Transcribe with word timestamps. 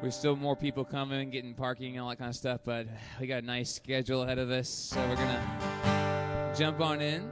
There's 0.00 0.16
still 0.16 0.34
more 0.34 0.56
people 0.56 0.82
coming, 0.86 1.28
getting 1.28 1.52
parking, 1.52 1.96
and 1.96 2.02
all 2.02 2.08
that 2.08 2.16
kind 2.16 2.30
of 2.30 2.34
stuff, 2.34 2.62
but 2.64 2.86
we 3.20 3.26
got 3.26 3.42
a 3.42 3.46
nice 3.46 3.70
schedule 3.70 4.22
ahead 4.22 4.38
of 4.38 4.50
us, 4.50 4.66
so 4.66 4.96
we're 5.06 5.14
gonna 5.14 6.54
jump 6.56 6.80
on 6.80 7.02
in. 7.02 7.28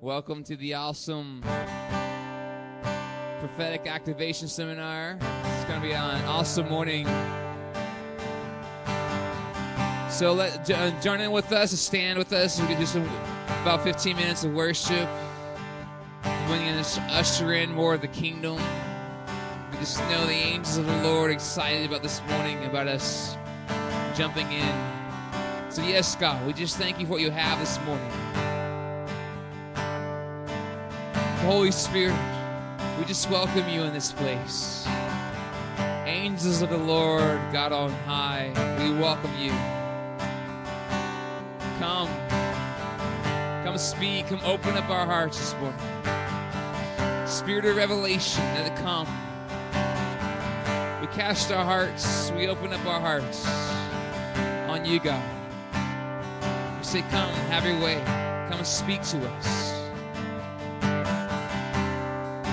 Welcome 0.00 0.42
to 0.44 0.56
the 0.56 0.72
awesome 0.72 1.42
prophetic 3.40 3.86
activation 3.86 4.48
seminar. 4.48 5.18
It's 5.20 5.64
gonna 5.64 5.82
be 5.82 5.92
an 5.92 6.24
awesome 6.24 6.70
morning. 6.70 7.04
So 10.08 10.32
let 10.32 10.64
jo- 10.64 10.76
uh, 10.76 10.98
join 11.02 11.20
in 11.20 11.30
with 11.30 11.52
us, 11.52 11.78
stand 11.78 12.18
with 12.18 12.32
us. 12.32 12.58
We 12.58 12.68
can 12.68 12.80
do 12.80 12.86
some 12.86 13.04
about 13.60 13.82
15 13.82 14.16
minutes 14.16 14.44
of 14.44 14.54
worship. 14.54 15.10
We're 16.48 16.82
to 16.82 17.02
usher 17.10 17.52
in 17.52 17.70
more 17.72 17.92
of 17.92 18.00
the 18.00 18.08
kingdom. 18.08 18.58
Just 19.80 19.98
know 20.10 20.26
the 20.26 20.32
angels 20.32 20.76
of 20.76 20.84
the 20.84 21.02
Lord 21.02 21.30
excited 21.30 21.86
about 21.86 22.02
this 22.02 22.20
morning, 22.28 22.62
about 22.66 22.86
us 22.86 23.38
jumping 24.14 24.52
in. 24.52 24.74
So, 25.70 25.80
yes, 25.80 26.14
God, 26.16 26.46
we 26.46 26.52
just 26.52 26.76
thank 26.76 27.00
you 27.00 27.06
for 27.06 27.12
what 27.12 27.22
you 27.22 27.30
have 27.30 27.58
this 27.58 27.80
morning. 27.86 28.10
Holy 31.46 31.70
Spirit, 31.70 32.14
we 32.98 33.06
just 33.06 33.30
welcome 33.30 33.66
you 33.70 33.82
in 33.84 33.94
this 33.94 34.12
place. 34.12 34.86
Angels 36.04 36.60
of 36.60 36.68
the 36.68 36.76
Lord, 36.76 37.40
God 37.50 37.72
on 37.72 37.90
high, 38.04 38.52
we 38.84 38.92
welcome 39.00 39.32
you. 39.38 39.52
Come. 41.78 42.10
Come 43.64 43.78
speak. 43.78 44.26
Come 44.26 44.40
open 44.44 44.76
up 44.76 44.90
our 44.90 45.06
hearts 45.06 45.38
this 45.38 45.54
morning. 45.54 47.26
Spirit 47.26 47.64
of 47.64 47.76
revelation, 47.76 48.44
let 48.56 48.70
it 48.70 48.76
come. 48.82 49.08
Cast 51.12 51.50
our 51.50 51.64
hearts, 51.64 52.30
we 52.36 52.46
open 52.46 52.72
up 52.72 52.86
our 52.86 53.00
hearts 53.00 53.44
on 54.68 54.84
you, 54.84 55.00
God. 55.00 55.22
We 56.78 56.84
say, 56.84 57.00
Come, 57.10 57.32
have 57.50 57.66
your 57.66 57.80
way. 57.80 58.00
Come 58.48 58.58
and 58.58 58.66
speak 58.66 59.02
to 59.02 59.18
us. 59.28 59.74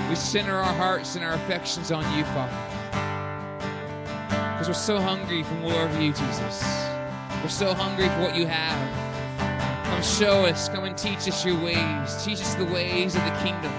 We 0.08 0.16
center 0.16 0.56
our 0.56 0.74
hearts 0.74 1.14
and 1.14 1.24
our 1.24 1.34
affections 1.34 1.92
on 1.92 2.02
you, 2.16 2.24
Father. 2.24 2.56
Because 4.28 4.66
we're 4.66 4.74
so 4.74 5.00
hungry 5.00 5.44
for 5.44 5.54
more 5.54 5.82
of 5.82 6.02
you, 6.02 6.12
Jesus. 6.12 6.64
We're 7.42 7.48
so 7.48 7.72
hungry 7.74 8.08
for 8.08 8.22
what 8.22 8.34
you 8.34 8.46
have. 8.46 9.86
Come 9.86 10.02
show 10.02 10.46
us. 10.46 10.68
Come 10.68 10.82
and 10.82 10.98
teach 10.98 11.28
us 11.28 11.44
your 11.44 11.62
ways. 11.62 12.24
Teach 12.24 12.40
us 12.40 12.56
the 12.56 12.64
ways 12.64 13.14
of 13.14 13.22
the 13.22 13.38
kingdom. 13.40 13.72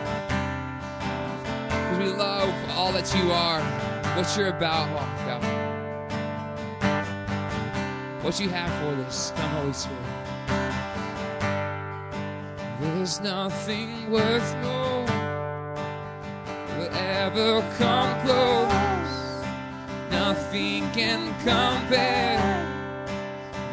Because 1.68 2.00
we 2.00 2.08
love 2.14 2.54
all 2.72 2.94
that 2.94 3.14
you 3.14 3.32
are, 3.34 3.62
what 4.20 4.36
you're 4.38 4.50
about, 4.50 4.90
oh 4.92 5.08
God. 5.26 5.42
What 8.22 8.38
you 8.38 8.50
have 8.50 8.70
for 8.82 8.94
this. 9.02 9.32
Come, 9.34 9.50
Holy 9.52 9.72
Spirit. 9.72 9.98
There's 12.82 13.22
nothing 13.22 14.12
worth 14.12 14.56
more 14.62 15.06
will 16.78 16.94
ever 16.96 17.62
come 17.78 18.20
close. 18.26 19.46
Nothing 20.12 20.92
can 20.92 21.34
compare. 21.40 22.68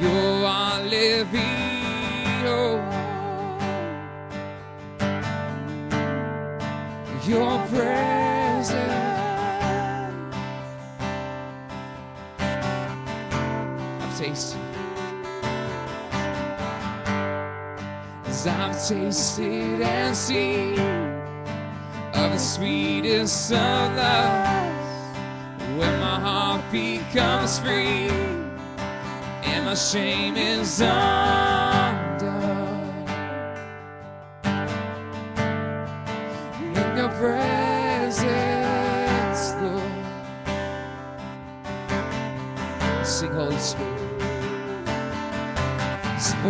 You're 0.01 0.47
our 0.47 0.81
living 0.85 2.23
hope. 2.47 2.87
Your 7.27 7.59
presence. 7.67 8.16
Tasted. 14.17 14.61
As 18.25 18.47
I've 18.47 18.89
tasted 18.89 19.83
and 19.83 20.17
seen 20.17 20.79
of 22.15 22.33
the 22.33 22.39
sweetest 22.39 23.53
of 23.53 23.95
loves, 23.95 25.19
when 25.79 26.01
my 26.01 26.19
heart 26.19 26.63
becomes 26.73 27.59
free 27.59 28.09
and 29.45 29.67
my 29.67 29.75
shame 29.75 30.37
is 30.37 30.81
undone. 30.81 31.76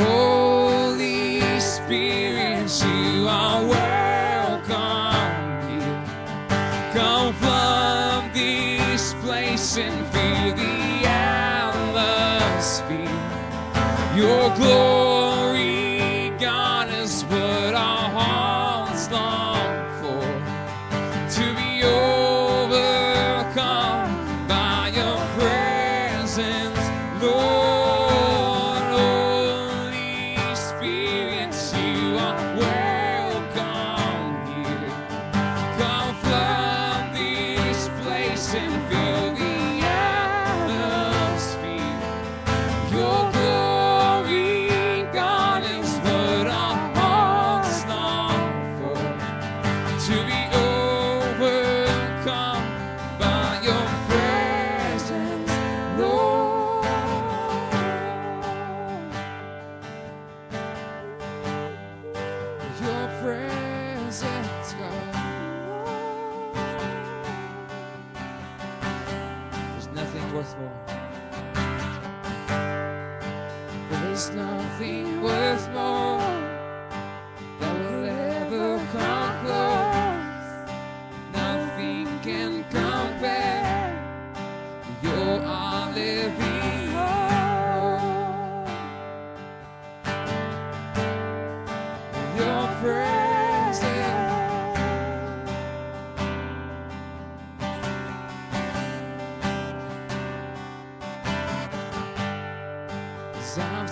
Holy 0.03 1.61
Spirit, 1.61 2.71
you 2.85 3.29
are 3.29 3.65
welcome 3.67 5.71
here. 5.71 6.05
Come 6.95 7.35
flood 7.35 8.35
this 8.35 9.15
place 9.25 9.79
and 9.79 10.07
fill 10.09 10.57
the 10.57 11.09
atmosphere. 11.09 13.11
Your 14.17 14.55
glory, 14.57 15.06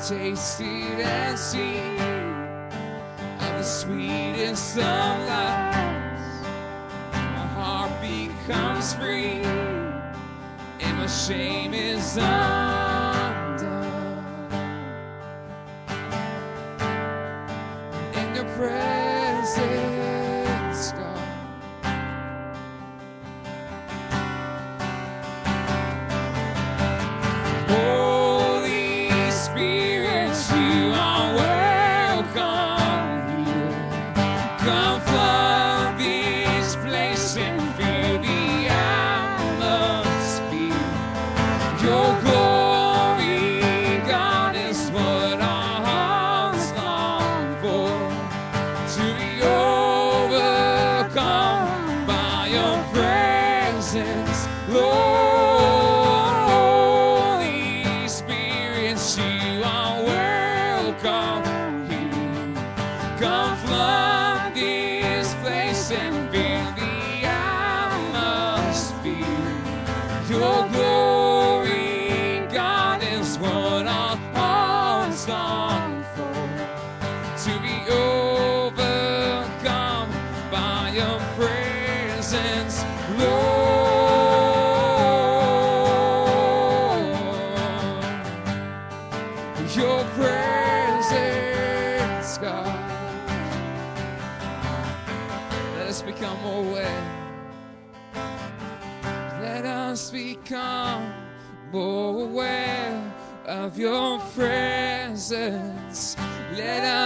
tasted 0.09 1.01
and 1.01 1.39
seen 1.39 1.99
of 3.41 3.57
the 3.57 3.63
sweetest 3.63 4.77
of 4.77 4.85
my 7.13 7.47
heart 7.55 7.91
becomes 8.03 8.93
free, 8.93 9.41
and 10.81 10.99
my 10.99 11.07
shame 11.07 11.73
is 11.73 12.19
undone. 12.19 12.94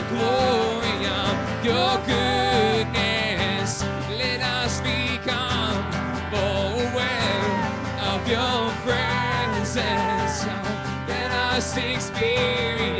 the 0.00 0.08
glory 0.08 1.06
of 1.06 1.64
your 1.64 1.98
goodness. 2.06 3.82
Let 4.18 4.40
us 4.40 4.80
become 4.80 5.84
aware 6.32 7.44
of 8.10 8.28
your 8.28 8.70
presence. 8.84 10.46
Let 11.08 11.30
us 11.30 11.76
experience 11.76 12.99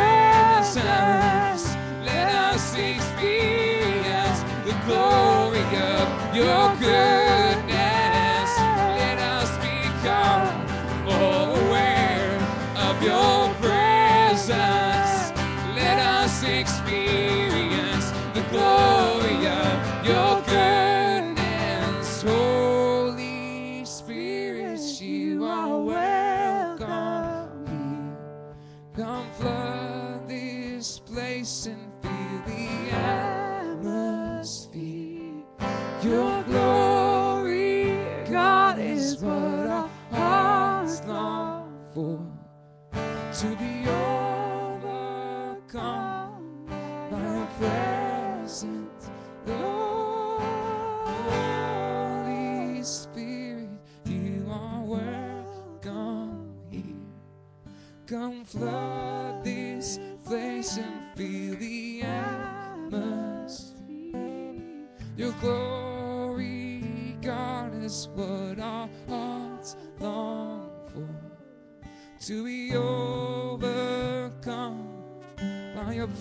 Your 6.43 6.75
goodness. 6.77 7.20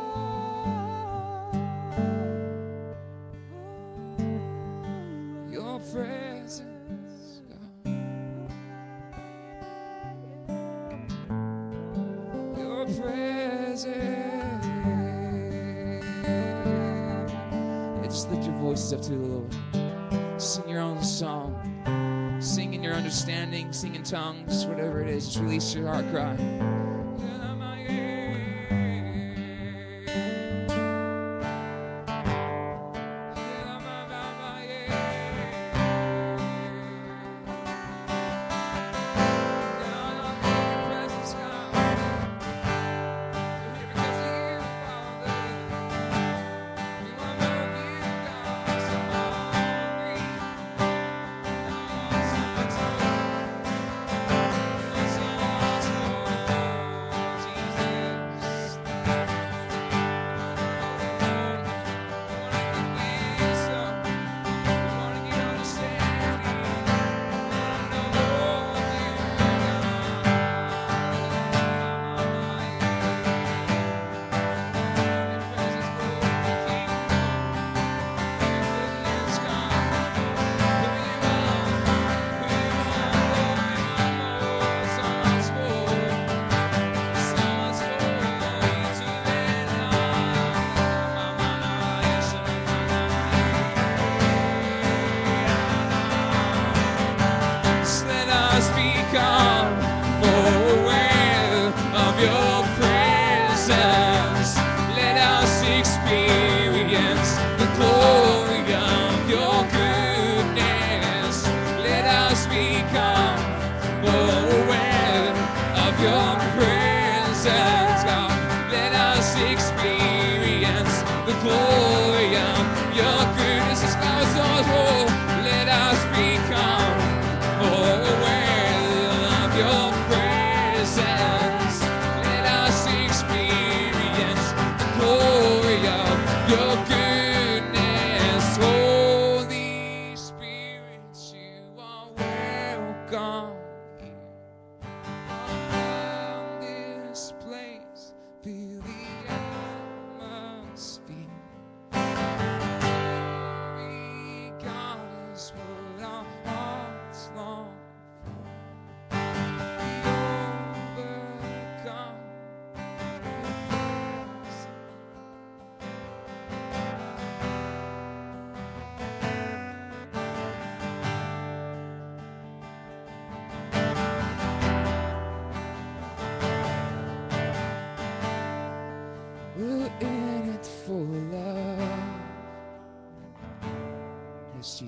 Your 5.51 5.79
presence, 5.81 7.43
God. 7.49 7.61
Your 12.57 12.85
presence. 12.87 13.95
Just 18.05 18.31
lift 18.31 18.45
your 18.45 18.55
voices 18.59 18.93
up 18.93 19.03
to 19.03 19.11
the 19.11 19.17
Lord. 19.17 19.53
Sing 20.41 20.69
your 20.69 20.81
own 20.81 21.03
song. 21.03 22.39
Sing 22.41 22.75
in 22.75 22.83
your 22.83 22.95
understanding, 22.95 23.73
sing 23.73 23.95
in 23.95 24.03
tongues, 24.03 24.67
is. 25.15 25.27
Just 25.27 25.39
release 25.39 25.75
your 25.75 25.87
heart 25.89 26.05
cry. 26.11 26.94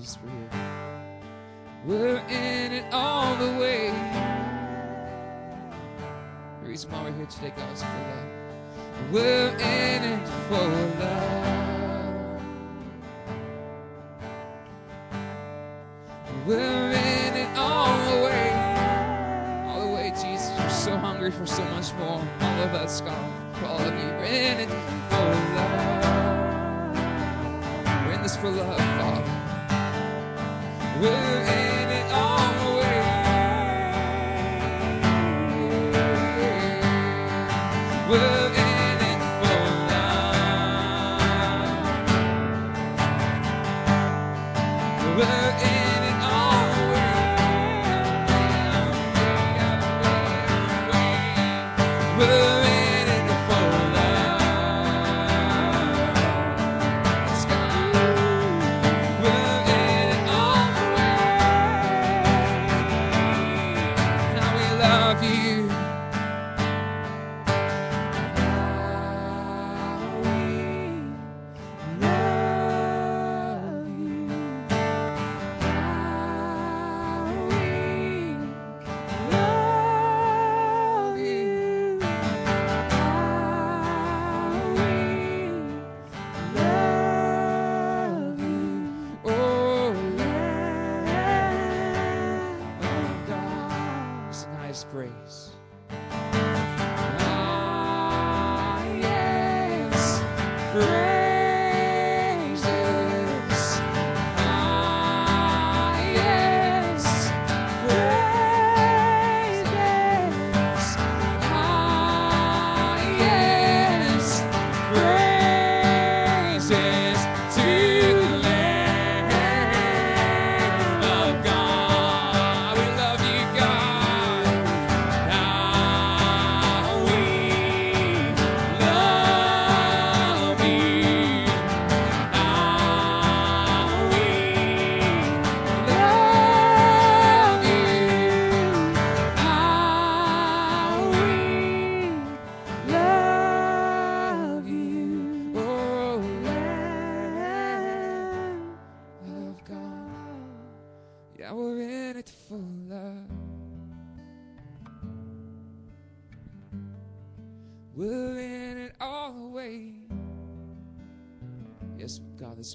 Jesus, 0.07 0.19
we're. 0.25 1.99
We're 1.99 2.19
in 2.29 2.73
it 2.73 2.85
all 2.93 3.35
the 3.37 3.59
way. 3.59 3.91
The 6.63 6.69
reason 6.69 6.93
why 6.93 7.03
we're 7.05 7.13
here 7.13 7.27
today, 7.27 7.53
God, 7.57 7.73
is 7.73 7.83
for 7.83 7.89
love. 7.89 8.27
We're 9.13 9.51
in 9.57 10.05
it 10.05 10.29
for 10.49 10.69
love. 11.01 12.41
We're 16.47 16.91
in 16.93 17.37
it 17.37 17.59
all 17.59 17.99
the 18.11 18.17
way. 18.27 18.51
All 19.67 19.81
the 19.89 19.93
way, 19.93 20.11
Jesus. 20.11 20.51
We're 20.59 20.71
so 20.71 20.97
hungry 20.97 21.33
for 21.33 21.47
so 21.47 21.65
much 21.65 21.93
more. 21.95 22.23
All 22.41 22.63
of 22.63 22.75
us, 22.75 23.01
God. 23.01 23.57
For 23.57 23.67
all 23.67 23.81
of 23.81 23.95
you. 23.95 24.09
We're 24.21 24.25
in 24.25 24.61
it 24.61 24.69
for 25.09 25.35
love. 25.57 26.05
We're 28.07 28.13
in 28.13 28.23
this 28.23 28.37
for 28.37 28.51
love, 28.51 28.77
Father. 28.77 29.46
We're 30.99 31.76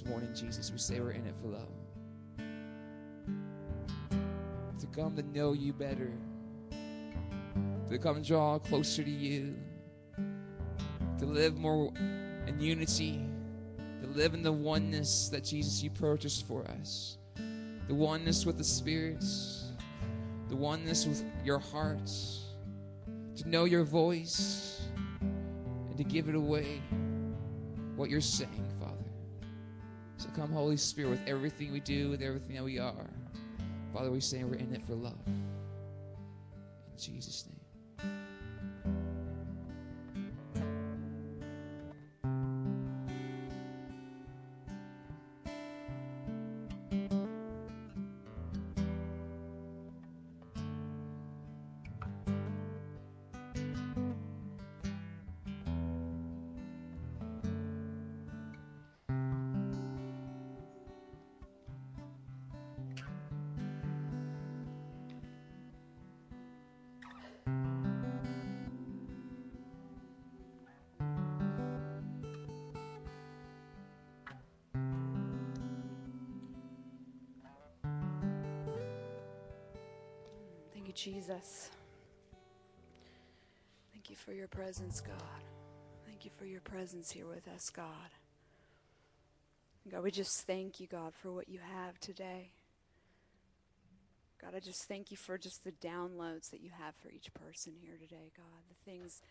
morning, 0.08 0.30
Jesus, 0.34 0.70
we 0.70 0.78
say 0.78 1.00
we're 1.00 1.10
in 1.10 1.26
it 1.26 1.34
for 1.40 1.48
love. 1.48 1.68
To 4.78 4.86
come 4.88 5.14
to 5.16 5.22
know 5.22 5.52
you 5.52 5.72
better, 5.72 6.12
to 7.90 7.98
come 7.98 8.22
draw 8.22 8.58
closer 8.58 9.02
to 9.02 9.10
you, 9.10 9.54
to 11.18 11.26
live 11.26 11.56
more 11.56 11.92
in 12.46 12.58
unity, 12.58 13.24
to 14.00 14.08
live 14.08 14.34
in 14.34 14.42
the 14.42 14.52
oneness 14.52 15.28
that 15.28 15.44
Jesus, 15.44 15.82
you 15.82 15.90
purchased 15.90 16.46
for 16.46 16.64
us, 16.80 17.18
the 17.86 17.94
oneness 17.94 18.44
with 18.44 18.58
the 18.58 18.64
spirits, 18.64 19.72
the 20.48 20.56
oneness 20.56 21.06
with 21.06 21.24
your 21.44 21.58
heart, 21.58 22.10
to 23.36 23.48
know 23.48 23.64
your 23.64 23.84
voice. 23.84 24.68
And 25.92 25.98
to 25.98 26.04
give 26.04 26.30
it 26.30 26.34
away 26.34 26.80
what 27.96 28.08
you're 28.08 28.22
saying. 28.22 28.71
So 30.22 30.28
come, 30.36 30.52
Holy 30.52 30.76
Spirit, 30.76 31.10
with 31.10 31.20
everything 31.26 31.72
we 31.72 31.80
do, 31.80 32.10
with 32.10 32.22
everything 32.22 32.54
that 32.54 32.62
we 32.62 32.78
are. 32.78 33.10
Father, 33.92 34.08
we 34.08 34.20
say 34.20 34.44
we're 34.44 34.54
in 34.54 34.72
it 34.72 34.86
for 34.86 34.94
love. 34.94 35.18
In 35.26 35.42
Jesus' 36.96 37.44
name. 37.48 37.61
Jesus. 81.02 81.68
Thank 83.92 84.08
you 84.08 84.14
for 84.14 84.32
your 84.32 84.46
presence, 84.46 85.00
God. 85.00 85.42
Thank 86.06 86.24
you 86.24 86.30
for 86.38 86.44
your 86.44 86.60
presence 86.60 87.10
here 87.10 87.26
with 87.26 87.48
us, 87.48 87.70
God. 87.70 88.12
God, 89.90 90.04
we 90.04 90.12
just 90.12 90.46
thank 90.46 90.78
you, 90.78 90.86
God, 90.86 91.12
for 91.12 91.32
what 91.32 91.48
you 91.48 91.58
have 91.58 91.98
today. 91.98 92.52
God, 94.40 94.52
I 94.54 94.60
just 94.60 94.84
thank 94.84 95.10
you 95.10 95.16
for 95.16 95.36
just 95.36 95.64
the 95.64 95.72
downloads 95.72 96.50
that 96.50 96.60
you 96.60 96.70
have 96.70 96.94
for 96.94 97.10
each 97.10 97.34
person 97.34 97.72
here 97.80 97.96
today, 98.00 98.30
God. 98.36 98.62
The 98.68 98.88
things, 98.88 99.22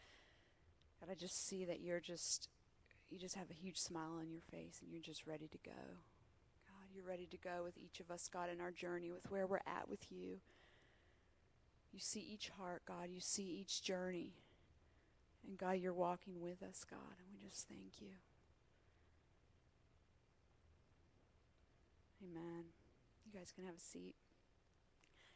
God, 0.99 1.09
I 1.09 1.15
just 1.15 1.47
see 1.47 1.63
that 1.63 1.79
you're 1.79 2.01
just, 2.01 2.49
you 3.09 3.17
just 3.17 3.35
have 3.35 3.49
a 3.49 3.53
huge 3.53 3.77
smile 3.77 4.17
on 4.19 4.29
your 4.29 4.41
face 4.51 4.79
and 4.81 4.91
you're 4.91 5.01
just 5.01 5.25
ready 5.25 5.47
to 5.47 5.57
go. 5.63 5.71
God, 5.71 6.89
you're 6.93 7.07
ready 7.07 7.27
to 7.27 7.37
go 7.37 7.63
with 7.63 7.77
each 7.77 8.01
of 8.01 8.11
us, 8.11 8.27
God, 8.27 8.49
in 8.53 8.59
our 8.59 8.71
journey, 8.71 9.09
with 9.09 9.31
where 9.31 9.47
we're 9.47 9.61
at 9.65 9.87
with 9.87 10.11
you. 10.11 10.39
You 11.93 11.99
see 11.99 12.19
each 12.19 12.49
heart, 12.49 12.83
God. 12.87 13.09
You 13.09 13.19
see 13.19 13.43
each 13.43 13.81
journey. 13.83 14.33
And 15.47 15.57
God, 15.57 15.77
you're 15.77 15.93
walking 15.93 16.39
with 16.39 16.61
us, 16.63 16.85
God, 16.89 16.99
and 17.17 17.27
we 17.33 17.47
just 17.47 17.67
thank 17.67 17.99
you. 17.99 18.11
Amen. 22.23 22.65
You 23.25 23.39
guys 23.39 23.51
can 23.53 23.65
have 23.65 23.75
a 23.75 23.79
seat. 23.79 24.15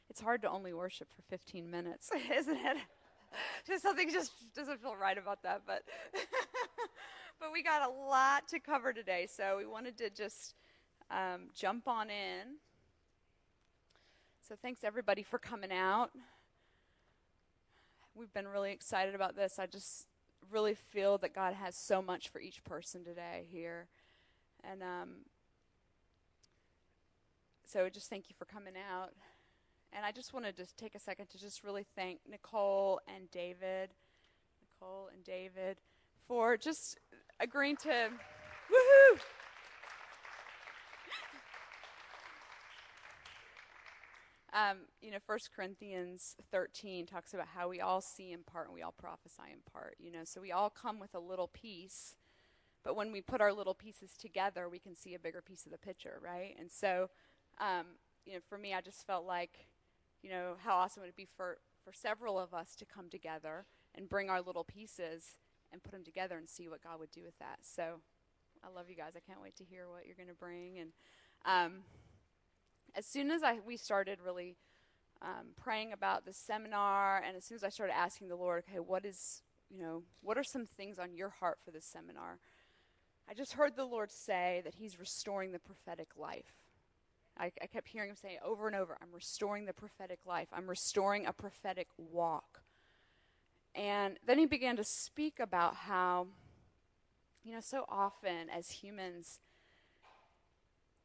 It's 0.10 0.22
hard 0.22 0.44
to 0.44 0.50
only 0.50 0.74
worship 0.74 1.08
for 1.14 1.24
15 1.24 1.70
minutes, 1.70 2.12
isn't 2.38 2.56
it? 2.56 2.78
just 3.68 3.84
something 3.84 4.12
just 4.12 4.32
doesn't 4.56 4.82
feel 4.82 4.96
right 4.96 5.18
about 5.18 5.42
that, 5.44 5.64
but 5.66 5.84
but 7.40 7.52
we 7.52 7.64
got 7.64 7.90
a 7.90 7.92
lot 7.92 8.48
to 8.50 8.60
cover 8.60 8.94
today, 8.94 9.28
so 9.30 9.58
we 9.58 9.66
wanted 9.66 9.98
to 9.98 10.10
just 10.10 10.54
um, 11.10 11.50
jump 11.56 11.88
on 11.88 12.10
in. 12.10 12.58
So 14.48 14.56
thanks 14.62 14.84
everybody 14.84 15.24
for 15.24 15.40
coming 15.40 15.72
out. 15.72 16.12
We've 18.18 18.34
been 18.34 18.48
really 18.48 18.72
excited 18.72 19.14
about 19.14 19.36
this. 19.36 19.60
I 19.60 19.66
just 19.66 20.08
really 20.50 20.74
feel 20.74 21.18
that 21.18 21.36
God 21.36 21.54
has 21.54 21.76
so 21.76 22.02
much 22.02 22.30
for 22.30 22.40
each 22.40 22.64
person 22.64 23.04
today 23.04 23.46
here, 23.52 23.88
and 24.64 24.82
um, 24.82 25.10
so 27.66 27.90
just 27.90 28.10
thank 28.10 28.30
you 28.30 28.36
for 28.40 28.46
coming 28.46 28.76
out. 28.90 29.12
And 29.92 30.06
I 30.06 30.14
just 30.14 30.34
want 30.34 30.46
to 30.46 30.54
take 30.78 30.96
a 30.96 31.00
second 31.00 31.28
to 31.32 31.38
just 31.38 31.62
really 31.62 31.86
thank 31.96 32.20
Nicole 32.30 33.02
and 33.14 33.30
David, 33.32 33.90
Nicole 34.62 35.10
and 35.14 35.22
David, 35.26 35.78
for 36.26 36.56
just 36.56 36.98
agreeing 37.42 37.76
to, 37.78 37.90
woohoo! 37.90 39.20
Um, 44.56 44.78
you 45.02 45.12
know, 45.12 45.18
First 45.28 45.50
Corinthians 45.54 46.38
13 46.50 47.06
talks 47.06 47.34
about 47.34 47.48
how 47.54 47.68
we 47.68 47.82
all 47.82 48.00
see 48.00 48.32
in 48.32 48.44
part 48.44 48.68
and 48.68 48.74
we 48.74 48.82
all 48.82 48.94
prophesy 48.98 49.52
in 49.52 49.60
part. 49.70 49.98
You 50.00 50.14
know, 50.14 50.24
so 50.24 50.40
we 50.40 50.54
all 50.54 50.70
come 50.70 50.98
with 50.98 51.14
a 51.14 51.20
little 51.20 51.50
piece, 51.50 52.16
but 52.82 52.96
when 52.96 53.12
we 53.12 53.20
put 53.20 53.42
our 53.42 53.52
little 53.52 53.74
pieces 53.74 54.12
together, 54.18 54.70
we 54.70 54.80
can 54.80 54.96
see 54.96 55.14
a 55.14 55.20
bigger 55.20 55.42
piece 55.42 55.66
of 55.66 55.74
the 55.74 55.78
picture, 55.78 56.22
right? 56.24 56.56
And 56.58 56.72
so, 56.72 57.10
um, 57.60 57.86
you 58.26 58.32
know, 58.32 58.40
for 58.48 58.58
me, 58.58 58.74
I 58.74 58.80
just 58.80 59.06
felt 59.06 59.26
like, 59.26 59.68
you 60.24 60.30
know, 60.30 60.54
how 60.64 60.78
awesome 60.78 61.02
would 61.02 61.10
it 61.10 61.18
be 61.18 61.28
for 61.36 61.58
for 61.84 61.92
several 61.92 62.40
of 62.40 62.54
us 62.54 62.76
to 62.78 62.86
come 62.86 63.10
together 63.10 63.66
and 63.94 64.10
bring 64.10 64.30
our 64.30 64.42
little 64.42 64.64
pieces 64.64 65.38
and 65.72 65.84
put 65.84 65.92
them 65.92 66.04
together 66.06 66.38
and 66.38 66.50
see 66.50 66.70
what 66.70 66.82
God 66.82 67.00
would 67.00 67.12
do 67.12 67.24
with 67.26 67.38
that. 67.40 67.60
So, 67.62 68.00
I 68.64 68.74
love 68.74 68.90
you 68.90 68.96
guys. 68.96 69.12
I 69.18 69.20
can't 69.20 69.42
wait 69.42 69.58
to 69.58 69.66
hear 69.66 69.90
what 69.90 70.06
you're 70.06 70.16
going 70.16 70.30
to 70.30 70.34
bring 70.34 70.80
and. 70.80 70.92
Um, 71.46 71.84
as 72.96 73.06
soon 73.06 73.30
as 73.32 73.44
I 73.44 73.60
we 73.66 73.78
started 73.78 74.20
really 74.24 74.56
um, 75.22 75.48
praying 75.56 75.94
about 75.94 76.26
the 76.26 76.34
seminar, 76.34 77.22
and 77.26 77.36
as 77.36 77.46
soon 77.46 77.56
as 77.56 77.64
I 77.64 77.70
started 77.70 77.96
asking 77.96 78.30
the 78.30 78.36
Lord, 78.36 78.64
okay, 78.70 78.80
what 78.80 79.06
is 79.06 79.42
you 79.70 79.82
know 79.82 80.04
what 80.22 80.38
are 80.38 80.44
some 80.44 80.66
things 80.66 81.00
on 81.00 81.14
your 81.14 81.30
heart 81.30 81.60
for 81.64 81.72
this 81.72 81.86
seminar? 81.86 82.40
I 83.30 83.34
just 83.34 83.54
heard 83.54 83.76
the 83.76 83.86
Lord 83.86 84.12
say 84.12 84.62
that 84.64 84.76
He's 84.76 85.00
restoring 85.00 85.52
the 85.52 85.60
prophetic 85.60 86.10
life. 86.18 86.54
I, 87.38 87.52
I 87.62 87.66
kept 87.66 87.90
hearing 87.90 88.12
Him 88.12 88.16
say 88.16 88.40
over 88.44 88.68
and 88.68 88.76
over, 88.76 88.98
"I'm 89.02 89.14
restoring 89.14 89.66
the 89.66 89.74
prophetic 89.74 90.20
life. 90.26 90.48
I'm 90.54 90.68
restoring 90.68 91.26
a 91.26 91.34
prophetic 91.34 91.88
walk." 91.98 92.62
And 93.74 94.18
then 94.26 94.40
He 94.40 94.46
began 94.46 94.78
to 94.78 94.84
speak 94.84 95.40
about 95.40 95.76
how, 95.76 96.28
you 97.44 97.54
know, 97.54 97.62
so 97.62 97.86
often 97.90 98.50
as 98.50 98.70
humans 98.70 99.40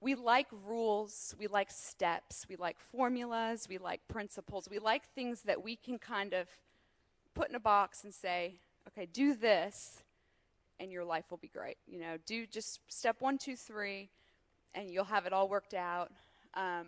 we 0.00 0.14
like 0.14 0.46
rules, 0.66 1.34
we 1.38 1.46
like 1.46 1.70
steps, 1.70 2.46
we 2.48 2.56
like 2.56 2.78
formulas, 2.90 3.66
we 3.68 3.78
like 3.78 4.00
principles, 4.08 4.68
we 4.70 4.78
like 4.78 5.02
things 5.14 5.42
that 5.42 5.62
we 5.62 5.76
can 5.76 5.98
kind 5.98 6.32
of 6.32 6.48
put 7.34 7.50
in 7.50 7.54
a 7.54 7.60
box 7.60 8.04
and 8.04 8.14
say, 8.14 8.54
okay, 8.88 9.06
do 9.12 9.34
this 9.34 10.02
and 10.80 10.90
your 10.90 11.04
life 11.04 11.24
will 11.30 11.38
be 11.38 11.48
great. 11.48 11.76
You 11.86 12.00
know, 12.00 12.16
do 12.26 12.46
just 12.46 12.80
step 12.88 13.16
one, 13.20 13.36
two, 13.36 13.54
three, 13.54 14.08
and 14.74 14.90
you'll 14.90 15.04
have 15.04 15.26
it 15.26 15.32
all 15.32 15.48
worked 15.48 15.74
out. 15.74 16.10
Um, 16.54 16.86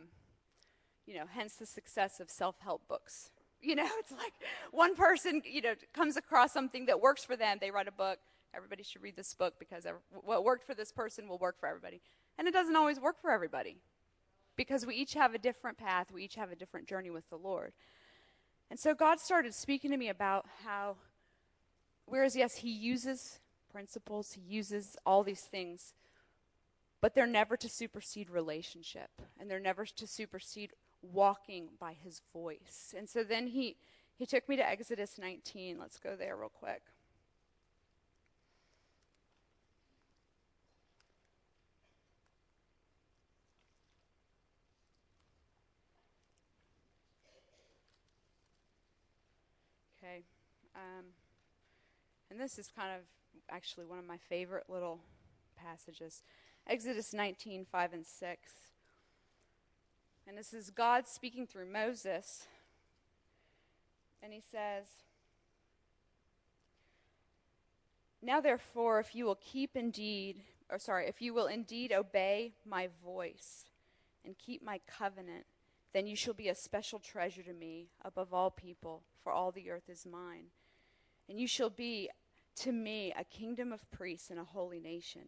you 1.07 1.14
know, 1.14 1.25
hence 1.29 1.57
the 1.57 1.66
success 1.66 2.18
of 2.18 2.31
self 2.31 2.59
help 2.61 2.88
books. 2.88 3.31
You 3.64 3.77
know, 3.77 3.88
it's 4.01 4.11
like 4.11 4.33
one 4.72 4.96
person, 4.96 5.40
you 5.44 5.62
know, 5.62 5.75
comes 5.94 6.16
across 6.16 6.53
something 6.53 6.87
that 6.87 7.01
works 7.01 7.22
for 7.22 7.37
them, 7.37 7.59
they 7.61 7.70
write 7.70 7.87
a 7.87 7.92
book. 7.92 8.18
Everybody 8.53 8.83
should 8.83 9.05
read 9.05 9.14
this 9.14 9.35
book 9.35 9.55
because 9.61 9.87
what 10.11 10.42
worked 10.42 10.66
for 10.66 10.75
this 10.75 10.90
person 10.90 11.29
will 11.29 11.38
work 11.38 11.61
for 11.61 11.68
everybody. 11.68 12.01
And 12.38 12.49
it 12.49 12.55
doesn't 12.55 12.77
always 12.77 13.01
work 13.01 13.21
for 13.21 13.31
everybody 13.31 13.79
because 14.57 14.85
we 14.87 14.95
each 14.95 15.14
have 15.14 15.35
a 15.35 15.38
different 15.38 15.79
path, 15.79 16.12
we 16.12 16.25
each 16.25 16.35
have 16.35 16.51
a 16.51 16.57
different 16.57 16.87
journey 16.87 17.11
with 17.11 17.29
the 17.31 17.37
Lord. 17.37 17.73
And 18.71 18.79
so 18.79 18.95
God 18.95 19.21
started 19.21 19.55
speaking 19.55 19.90
to 19.90 19.97
me 19.97 20.09
about 20.09 20.47
how, 20.64 20.97
whereas, 22.07 22.35
yes, 22.37 22.57
He 22.57 22.71
uses 22.71 23.40
principles, 23.71 24.33
He 24.33 24.40
uses 24.40 24.97
all 25.05 25.23
these 25.23 25.42
things, 25.42 25.95
but 27.01 27.14
they're 27.14 27.27
never 27.27 27.57
to 27.57 27.68
supersede 27.68 28.31
relationship, 28.31 29.11
and 29.38 29.51
they're 29.51 29.61
never 29.61 29.85
to 29.85 30.07
supersede 30.07 30.71
walking 31.03 31.68
by 31.79 31.95
His 32.03 32.23
voice. 32.33 32.95
And 32.97 33.09
so 33.09 33.25
then 33.25 33.49
He, 33.49 33.77
he 34.16 34.27
took 34.27 34.49
me 34.49 34.57
to 34.57 34.66
Exodus 34.66 35.18
19. 35.18 35.79
Let's 35.79 35.99
go 35.99 36.16
there 36.16 36.37
real 36.37 36.49
quick. 36.49 36.83
Okay. 50.03 50.25
Um, 50.75 51.05
and 52.33 52.40
this 52.40 52.59
is 52.59 52.73
kind 52.75 52.90
of 52.90 53.03
actually 53.51 53.85
one 53.85 53.99
of 53.99 54.07
my 54.07 54.16
favorite 54.16 54.64
little 54.66 55.01
passages 55.55 56.23
Exodus 56.66 57.12
19 57.12 57.66
5 57.71 57.92
and 57.92 58.07
6. 58.07 58.53
And 60.29 60.38
this 60.38 60.55
is 60.55 60.71
God 60.71 61.07
speaking 61.07 61.47
through 61.47 61.66
Moses. 61.66 62.47
And 64.23 64.33
he 64.33 64.40
says, 64.40 64.87
Now 68.23 68.40
therefore, 68.40 69.01
if 69.01 69.14
you 69.16 69.25
will 69.25 69.38
keep 69.40 69.77
indeed, 69.77 70.37
or 70.71 70.79
sorry, 70.79 71.09
if 71.09 71.21
you 71.21 71.35
will 71.35 71.49
indeed 71.49 71.92
obey 71.92 72.53
my 72.64 72.88
voice 73.05 73.64
and 74.25 74.38
keep 74.38 74.64
my 74.64 74.81
covenant, 74.87 75.45
then 75.92 76.07
you 76.07 76.14
shall 76.14 76.35
be 76.35 76.49
a 76.49 76.55
special 76.55 77.01
treasure 77.01 77.42
to 77.42 77.53
me 77.53 77.88
above 78.05 78.33
all 78.33 78.51
people, 78.51 79.03
for 79.23 79.33
all 79.33 79.51
the 79.51 79.68
earth 79.68 79.90
is 79.90 80.07
mine. 80.07 80.45
And 81.29 81.40
you 81.40 81.49
shall 81.49 81.71
be 81.71 82.09
to 82.57 82.73
me 82.73 83.12
a 83.17 83.25
kingdom 83.25 83.73
of 83.73 83.91
priests 83.91 84.31
and 84.31 84.38
a 84.38 84.45
holy 84.45 84.81
nation. 84.81 85.23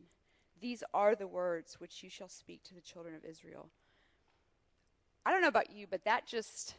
These 0.60 0.82
are 0.92 1.14
the 1.14 1.26
words 1.26 1.80
which 1.80 2.02
you 2.02 2.10
shall 2.10 2.28
speak 2.28 2.62
to 2.64 2.74
the 2.74 2.80
children 2.80 3.14
of 3.14 3.24
Israel. 3.24 3.68
I 5.26 5.30
don't 5.30 5.42
know 5.42 5.48
about 5.48 5.72
you, 5.72 5.86
but 5.90 6.04
that 6.04 6.26
just 6.26 6.74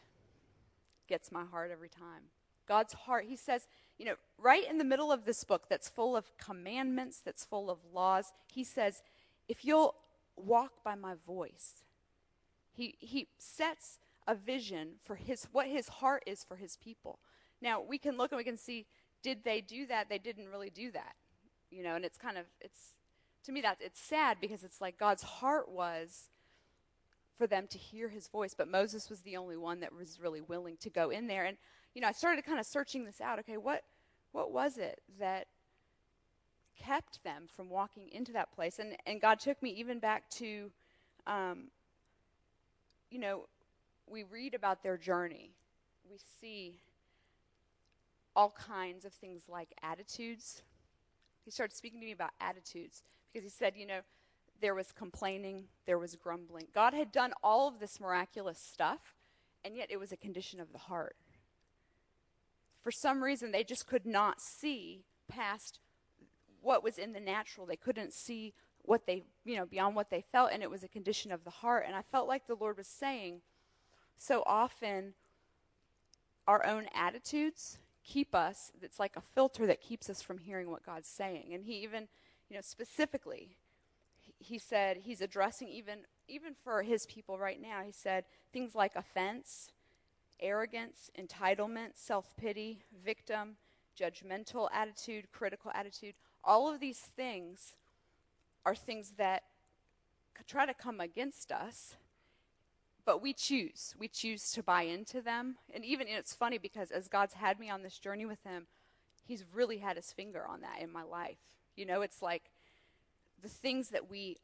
gets 1.08 1.32
my 1.32 1.44
heart 1.44 1.70
every 1.70 1.88
time. 1.88 2.22
God's 2.66 2.94
heart, 2.94 3.26
he 3.28 3.36
says, 3.36 3.68
you 3.98 4.04
know, 4.04 4.16
right 4.38 4.68
in 4.68 4.78
the 4.78 4.84
middle 4.84 5.12
of 5.12 5.24
this 5.24 5.44
book 5.44 5.68
that's 5.68 5.88
full 5.88 6.16
of 6.16 6.36
commandments, 6.36 7.20
that's 7.24 7.44
full 7.44 7.70
of 7.70 7.78
laws, 7.92 8.32
he 8.52 8.64
says, 8.64 9.02
if 9.48 9.64
you'll 9.64 9.94
walk 10.36 10.84
by 10.84 10.94
my 10.94 11.14
voice, 11.26 11.84
he, 12.72 12.96
he 12.98 13.28
sets 13.38 13.98
a 14.26 14.34
vision 14.34 14.94
for 15.04 15.14
his 15.14 15.46
what 15.52 15.66
his 15.66 15.88
heart 15.88 16.22
is 16.26 16.44
for 16.44 16.56
his 16.56 16.76
people. 16.76 17.20
Now 17.62 17.80
we 17.80 17.98
can 17.98 18.16
look 18.16 18.32
and 18.32 18.38
we 18.38 18.44
can 18.44 18.56
see 18.56 18.86
did 19.26 19.42
they 19.42 19.60
do 19.60 19.86
that? 19.86 20.08
They 20.08 20.18
didn't 20.18 20.50
really 20.50 20.70
do 20.70 20.92
that. 20.92 21.16
You 21.68 21.82
know, 21.82 21.96
and 21.96 22.04
it's 22.04 22.16
kind 22.16 22.38
of 22.38 22.44
it's 22.60 22.94
to 23.44 23.50
me 23.50 23.60
that 23.60 23.78
it's 23.80 24.00
sad 24.00 24.36
because 24.40 24.62
it's 24.62 24.80
like 24.80 24.98
God's 24.98 25.24
heart 25.24 25.68
was 25.68 26.30
for 27.36 27.48
them 27.48 27.66
to 27.70 27.76
hear 27.76 28.08
his 28.08 28.28
voice, 28.28 28.54
but 28.56 28.68
Moses 28.68 29.10
was 29.10 29.22
the 29.22 29.36
only 29.36 29.56
one 29.56 29.80
that 29.80 29.92
was 29.92 30.20
really 30.22 30.40
willing 30.40 30.76
to 30.76 30.90
go 30.90 31.10
in 31.10 31.26
there. 31.26 31.44
And 31.44 31.56
you 31.92 32.00
know, 32.00 32.06
I 32.06 32.12
started 32.12 32.44
kind 32.44 32.60
of 32.60 32.66
searching 32.66 33.04
this 33.04 33.20
out. 33.20 33.40
Okay, 33.40 33.56
what 33.56 33.82
what 34.30 34.52
was 34.52 34.78
it 34.78 35.00
that 35.18 35.48
kept 36.80 37.24
them 37.24 37.48
from 37.48 37.68
walking 37.68 38.08
into 38.12 38.32
that 38.32 38.52
place? 38.54 38.78
And 38.78 38.96
and 39.06 39.20
God 39.20 39.40
took 39.40 39.60
me 39.60 39.70
even 39.70 39.98
back 39.98 40.30
to 40.36 40.70
um, 41.26 41.64
you 43.10 43.18
know, 43.18 43.48
we 44.08 44.22
read 44.22 44.54
about 44.54 44.84
their 44.84 44.96
journey 44.96 45.50
we 46.10 46.18
see 46.40 46.80
all 48.36 48.50
kinds 48.50 49.04
of 49.06 49.12
things 49.14 49.44
like 49.48 49.70
attitudes. 49.82 50.62
He 51.44 51.50
started 51.50 51.74
speaking 51.74 52.00
to 52.00 52.06
me 52.06 52.12
about 52.12 52.30
attitudes 52.40 53.02
because 53.32 53.44
he 53.44 53.50
said, 53.50 53.72
you 53.76 53.86
know, 53.86 54.00
there 54.60 54.74
was 54.74 54.92
complaining, 54.92 55.64
there 55.86 55.98
was 55.98 56.14
grumbling. 56.14 56.66
God 56.74 56.92
had 56.92 57.10
done 57.10 57.32
all 57.42 57.66
of 57.66 57.80
this 57.80 57.98
miraculous 57.98 58.58
stuff, 58.58 59.14
and 59.64 59.74
yet 59.76 59.88
it 59.90 59.98
was 59.98 60.12
a 60.12 60.16
condition 60.16 60.60
of 60.60 60.72
the 60.72 60.78
heart. 60.78 61.16
For 62.82 62.90
some 62.90 63.24
reason, 63.24 63.50
they 63.50 63.64
just 63.64 63.86
could 63.86 64.06
not 64.06 64.40
see 64.40 65.02
past 65.28 65.80
what 66.62 66.84
was 66.84 66.98
in 66.98 67.12
the 67.12 67.20
natural. 67.20 67.66
They 67.66 67.76
couldn't 67.76 68.12
see 68.12 68.54
what 68.82 69.06
they, 69.06 69.24
you 69.44 69.56
know, 69.56 69.66
beyond 69.66 69.96
what 69.96 70.10
they 70.10 70.24
felt, 70.32 70.50
and 70.52 70.62
it 70.62 70.70
was 70.70 70.84
a 70.84 70.88
condition 70.88 71.32
of 71.32 71.44
the 71.44 71.50
heart. 71.50 71.84
And 71.86 71.96
I 71.96 72.02
felt 72.02 72.28
like 72.28 72.46
the 72.46 72.54
Lord 72.54 72.76
was 72.76 72.86
saying, 72.86 73.40
so 74.18 74.42
often, 74.46 75.14
our 76.46 76.64
own 76.64 76.86
attitudes 76.94 77.78
keep 78.06 78.34
us, 78.34 78.72
it's 78.80 79.00
like 79.00 79.16
a 79.16 79.20
filter 79.20 79.66
that 79.66 79.80
keeps 79.80 80.08
us 80.08 80.22
from 80.22 80.38
hearing 80.38 80.70
what 80.70 80.86
God's 80.86 81.08
saying. 81.08 81.52
And 81.52 81.64
He 81.64 81.74
even, 81.82 82.08
you 82.48 82.56
know, 82.56 82.62
specifically, 82.62 83.56
He 84.38 84.58
said 84.58 84.98
He's 85.04 85.20
addressing 85.20 85.68
even, 85.68 86.00
even 86.28 86.54
for 86.54 86.82
His 86.82 87.06
people 87.06 87.38
right 87.38 87.60
now, 87.60 87.82
He 87.84 87.92
said 87.92 88.24
things 88.52 88.74
like 88.74 88.94
offense, 88.94 89.70
arrogance, 90.40 91.10
entitlement, 91.18 91.90
self 91.94 92.36
pity, 92.36 92.82
victim, 93.04 93.56
judgmental 93.98 94.68
attitude, 94.72 95.32
critical 95.32 95.70
attitude. 95.74 96.14
All 96.44 96.72
of 96.72 96.80
these 96.80 97.00
things 97.00 97.74
are 98.64 98.74
things 98.74 99.14
that 99.16 99.42
try 100.46 100.66
to 100.66 100.74
come 100.74 101.00
against 101.00 101.50
us, 101.50 101.96
but 103.06 103.22
we 103.22 103.32
choose. 103.32 103.94
We 103.98 104.08
choose 104.08 104.50
to 104.52 104.62
buy 104.62 104.82
into 104.82 105.22
them. 105.22 105.56
And 105.72 105.84
even 105.84 106.08
and 106.08 106.18
it's 106.18 106.34
funny 106.34 106.58
because 106.58 106.90
as 106.90 107.08
God's 107.08 107.34
had 107.34 107.58
me 107.58 107.70
on 107.70 107.82
this 107.82 107.98
journey 107.98 108.26
with 108.26 108.42
Him, 108.44 108.66
He's 109.24 109.44
really 109.52 109.78
had 109.78 109.96
His 109.96 110.12
finger 110.12 110.44
on 110.46 110.60
that 110.60 110.82
in 110.82 110.92
my 110.92 111.02
life. 111.02 111.38
You 111.76 111.86
know, 111.86 112.02
it's 112.02 112.20
like 112.20 112.50
the 113.42 113.48
things 113.48 113.88
that 113.90 114.10
we, 114.10 114.36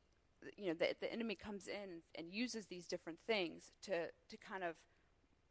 you 0.56 0.68
know, 0.68 0.74
the, 0.74 0.94
the 1.00 1.12
enemy 1.12 1.34
comes 1.34 1.68
in 1.68 2.02
and 2.14 2.32
uses 2.32 2.66
these 2.66 2.86
different 2.86 3.18
things 3.26 3.72
to, 3.82 4.06
to 4.28 4.36
kind 4.36 4.64
of, 4.64 4.76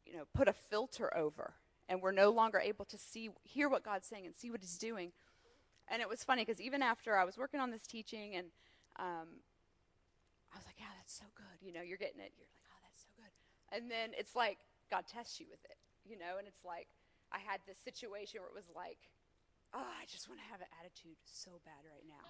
you 0.05 0.13
know, 0.13 0.23
put 0.33 0.47
a 0.47 0.53
filter 0.53 1.15
over. 1.15 1.53
And 1.89 2.01
we're 2.01 2.11
no 2.11 2.29
longer 2.29 2.59
able 2.59 2.85
to 2.85 2.97
see, 2.97 3.29
hear 3.43 3.67
what 3.67 3.83
God's 3.83 4.07
saying 4.07 4.25
and 4.25 4.35
see 4.35 4.49
what 4.49 4.61
He's 4.61 4.77
doing 4.77 5.11
and 5.91 6.01
it 6.01 6.07
was 6.07 6.23
funny 6.23 6.43
because 6.43 6.61
even 6.61 6.81
after 6.81 7.17
I 7.17 7.25
was 7.25 7.37
working 7.37 7.59
on 7.59 7.69
this 7.69 7.81
teaching 7.81 8.35
and 8.35 8.47
um, 8.97 9.43
I 10.53 10.57
was 10.57 10.65
like, 10.65 10.79
yeah, 10.79 10.91
that's 10.97 11.13
so 11.13 11.25
good. 11.35 11.59
You 11.59 11.73
know, 11.73 11.81
you're 11.81 11.99
getting 11.99 12.21
it. 12.21 12.31
You're 12.39 12.47
like, 12.47 12.63
oh, 12.71 12.79
that's 12.87 13.01
so 13.03 13.09
good. 13.19 13.33
And 13.71 13.89
then 13.89 14.11
it's 14.17 14.35
like 14.35 14.57
God 14.89 15.05
tests 15.07 15.39
you 15.39 15.47
with 15.49 15.63
it, 15.65 15.77
you 16.03 16.17
know, 16.17 16.37
and 16.37 16.47
it's 16.47 16.63
like 16.65 16.87
I 17.31 17.39
had 17.39 17.61
this 17.65 17.77
situation 17.77 18.41
where 18.41 18.49
it 18.49 18.55
was 18.55 18.69
like, 18.75 18.97
oh, 19.73 19.79
I 19.79 20.05
just 20.07 20.27
want 20.27 20.41
to 20.41 20.47
have 20.51 20.59
an 20.59 20.67
attitude 20.79 21.15
so 21.23 21.51
bad 21.63 21.83
right 21.87 22.03
now. 22.07 22.27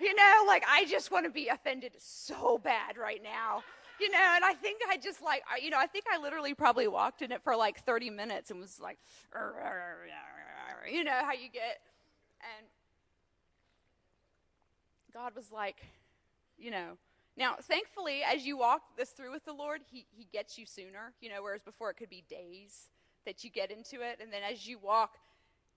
You 0.00 0.14
know, 0.14 0.44
like 0.46 0.64
I 0.68 0.84
just 0.84 1.10
want 1.10 1.26
to 1.26 1.30
be 1.30 1.48
offended 1.48 1.92
so 1.98 2.58
bad 2.58 2.96
right 2.96 3.22
now. 3.22 3.62
You 4.00 4.10
know, 4.10 4.18
and 4.18 4.44
I 4.44 4.54
think 4.54 4.80
I 4.88 4.96
just 4.96 5.22
like, 5.22 5.42
you 5.62 5.70
know, 5.70 5.78
I 5.78 5.86
think 5.86 6.06
I 6.12 6.18
literally 6.18 6.54
probably 6.54 6.88
walked 6.88 7.22
in 7.22 7.30
it 7.30 7.42
for 7.42 7.54
like 7.54 7.84
30 7.84 8.10
minutes 8.10 8.50
and 8.50 8.58
was 8.58 8.80
like, 8.80 8.98
you 10.90 11.04
know, 11.04 11.20
how 11.22 11.32
you 11.32 11.48
get 11.52 11.80
and 12.42 12.66
God 15.14 15.36
was 15.36 15.52
like, 15.52 15.82
you 16.58 16.70
know, 16.70 16.96
now 17.36 17.56
thankfully, 17.60 18.22
as 18.22 18.44
you 18.44 18.58
walk 18.58 18.82
this 18.96 19.10
through 19.10 19.32
with 19.32 19.44
the 19.44 19.52
Lord, 19.52 19.80
He 19.90 20.06
He 20.10 20.26
gets 20.32 20.58
you 20.58 20.66
sooner. 20.66 21.12
You 21.20 21.30
know, 21.30 21.42
whereas 21.42 21.62
before 21.62 21.90
it 21.90 21.96
could 21.96 22.10
be 22.10 22.24
days 22.28 22.88
that 23.24 23.44
you 23.44 23.50
get 23.50 23.70
into 23.70 24.00
it, 24.02 24.18
and 24.20 24.32
then 24.32 24.42
as 24.42 24.66
you 24.66 24.78
walk, 24.78 25.16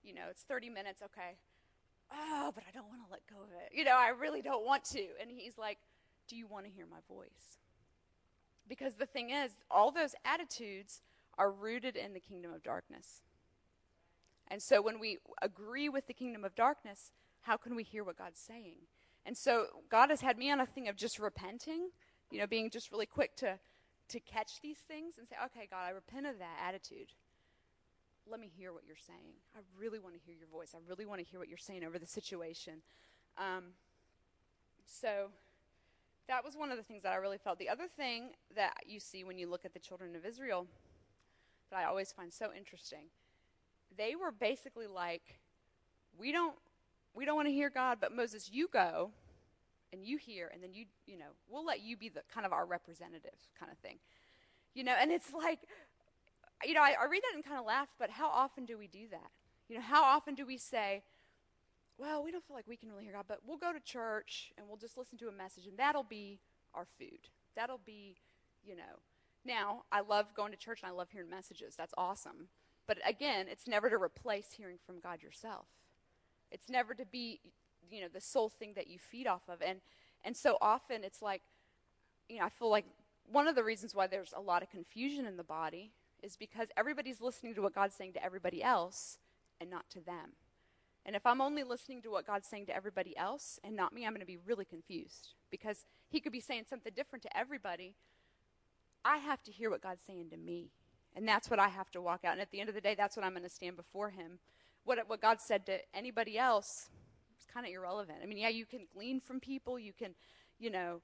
you 0.02 0.14
know, 0.14 0.24
it's 0.30 0.42
30 0.42 0.70
minutes. 0.70 1.02
Okay, 1.02 1.36
oh, 2.12 2.52
but 2.54 2.64
I 2.68 2.72
don't 2.72 2.88
want 2.88 3.00
to 3.06 3.10
let 3.10 3.22
go 3.28 3.42
of 3.42 3.50
it. 3.50 3.76
You 3.76 3.84
know, 3.84 3.96
I 3.96 4.08
really 4.08 4.42
don't 4.42 4.64
want 4.64 4.84
to. 4.86 5.06
And 5.20 5.30
He's 5.30 5.56
like, 5.58 5.78
Do 6.28 6.36
you 6.36 6.46
want 6.46 6.66
to 6.66 6.70
hear 6.70 6.86
my 6.86 6.98
voice? 7.08 7.58
Because 8.68 8.94
the 8.94 9.06
thing 9.06 9.30
is, 9.30 9.52
all 9.70 9.92
those 9.92 10.14
attitudes 10.24 11.02
are 11.38 11.50
rooted 11.50 11.96
in 11.96 12.14
the 12.14 12.20
kingdom 12.20 12.52
of 12.52 12.62
darkness. 12.62 13.22
And 14.48 14.62
so 14.62 14.80
when 14.80 14.98
we 14.98 15.18
agree 15.42 15.88
with 15.88 16.06
the 16.06 16.14
kingdom 16.14 16.44
of 16.44 16.54
darkness, 16.54 17.10
how 17.42 17.56
can 17.56 17.76
we 17.76 17.82
hear 17.82 18.04
what 18.04 18.18
God's 18.18 18.40
saying? 18.40 18.76
And 19.26 19.36
so 19.36 19.66
God 19.90 20.08
has 20.08 20.22
had 20.22 20.38
me 20.38 20.50
on 20.50 20.60
a 20.60 20.66
thing 20.66 20.88
of 20.88 20.96
just 20.96 21.18
repenting, 21.18 21.90
you 22.30 22.38
know, 22.38 22.46
being 22.46 22.70
just 22.70 22.90
really 22.90 23.06
quick 23.06 23.36
to 23.36 23.58
to 24.08 24.20
catch 24.20 24.60
these 24.62 24.78
things 24.78 25.18
and 25.18 25.26
say, 25.26 25.34
"Okay, 25.46 25.66
God, 25.68 25.84
I 25.84 25.90
repent 25.90 26.26
of 26.26 26.38
that 26.38 26.58
attitude. 26.64 27.12
Let 28.24 28.40
me 28.40 28.48
hear 28.56 28.72
what 28.72 28.84
you're 28.86 28.96
saying. 28.96 29.34
I 29.54 29.60
really 29.78 29.98
want 29.98 30.14
to 30.14 30.20
hear 30.24 30.34
your 30.34 30.46
voice. 30.46 30.74
I 30.74 30.78
really 30.88 31.04
want 31.04 31.20
to 31.20 31.26
hear 31.26 31.40
what 31.40 31.48
you're 31.48 31.58
saying 31.58 31.84
over 31.84 31.98
the 31.98 32.06
situation." 32.06 32.82
Um, 33.36 33.74
so 34.86 35.32
that 36.28 36.44
was 36.44 36.56
one 36.56 36.70
of 36.70 36.76
the 36.76 36.84
things 36.84 37.02
that 37.02 37.12
I 37.12 37.16
really 37.16 37.38
felt. 37.38 37.58
The 37.58 37.68
other 37.68 37.88
thing 37.88 38.30
that 38.54 38.74
you 38.86 39.00
see 39.00 39.24
when 39.24 39.38
you 39.38 39.48
look 39.48 39.64
at 39.64 39.74
the 39.74 39.80
children 39.80 40.14
of 40.14 40.24
Israel 40.24 40.66
that 41.70 41.80
I 41.80 41.84
always 41.84 42.12
find 42.12 42.32
so 42.32 42.52
interesting 42.56 43.10
they 43.96 44.14
were 44.14 44.30
basically 44.30 44.86
like, 44.86 45.38
we 46.18 46.32
don't 46.32 46.56
we 47.16 47.24
don't 47.24 47.36
want 47.36 47.48
to 47.48 47.52
hear 47.52 47.70
God, 47.70 47.98
but 48.00 48.14
Moses, 48.14 48.50
you 48.52 48.68
go 48.72 49.10
and 49.92 50.04
you 50.04 50.18
hear, 50.18 50.50
and 50.52 50.62
then 50.62 50.74
you 50.74 50.84
you 51.06 51.18
know 51.18 51.32
we'll 51.48 51.64
let 51.64 51.80
you 51.80 51.96
be 51.96 52.08
the 52.08 52.22
kind 52.32 52.44
of 52.44 52.52
our 52.52 52.66
representative 52.66 53.38
kind 53.58 53.72
of 53.72 53.78
thing, 53.78 53.96
you 54.74 54.84
know. 54.84 54.94
And 55.00 55.10
it's 55.10 55.32
like, 55.32 55.60
you 56.64 56.74
know, 56.74 56.82
I, 56.82 56.94
I 57.00 57.06
read 57.06 57.22
that 57.22 57.34
and 57.34 57.44
kind 57.44 57.58
of 57.58 57.66
laugh, 57.66 57.88
but 57.98 58.10
how 58.10 58.28
often 58.28 58.66
do 58.66 58.76
we 58.78 58.86
do 58.86 59.08
that? 59.10 59.30
You 59.68 59.76
know, 59.76 59.82
how 59.82 60.04
often 60.04 60.34
do 60.34 60.46
we 60.46 60.58
say, 60.58 61.02
well, 61.98 62.22
we 62.22 62.30
don't 62.30 62.44
feel 62.46 62.54
like 62.54 62.68
we 62.68 62.76
can 62.76 62.90
really 62.90 63.04
hear 63.04 63.14
God, 63.14 63.24
but 63.26 63.40
we'll 63.46 63.56
go 63.56 63.72
to 63.72 63.80
church 63.80 64.52
and 64.56 64.68
we'll 64.68 64.76
just 64.76 64.96
listen 64.98 65.18
to 65.18 65.28
a 65.28 65.32
message, 65.32 65.66
and 65.66 65.78
that'll 65.78 66.04
be 66.04 66.38
our 66.74 66.86
food. 66.98 67.30
That'll 67.56 67.80
be, 67.84 68.16
you 68.64 68.76
know. 68.76 69.00
Now, 69.44 69.84
I 69.90 70.00
love 70.00 70.34
going 70.34 70.52
to 70.52 70.58
church 70.58 70.80
and 70.82 70.90
I 70.90 70.94
love 70.94 71.08
hearing 71.10 71.30
messages. 71.30 71.74
That's 71.76 71.94
awesome. 71.96 72.48
But 72.86 72.98
again, 73.06 73.46
it's 73.48 73.66
never 73.66 73.88
to 73.88 73.96
replace 73.96 74.52
hearing 74.52 74.78
from 74.84 75.00
God 75.00 75.22
yourself. 75.22 75.66
It's 76.50 76.68
never 76.68 76.94
to 76.94 77.04
be, 77.04 77.40
you 77.90 78.00
know, 78.00 78.08
the 78.12 78.20
sole 78.20 78.48
thing 78.48 78.72
that 78.74 78.86
you 78.88 78.98
feed 78.98 79.26
off 79.26 79.42
of. 79.48 79.62
And 79.62 79.80
and 80.24 80.36
so 80.36 80.58
often 80.60 81.04
it's 81.04 81.22
like, 81.22 81.42
you 82.28 82.38
know, 82.38 82.44
I 82.44 82.48
feel 82.48 82.70
like 82.70 82.86
one 83.30 83.46
of 83.46 83.54
the 83.54 83.64
reasons 83.64 83.94
why 83.94 84.06
there's 84.06 84.34
a 84.36 84.40
lot 84.40 84.62
of 84.62 84.70
confusion 84.70 85.26
in 85.26 85.36
the 85.36 85.44
body 85.44 85.92
is 86.22 86.36
because 86.36 86.68
everybody's 86.76 87.20
listening 87.20 87.54
to 87.54 87.62
what 87.62 87.74
God's 87.74 87.94
saying 87.94 88.14
to 88.14 88.24
everybody 88.24 88.62
else 88.62 89.18
and 89.60 89.70
not 89.70 89.88
to 89.90 90.00
them. 90.00 90.32
And 91.04 91.14
if 91.14 91.24
I'm 91.24 91.40
only 91.40 91.62
listening 91.62 92.02
to 92.02 92.10
what 92.10 92.26
God's 92.26 92.48
saying 92.48 92.66
to 92.66 92.74
everybody 92.74 93.16
else 93.16 93.60
and 93.62 93.76
not 93.76 93.92
me, 93.92 94.04
I'm 94.04 94.12
going 94.12 94.20
to 94.20 94.26
be 94.26 94.38
really 94.44 94.64
confused 94.64 95.34
because 95.50 95.86
He 96.08 96.20
could 96.20 96.32
be 96.32 96.40
saying 96.40 96.64
something 96.68 96.92
different 96.96 97.22
to 97.22 97.36
everybody. 97.36 97.94
I 99.04 99.18
have 99.18 99.42
to 99.44 99.52
hear 99.52 99.70
what 99.70 99.82
God's 99.82 100.02
saying 100.04 100.30
to 100.30 100.36
me. 100.36 100.70
And 101.14 101.26
that's 101.26 101.48
what 101.48 101.60
I 101.60 101.68
have 101.68 101.90
to 101.92 102.02
walk 102.02 102.24
out. 102.24 102.32
And 102.32 102.40
at 102.40 102.50
the 102.50 102.60
end 102.60 102.68
of 102.68 102.74
the 102.74 102.80
day, 102.80 102.96
that's 102.96 103.16
what 103.16 103.24
I'm 103.24 103.32
going 103.32 103.44
to 103.44 103.48
stand 103.48 103.76
before 103.76 104.10
Him. 104.10 104.40
What, 104.86 104.98
what 105.08 105.20
God 105.20 105.40
said 105.40 105.66
to 105.66 105.78
anybody 105.92 106.38
else 106.38 106.88
is 107.38 107.44
kind 107.52 107.66
of 107.66 107.72
irrelevant. 107.72 108.18
I 108.22 108.26
mean, 108.26 108.38
yeah, 108.38 108.48
you 108.48 108.64
can 108.64 108.86
glean 108.94 109.20
from 109.20 109.40
people, 109.40 109.78
you 109.78 109.92
can, 109.92 110.14
you 110.58 110.70
know, 110.70 111.02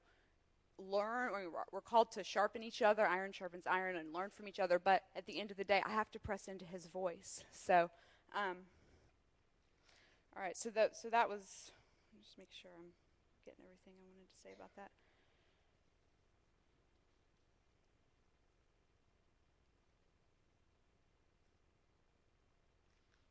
learn. 0.79 1.31
We're 1.71 1.81
called 1.81 2.11
to 2.13 2.23
sharpen 2.23 2.63
each 2.63 2.81
other. 2.81 3.05
Iron 3.05 3.31
sharpens 3.33 3.65
iron 3.67 3.97
and 3.97 4.13
learn 4.13 4.29
from 4.31 4.47
each 4.47 4.59
other. 4.59 4.79
But 4.79 5.03
at 5.15 5.25
the 5.25 5.39
end 5.39 5.51
of 5.51 5.57
the 5.57 5.63
day, 5.63 5.81
I 5.85 5.91
have 5.91 6.09
to 6.11 6.19
press 6.19 6.47
into 6.47 6.65
His 6.65 6.87
voice. 6.87 7.43
So, 7.51 7.91
um, 8.33 8.57
all 10.35 10.41
right. 10.41 10.57
So 10.57 10.69
that 10.71 10.95
so 10.95 11.09
that 11.09 11.29
was. 11.29 11.71
Just 12.17 12.37
make 12.37 12.49
sure 12.51 12.71
I'm 12.73 12.91
getting 13.43 13.65
everything 13.65 13.93
I 13.99 14.07
wanted 14.07 14.29
to 14.29 14.41
say 14.41 14.53
about 14.55 14.69
that. 14.77 14.91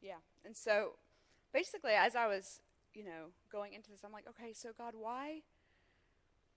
Yeah. 0.02 0.31
And 0.44 0.56
so 0.56 0.92
basically, 1.52 1.92
as 1.92 2.16
I 2.16 2.26
was, 2.26 2.60
you 2.94 3.04
know, 3.04 3.30
going 3.50 3.72
into 3.72 3.90
this, 3.90 4.00
I'm 4.04 4.12
like, 4.12 4.26
okay, 4.28 4.52
so 4.52 4.70
God, 4.76 4.94
why? 4.98 5.42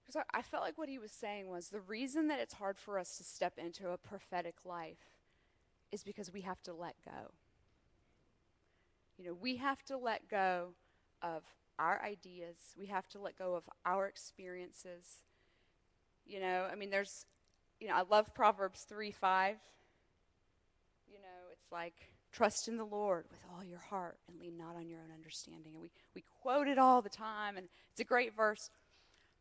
Because 0.02 0.24
I, 0.34 0.40
I 0.40 0.42
felt 0.42 0.64
like 0.64 0.78
what 0.78 0.90
he 0.90 1.00
was 1.00 1.12
saying 1.12 1.48
was 1.48 1.70
the 1.70 1.80
reason 1.80 2.28
that 2.28 2.40
it's 2.40 2.54
hard 2.56 2.78
for 2.78 3.00
us 3.00 3.18
to 3.18 3.24
step 3.24 3.54
into 3.58 3.90
a 3.90 3.98
prophetic 3.98 4.56
life 4.64 5.16
is 5.92 6.04
because 6.04 6.32
we 6.32 6.42
have 6.42 6.62
to 6.64 6.74
let 6.74 6.96
go. 7.04 7.32
You 9.18 9.26
know, 9.26 9.34
we 9.34 9.56
have 9.58 9.84
to 9.86 9.98
let 9.98 10.30
go 10.30 10.74
of 11.22 11.44
our 11.80 12.02
ideas, 12.04 12.56
we 12.78 12.86
have 12.88 13.08
to 13.10 13.20
let 13.20 13.38
go 13.38 13.56
of 13.56 13.64
our 13.86 14.08
experiences. 14.08 15.24
You 16.26 16.40
know, 16.40 16.68
I 16.72 16.76
mean, 16.76 16.90
there's, 16.90 17.26
you 17.80 17.88
know, 17.88 17.96
I 17.96 18.04
love 18.10 18.34
Proverbs 18.34 18.82
3 18.82 19.12
5. 19.12 19.58
You 21.08 21.20
know, 21.20 21.52
it's 21.52 21.72
like, 21.72 22.15
Trust 22.36 22.68
in 22.68 22.76
the 22.76 22.84
Lord 22.84 23.24
with 23.32 23.40
all 23.50 23.64
your 23.64 23.80
heart 23.80 24.18
and 24.28 24.38
lean 24.42 24.58
not 24.58 24.76
on 24.76 24.90
your 24.90 25.00
own 25.00 25.14
understanding. 25.16 25.72
And 25.74 25.82
we, 25.82 25.90
we 26.14 26.24
quote 26.42 26.68
it 26.68 26.78
all 26.78 27.02
the 27.02 27.10
time, 27.10 27.56
and 27.56 27.70
it's 27.92 28.02
a 28.02 28.04
great 28.04 28.36
verse. 28.36 28.70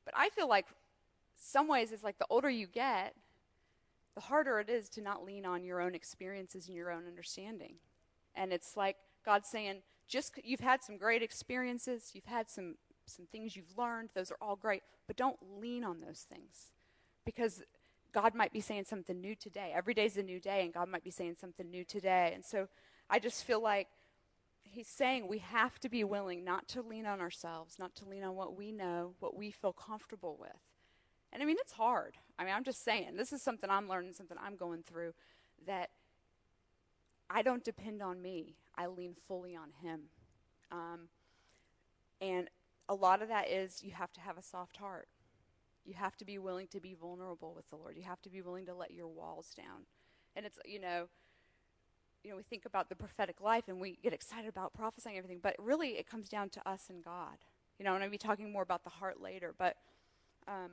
But 0.04 0.14
I 0.16 0.28
feel 0.28 0.48
like 0.48 0.66
some 1.36 1.66
ways 1.66 1.90
it's 1.90 2.04
like 2.04 2.18
the 2.18 2.26
older 2.30 2.48
you 2.48 2.68
get, 2.68 3.16
the 4.14 4.20
harder 4.20 4.60
it 4.60 4.70
is 4.70 4.88
to 4.90 5.00
not 5.00 5.24
lean 5.24 5.44
on 5.44 5.64
your 5.64 5.80
own 5.80 5.96
experiences 5.96 6.68
and 6.68 6.76
your 6.76 6.92
own 6.92 7.08
understanding. 7.08 7.74
And 8.36 8.52
it's 8.52 8.76
like 8.76 8.96
God 9.24 9.44
saying, 9.44 9.82
just 10.06 10.38
you've 10.44 10.60
had 10.60 10.84
some 10.84 10.96
great 10.96 11.22
experiences, 11.22 12.12
you've 12.14 12.26
had 12.26 12.48
some 12.48 12.76
some 13.06 13.26
things 13.26 13.56
you've 13.56 13.76
learned, 13.76 14.10
those 14.14 14.30
are 14.30 14.38
all 14.40 14.56
great, 14.56 14.82
but 15.08 15.16
don't 15.16 15.36
lean 15.60 15.82
on 15.82 16.00
those 16.00 16.26
things. 16.28 16.70
Because 17.26 17.62
God 18.14 18.34
might 18.34 18.52
be 18.52 18.60
saying 18.60 18.84
something 18.84 19.20
new 19.20 19.34
today. 19.34 19.72
Every 19.74 19.92
day's 19.92 20.16
a 20.16 20.22
new 20.22 20.38
day 20.38 20.62
and 20.64 20.72
God 20.72 20.88
might 20.88 21.02
be 21.02 21.10
saying 21.10 21.34
something 21.40 21.68
new 21.68 21.84
today. 21.84 22.30
And 22.32 22.44
so 22.44 22.68
I 23.10 23.18
just 23.18 23.44
feel 23.44 23.60
like 23.60 23.88
he's 24.62 24.86
saying 24.86 25.26
we 25.26 25.38
have 25.38 25.80
to 25.80 25.88
be 25.88 26.04
willing 26.04 26.44
not 26.44 26.68
to 26.68 26.82
lean 26.82 27.06
on 27.06 27.20
ourselves, 27.20 27.76
not 27.78 27.94
to 27.96 28.08
lean 28.08 28.22
on 28.22 28.36
what 28.36 28.56
we 28.56 28.70
know, 28.70 29.14
what 29.18 29.36
we 29.36 29.50
feel 29.50 29.72
comfortable 29.72 30.36
with. 30.40 30.50
And 31.32 31.42
I 31.42 31.46
mean, 31.46 31.56
it's 31.60 31.72
hard. 31.72 32.16
I 32.38 32.44
mean, 32.44 32.54
I'm 32.54 32.62
just 32.62 32.84
saying, 32.84 33.16
this 33.16 33.32
is 33.32 33.42
something 33.42 33.68
I'm 33.68 33.88
learning, 33.88 34.12
something 34.12 34.38
I'm 34.40 34.56
going 34.56 34.84
through, 34.84 35.14
that 35.66 35.90
I 37.28 37.42
don't 37.42 37.64
depend 37.64 38.00
on 38.00 38.22
me. 38.22 38.54
I 38.76 38.86
lean 38.86 39.16
fully 39.26 39.56
on 39.56 39.70
Him. 39.82 40.02
Um, 40.70 41.08
and 42.20 42.48
a 42.88 42.94
lot 42.94 43.22
of 43.22 43.28
that 43.28 43.48
is 43.50 43.82
you 43.82 43.90
have 43.92 44.12
to 44.12 44.20
have 44.20 44.38
a 44.38 44.42
soft 44.42 44.76
heart. 44.76 45.08
You 45.84 45.94
have 45.94 46.16
to 46.16 46.24
be 46.24 46.38
willing 46.38 46.66
to 46.68 46.80
be 46.80 46.94
vulnerable 46.94 47.52
with 47.54 47.68
the 47.70 47.76
Lord. 47.76 47.96
You 47.96 48.04
have 48.04 48.22
to 48.22 48.30
be 48.30 48.42
willing 48.42 48.66
to 48.66 48.74
let 48.74 48.92
your 48.92 49.08
walls 49.08 49.52
down. 49.56 49.86
And 50.34 50.46
it's, 50.46 50.58
you 50.64 50.80
know, 50.80 51.08
you 52.22 52.30
know, 52.30 52.36
we 52.36 52.42
think 52.42 52.64
about 52.64 52.88
the 52.88 52.96
prophetic 52.96 53.40
life 53.40 53.64
and 53.68 53.78
we 53.78 53.98
get 54.02 54.14
excited 54.14 54.48
about 54.48 54.72
prophesying 54.72 55.18
everything, 55.18 55.40
but 55.42 55.54
really 55.58 55.90
it 55.90 56.08
comes 56.08 56.28
down 56.28 56.48
to 56.50 56.68
us 56.68 56.86
and 56.88 57.04
God. 57.04 57.36
You 57.78 57.84
know, 57.84 57.94
and 57.94 58.02
I'll 58.02 58.10
be 58.10 58.18
talking 58.18 58.50
more 58.50 58.62
about 58.62 58.84
the 58.84 58.90
heart 58.90 59.20
later, 59.20 59.54
but 59.58 59.76
um, 60.46 60.70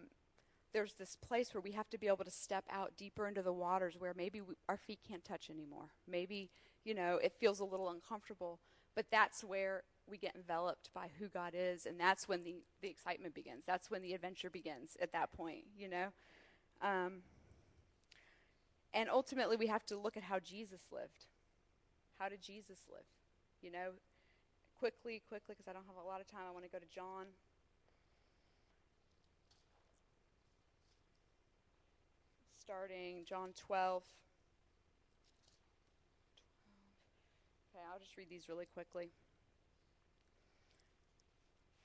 there's 0.73 0.93
this 0.93 1.17
place 1.17 1.53
where 1.53 1.61
we 1.61 1.71
have 1.71 1.89
to 1.89 1.97
be 1.97 2.07
able 2.07 2.23
to 2.23 2.31
step 2.31 2.63
out 2.71 2.93
deeper 2.97 3.27
into 3.27 3.41
the 3.41 3.51
waters 3.51 3.95
where 3.97 4.13
maybe 4.15 4.39
we, 4.39 4.53
our 4.69 4.77
feet 4.77 4.99
can't 5.07 5.25
touch 5.25 5.49
anymore. 5.49 5.89
Maybe, 6.07 6.49
you 6.85 6.93
know, 6.93 7.19
it 7.21 7.33
feels 7.39 7.59
a 7.59 7.65
little 7.65 7.89
uncomfortable, 7.89 8.59
but 8.95 9.05
that's 9.11 9.43
where 9.43 9.83
we 10.07 10.17
get 10.17 10.35
enveloped 10.35 10.89
by 10.93 11.07
who 11.19 11.27
God 11.27 11.53
is, 11.55 11.85
and 11.85 11.99
that's 11.99 12.27
when 12.27 12.43
the, 12.43 12.55
the 12.81 12.89
excitement 12.89 13.33
begins. 13.33 13.63
That's 13.65 13.89
when 13.89 14.01
the 14.01 14.13
adventure 14.13 14.49
begins 14.49 14.97
at 15.01 15.11
that 15.13 15.31
point, 15.31 15.63
you 15.77 15.87
know? 15.87 16.07
Um, 16.81 17.21
and 18.93 19.09
ultimately, 19.09 19.55
we 19.55 19.67
have 19.67 19.85
to 19.85 19.97
look 19.97 20.17
at 20.17 20.23
how 20.23 20.39
Jesus 20.39 20.81
lived. 20.91 21.27
How 22.19 22.27
did 22.27 22.41
Jesus 22.41 22.79
live? 22.91 23.05
You 23.61 23.71
know, 23.71 23.91
quickly, 24.77 25.21
quickly, 25.29 25.55
because 25.55 25.67
I 25.67 25.73
don't 25.73 25.85
have 25.87 26.03
a 26.03 26.07
lot 26.07 26.19
of 26.19 26.27
time, 26.27 26.41
I 26.47 26.51
want 26.51 26.65
to 26.65 26.71
go 26.71 26.79
to 26.79 26.93
John 26.93 27.27
starting 32.71 33.25
John 33.27 33.49
12. 33.67 34.03
Okay, 37.69 37.83
I'll 37.91 37.99
just 37.99 38.15
read 38.15 38.27
these 38.29 38.47
really 38.47 38.67
quickly. 38.73 39.11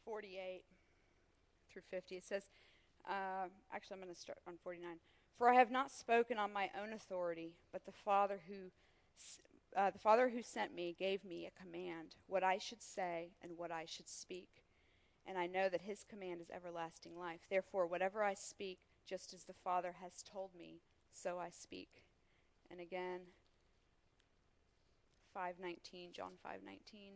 48 0.06 0.62
through 1.70 1.82
50. 1.90 2.16
It 2.16 2.24
says, 2.24 2.44
uh, 3.06 3.48
actually, 3.74 3.96
I'm 3.96 4.02
going 4.02 4.14
to 4.14 4.18
start 4.18 4.38
on 4.48 4.54
49. 4.64 4.96
For 5.36 5.50
I 5.50 5.54
have 5.54 5.70
not 5.70 5.90
spoken 5.90 6.38
on 6.38 6.52
my 6.52 6.70
own 6.80 6.94
authority, 6.94 7.52
but 7.72 7.84
the 7.84 7.92
Father 7.92 8.40
who 8.48 8.70
uh, 9.76 9.90
the 9.90 9.98
Father 9.98 10.30
who 10.30 10.42
sent 10.42 10.74
me 10.74 10.96
gave 10.98 11.22
me 11.22 11.46
a 11.46 11.62
command, 11.62 12.16
what 12.26 12.42
I 12.42 12.56
should 12.56 12.82
say 12.82 13.28
and 13.42 13.58
what 13.58 13.70
I 13.70 13.84
should 13.86 14.08
speak. 14.08 14.48
And 15.26 15.36
I 15.36 15.46
know 15.46 15.68
that 15.68 15.82
his 15.82 16.04
command 16.08 16.40
is 16.40 16.50
everlasting 16.50 17.18
life. 17.18 17.40
Therefore, 17.50 17.86
whatever 17.86 18.22
I 18.22 18.32
speak, 18.32 18.78
just 19.06 19.34
as 19.34 19.44
the 19.44 19.52
Father 19.52 19.96
has 20.00 20.22
told 20.22 20.50
me, 20.56 20.80
so 21.12 21.38
I 21.38 21.50
speak. 21.50 22.04
And 22.70 22.80
again, 22.80 23.20
519, 25.34 26.12
John 26.12 26.32
519. 26.42 27.12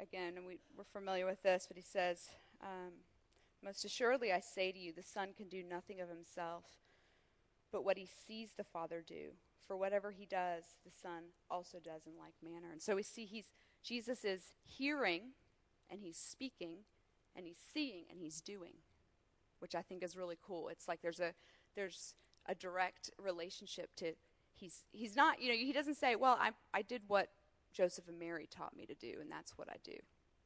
Again, 0.00 0.34
and 0.36 0.46
we, 0.46 0.58
we're 0.76 0.84
familiar 0.84 1.26
with 1.26 1.42
this, 1.42 1.66
but 1.68 1.76
he 1.76 1.82
says, 1.82 2.30
um, 2.62 2.92
Most 3.62 3.84
assuredly 3.84 4.32
I 4.32 4.40
say 4.40 4.72
to 4.72 4.78
you, 4.78 4.92
the 4.92 5.02
Son 5.02 5.28
can 5.36 5.48
do 5.48 5.62
nothing 5.62 6.00
of 6.00 6.08
himself, 6.08 6.64
but 7.70 7.84
what 7.84 7.96
he 7.96 8.06
sees 8.26 8.50
the 8.56 8.64
Father 8.64 9.02
do. 9.06 9.30
For 9.66 9.76
whatever 9.76 10.10
he 10.10 10.26
does, 10.26 10.64
the 10.84 10.90
Son 10.90 11.22
also 11.50 11.78
does 11.78 12.02
in 12.06 12.12
like 12.18 12.34
manner. 12.42 12.70
And 12.70 12.82
so 12.82 12.96
we 12.96 13.02
see 13.02 13.24
he's 13.24 13.46
Jesus 13.82 14.24
is 14.24 14.52
hearing 14.64 15.32
and 15.90 16.00
he's 16.00 16.18
speaking 16.18 16.78
and 17.34 17.46
he's 17.46 17.58
seeing 17.72 18.04
and 18.10 18.20
he's 18.20 18.40
doing, 18.40 18.74
which 19.60 19.74
I 19.74 19.80
think 19.80 20.02
is 20.02 20.16
really 20.16 20.36
cool. 20.42 20.68
It's 20.68 20.86
like 20.86 21.00
there's 21.00 21.20
a 21.20 21.32
there's 21.74 22.14
a 22.46 22.54
direct 22.54 23.10
relationship 23.18 23.88
to 23.96 24.12
he's 24.52 24.84
he's 24.92 25.16
not 25.16 25.40
you 25.40 25.48
know 25.48 25.56
he 25.56 25.72
doesn't 25.72 25.96
say 25.96 26.14
well 26.14 26.36
I 26.40 26.50
I 26.72 26.82
did 26.82 27.02
what 27.08 27.28
Joseph 27.74 28.08
and 28.08 28.18
Mary 28.18 28.48
taught 28.50 28.76
me 28.76 28.86
to 28.86 28.94
do 28.94 29.14
and 29.20 29.30
that's 29.30 29.58
what 29.58 29.68
I 29.68 29.76
do. 29.84 29.96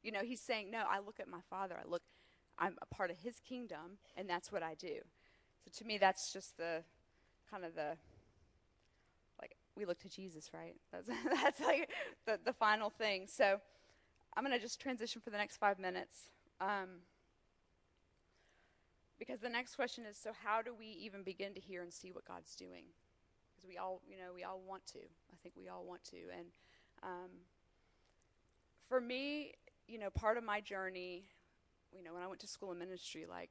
You 0.03 0.11
know 0.11 0.21
he's 0.21 0.41
saying 0.41 0.71
no 0.71 0.83
I 0.89 0.99
look 0.99 1.19
at 1.19 1.27
my 1.27 1.41
father 1.49 1.75
I 1.79 1.87
look 1.89 2.03
I'm 2.57 2.77
a 2.81 2.85
part 2.93 3.11
of 3.11 3.17
his 3.17 3.39
kingdom 3.39 3.99
and 4.17 4.29
that's 4.29 4.51
what 4.51 4.63
I 4.63 4.73
do. 4.73 4.99
So 5.63 5.71
to 5.79 5.85
me 5.85 5.97
that's 5.97 6.33
just 6.33 6.57
the 6.57 6.83
kind 7.49 7.63
of 7.63 7.75
the 7.75 7.97
like 9.39 9.55
we 9.75 9.85
look 9.85 9.99
to 9.99 10.09
Jesus 10.09 10.51
right 10.53 10.75
that's 10.91 11.07
that's 11.41 11.59
like 11.61 11.89
the 12.25 12.39
the 12.43 12.53
final 12.53 12.89
thing. 12.89 13.27
So 13.27 13.59
I'm 14.35 14.43
going 14.43 14.55
to 14.55 14.61
just 14.61 14.79
transition 14.79 15.21
for 15.21 15.29
the 15.29 15.37
next 15.37 15.57
five 15.57 15.79
minutes. 15.79 16.29
Um, 16.61 17.03
because 19.17 19.39
the 19.41 19.49
next 19.49 19.75
question 19.75 20.05
is 20.05 20.17
so, 20.17 20.31
how 20.43 20.61
do 20.61 20.71
we 20.77 20.85
even 20.85 21.23
begin 21.23 21.53
to 21.53 21.59
hear 21.59 21.81
and 21.81 21.91
see 21.91 22.11
what 22.11 22.25
God's 22.25 22.55
doing? 22.55 22.85
Because 23.51 23.67
we 23.67 23.77
all, 23.77 24.01
you 24.07 24.17
know, 24.17 24.31
we 24.33 24.43
all 24.43 24.61
want 24.65 24.85
to. 24.87 24.99
I 24.99 25.35
think 25.43 25.55
we 25.57 25.67
all 25.67 25.83
want 25.83 26.03
to. 26.05 26.17
And 26.37 26.47
um, 27.03 27.29
for 28.87 28.99
me, 28.99 29.53
you 29.87 29.99
know, 29.99 30.09
part 30.09 30.37
of 30.37 30.43
my 30.43 30.61
journey, 30.61 31.23
you 31.91 32.03
know, 32.03 32.13
when 32.13 32.23
I 32.23 32.27
went 32.27 32.41
to 32.41 32.47
school 32.47 32.71
in 32.71 32.79
ministry 32.79 33.25
like 33.29 33.49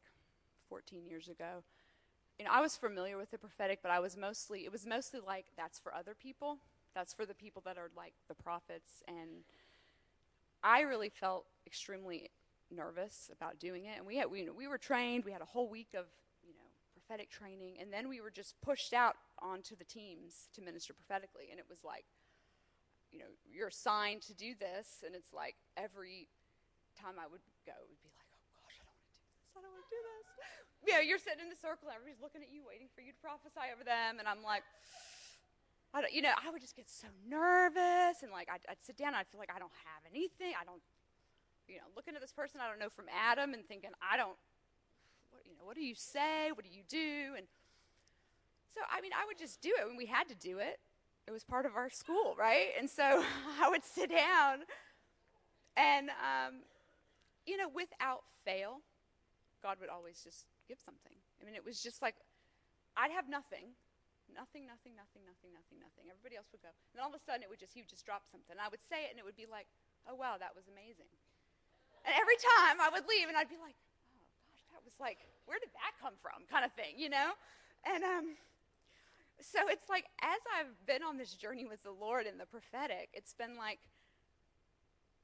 14 0.69 1.07
years 1.07 1.29
ago, 1.29 1.63
you 2.39 2.45
know, 2.45 2.51
I 2.53 2.61
was 2.61 2.77
familiar 2.77 3.17
with 3.17 3.31
the 3.31 3.39
prophetic, 3.39 3.81
but 3.83 3.91
I 3.91 3.99
was 4.01 4.17
mostly, 4.17 4.65
it 4.65 4.73
was 4.73 4.87
mostly 4.87 5.21
like 5.25 5.47
that's 5.57 5.79
for 5.79 5.95
other 5.95 6.15
people. 6.15 6.59
That's 6.95 7.13
for 7.13 7.27
the 7.27 7.35
people 7.35 7.63
that 7.65 7.79
are 7.79 7.91
like 7.97 8.15
the 8.29 8.35
prophets 8.35 9.03
and 9.07 9.45
I 10.63 10.81
really 10.81 11.09
felt 11.09 11.47
extremely 11.67 12.31
nervous 12.71 13.31
about 13.33 13.59
doing 13.59 13.85
it. 13.85 13.99
And 13.99 14.07
we 14.07 14.17
had, 14.17 14.31
we, 14.31 14.49
we 14.51 14.67
were 14.67 14.79
trained. 14.79 15.25
We 15.25 15.33
had 15.33 15.43
a 15.43 15.47
whole 15.47 15.69
week 15.69 15.89
of, 15.95 16.07
you 16.47 16.55
know, 16.55 16.69
prophetic 16.93 17.31
training. 17.31 17.77
And 17.81 17.93
then 17.93 18.09
we 18.09 18.21
were 18.21 18.31
just 18.31 18.61
pushed 18.61 18.93
out 18.93 19.17
onto 19.41 19.77
the 19.77 19.85
teams 19.85 20.49
to 20.55 20.63
minister 20.63 20.93
prophetically. 20.93 21.45
And 21.51 21.59
it 21.59 21.67
was 21.69 21.85
like, 21.85 22.05
you 23.13 23.19
know, 23.19 23.31
you're 23.49 23.69
assigned 23.69 24.23
to 24.29 24.35
do 24.35 24.55
this. 24.55 25.03
And 25.05 25.15
it's 25.15 25.33
like 25.33 25.57
every 25.77 26.29
time 26.97 27.17
I 27.17 27.27
would 27.27 27.43
go, 27.65 27.77
it 27.77 27.89
would 27.89 28.03
be 28.03 28.13
like, 28.13 28.29
oh 28.29 28.43
gosh, 28.63 28.77
I 28.77 28.85
don't 28.85 28.95
want 28.95 29.07
to 29.07 29.13
do 29.13 29.21
this. 29.23 29.45
I 29.55 29.61
don't 29.63 29.75
want 29.75 29.87
to 29.87 29.93
do 29.93 30.01
this. 30.05 30.25
you 30.89 30.93
know, 30.95 31.03
you're 31.05 31.23
sitting 31.23 31.43
in 31.43 31.51
the 31.51 31.59
circle 31.59 31.89
and 31.89 31.97
everybody's 31.97 32.21
looking 32.21 32.43
at 32.45 32.51
you, 32.51 32.65
waiting 32.67 32.91
for 32.93 33.01
you 33.01 33.15
to 33.15 33.21
prophesy 33.21 33.71
over 33.73 33.85
them. 33.85 34.21
And 34.21 34.27
I'm 34.27 34.45
like, 34.45 34.67
I 35.95 36.05
don't, 36.05 36.13
you 36.13 36.21
know, 36.21 36.37
I 36.37 36.53
would 36.53 36.61
just 36.61 36.77
get 36.77 36.89
so 36.89 37.09
nervous 37.25 38.21
and 38.21 38.29
like 38.29 38.53
I'd, 38.53 38.61
I'd 38.69 38.83
sit 38.85 39.01
down 39.01 39.17
and 39.17 39.25
I'd 39.25 39.29
feel 39.33 39.41
like 39.41 39.53
I 39.55 39.59
don't 39.59 39.73
have 39.89 40.05
anything. 40.05 40.53
I 40.53 40.65
don't, 40.65 40.85
you 41.65 41.81
know, 41.81 41.89
looking 41.97 42.13
at 42.13 42.21
this 42.21 42.33
person 42.33 42.61
I 42.61 42.69
don't 42.69 42.79
know 42.79 42.93
from 42.93 43.07
Adam 43.09 43.57
and 43.57 43.65
thinking, 43.65 43.91
I 44.05 44.17
don't, 44.17 44.37
you 45.45 45.57
know, 45.57 45.65
what 45.65 45.77
do 45.77 45.85
you 45.85 45.97
say? 45.97 46.53
What 46.53 46.65
do 46.65 46.73
you 46.73 46.85
do? 46.89 47.37
And 47.37 47.49
so, 48.75 48.81
I 48.91 49.01
mean, 49.01 49.13
I 49.17 49.25
would 49.27 49.39
just 49.39 49.61
do 49.61 49.73
it 49.81 49.87
when 49.87 49.97
we 49.97 50.07
had 50.07 50.29
to 50.29 50.35
do 50.35 50.59
it. 50.59 50.79
It 51.29 51.33
was 51.33 51.45
part 51.45 51.67
of 51.67 51.77
our 51.77 51.91
school, 51.91 52.35
right? 52.39 52.73
And 52.79 52.89
so 52.89 53.23
I 53.63 53.69
would 53.69 53.85
sit 53.85 54.09
down 54.11 54.65
and, 55.77 56.09
um, 56.09 56.65
you 57.47 57.59
know, 57.59 57.69
without 57.69 58.25
fail, 58.45 58.81
God 59.63 59.77
would 59.81 59.91
always 59.91 60.25
just 60.25 60.47
give 60.67 60.79
something. 60.83 61.13
I 61.41 61.45
mean, 61.45 61.55
it 61.55 61.65
was 61.65 61.83
just 61.83 62.01
like, 62.01 62.15
I'd 62.97 63.13
have 63.13 63.29
nothing 63.29 63.77
Nothing, 64.35 64.69
nothing, 64.69 64.93
nothing, 64.93 65.25
nothing, 65.25 65.51
nothing, 65.57 65.79
nothing. 65.81 66.05
Everybody 66.05 66.37
else 66.37 66.53
would 66.53 66.61
go. 66.61 66.73
And 66.93 67.01
all 67.01 67.09
of 67.09 67.17
a 67.17 67.23
sudden 67.23 67.41
it 67.41 67.49
would 67.49 67.61
just, 67.61 67.73
he 67.73 67.81
would 67.81 67.89
just 67.89 68.05
drop 68.05 68.29
something. 68.29 68.53
And 68.53 68.61
I 68.61 68.69
would 68.69 68.85
say 68.85 69.09
it 69.09 69.17
and 69.17 69.17
it 69.17 69.25
would 69.25 69.39
be 69.39 69.49
like, 69.49 69.65
oh, 70.05 70.17
wow, 70.17 70.37
that 70.37 70.53
was 70.53 70.69
amazing. 70.69 71.09
And 72.05 72.13
every 72.13 72.37
time 72.37 72.77
I 72.81 72.93
would 72.93 73.09
leave 73.09 73.29
and 73.29 73.37
I'd 73.37 73.49
be 73.49 73.61
like, 73.61 73.77
oh, 73.77 74.21
gosh, 74.21 74.61
that 74.77 74.83
was 74.85 74.97
like, 75.01 75.25
where 75.49 75.57
did 75.57 75.73
that 75.81 75.97
come 75.97 76.17
from? 76.21 76.45
Kind 76.53 76.69
of 76.69 76.73
thing, 76.77 77.01
you 77.01 77.09
know? 77.09 77.33
And 77.89 78.05
um, 78.05 78.37
so 79.41 79.61
it's 79.69 79.89
like, 79.89 80.05
as 80.23 80.41
I've 80.59 80.87
been 80.87 81.03
on 81.03 81.17
this 81.17 81.35
journey 81.35 81.65
with 81.65 81.83
the 81.83 81.93
Lord 81.93 82.27
and 82.27 82.39
the 82.39 82.47
prophetic, 82.47 83.09
it's 83.13 83.35
been 83.35 83.57
like, 83.57 83.79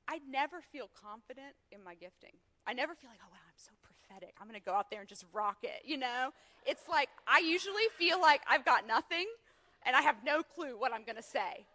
I 0.08 0.20
never 0.28 0.60
feel 0.60 0.90
confident 0.94 1.54
in 1.72 1.82
my 1.82 1.94
gifting. 1.94 2.36
I 2.66 2.72
never 2.72 2.94
feel 2.94 3.10
like, 3.10 3.20
oh, 3.22 3.30
wow, 3.30 3.40
I'm 3.46 3.56
so 3.56 3.72
prophetic. 3.82 4.34
I'm 4.40 4.46
going 4.46 4.60
to 4.60 4.64
go 4.64 4.72
out 4.72 4.90
there 4.90 5.00
and 5.00 5.08
just 5.08 5.24
rock 5.32 5.58
it, 5.62 5.82
you 5.84 5.96
know? 5.96 6.30
It's 6.66 6.88
like 6.88 7.08
I 7.26 7.40
usually 7.40 7.88
feel 7.98 8.20
like 8.20 8.42
I've 8.48 8.64
got 8.64 8.86
nothing 8.86 9.26
and 9.84 9.96
I 9.96 10.02
have 10.02 10.16
no 10.24 10.42
clue 10.42 10.78
what 10.78 10.92
I'm 10.92 11.04
going 11.04 11.16
to 11.16 11.22
say 11.22 11.66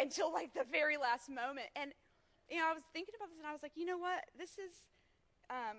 until 0.00 0.32
like 0.32 0.54
the 0.54 0.64
very 0.70 0.96
last 0.96 1.28
moment. 1.28 1.68
And, 1.76 1.92
you 2.50 2.58
know, 2.58 2.66
I 2.68 2.72
was 2.72 2.82
thinking 2.92 3.14
about 3.18 3.28
this 3.30 3.38
and 3.38 3.46
I 3.46 3.52
was 3.52 3.62
like, 3.62 3.72
you 3.76 3.86
know 3.86 3.98
what? 3.98 4.24
This 4.38 4.52
is, 4.58 4.74
um, 5.50 5.78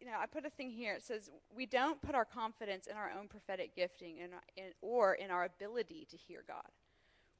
you 0.00 0.06
know, 0.06 0.12
I 0.20 0.26
put 0.26 0.46
a 0.46 0.50
thing 0.50 0.70
here. 0.70 0.94
It 0.94 1.02
says, 1.02 1.30
We 1.54 1.66
don't 1.66 2.00
put 2.00 2.14
our 2.14 2.24
confidence 2.24 2.86
in 2.86 2.96
our 2.96 3.10
own 3.18 3.28
prophetic 3.28 3.74
gifting 3.74 4.18
in, 4.18 4.30
in, 4.56 4.72
or 4.80 5.14
in 5.14 5.30
our 5.30 5.44
ability 5.44 6.06
to 6.10 6.16
hear 6.16 6.44
God. 6.46 6.70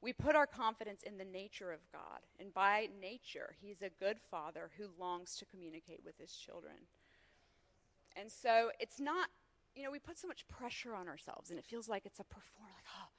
We 0.01 0.13
put 0.13 0.35
our 0.35 0.47
confidence 0.47 1.03
in 1.03 1.17
the 1.17 1.25
nature 1.25 1.71
of 1.71 1.79
God. 1.91 2.21
And 2.39 2.53
by 2.53 2.89
nature, 3.01 3.55
He's 3.61 3.81
a 3.81 3.89
good 3.89 4.17
father 4.31 4.71
who 4.77 4.85
longs 4.99 5.35
to 5.37 5.45
communicate 5.45 6.01
with 6.03 6.17
His 6.17 6.33
children. 6.33 6.75
And 8.15 8.31
so 8.31 8.71
it's 8.79 8.99
not, 8.99 9.29
you 9.75 9.83
know, 9.83 9.91
we 9.91 9.99
put 9.99 10.17
so 10.17 10.27
much 10.27 10.47
pressure 10.47 10.95
on 10.95 11.07
ourselves, 11.07 11.49
and 11.49 11.59
it 11.59 11.65
feels 11.65 11.87
like 11.87 12.05
it's 12.05 12.19
a 12.19 12.23
perform, 12.23 12.69
like, 12.75 12.85
oh, 12.97 13.09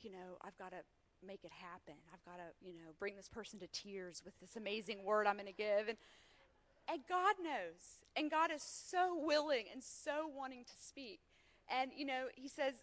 you 0.00 0.10
know, 0.10 0.36
I've 0.42 0.58
got 0.58 0.70
to 0.70 0.82
make 1.26 1.44
it 1.44 1.52
happen. 1.52 1.94
I've 2.12 2.24
got 2.24 2.36
to, 2.36 2.66
you 2.66 2.74
know, 2.74 2.92
bring 2.98 3.16
this 3.16 3.28
person 3.28 3.58
to 3.60 3.66
tears 3.68 4.22
with 4.24 4.38
this 4.40 4.56
amazing 4.56 5.04
word 5.04 5.26
I'm 5.26 5.34
going 5.34 5.46
to 5.46 5.52
give. 5.52 5.88
And, 5.88 5.98
and 6.90 7.00
God 7.08 7.36
knows. 7.42 8.00
And 8.16 8.30
God 8.30 8.50
is 8.50 8.62
so 8.62 9.16
willing 9.22 9.66
and 9.72 9.82
so 9.82 10.28
wanting 10.36 10.64
to 10.64 10.72
speak. 10.84 11.20
And, 11.68 11.92
you 11.96 12.04
know, 12.04 12.24
He 12.34 12.48
says, 12.48 12.74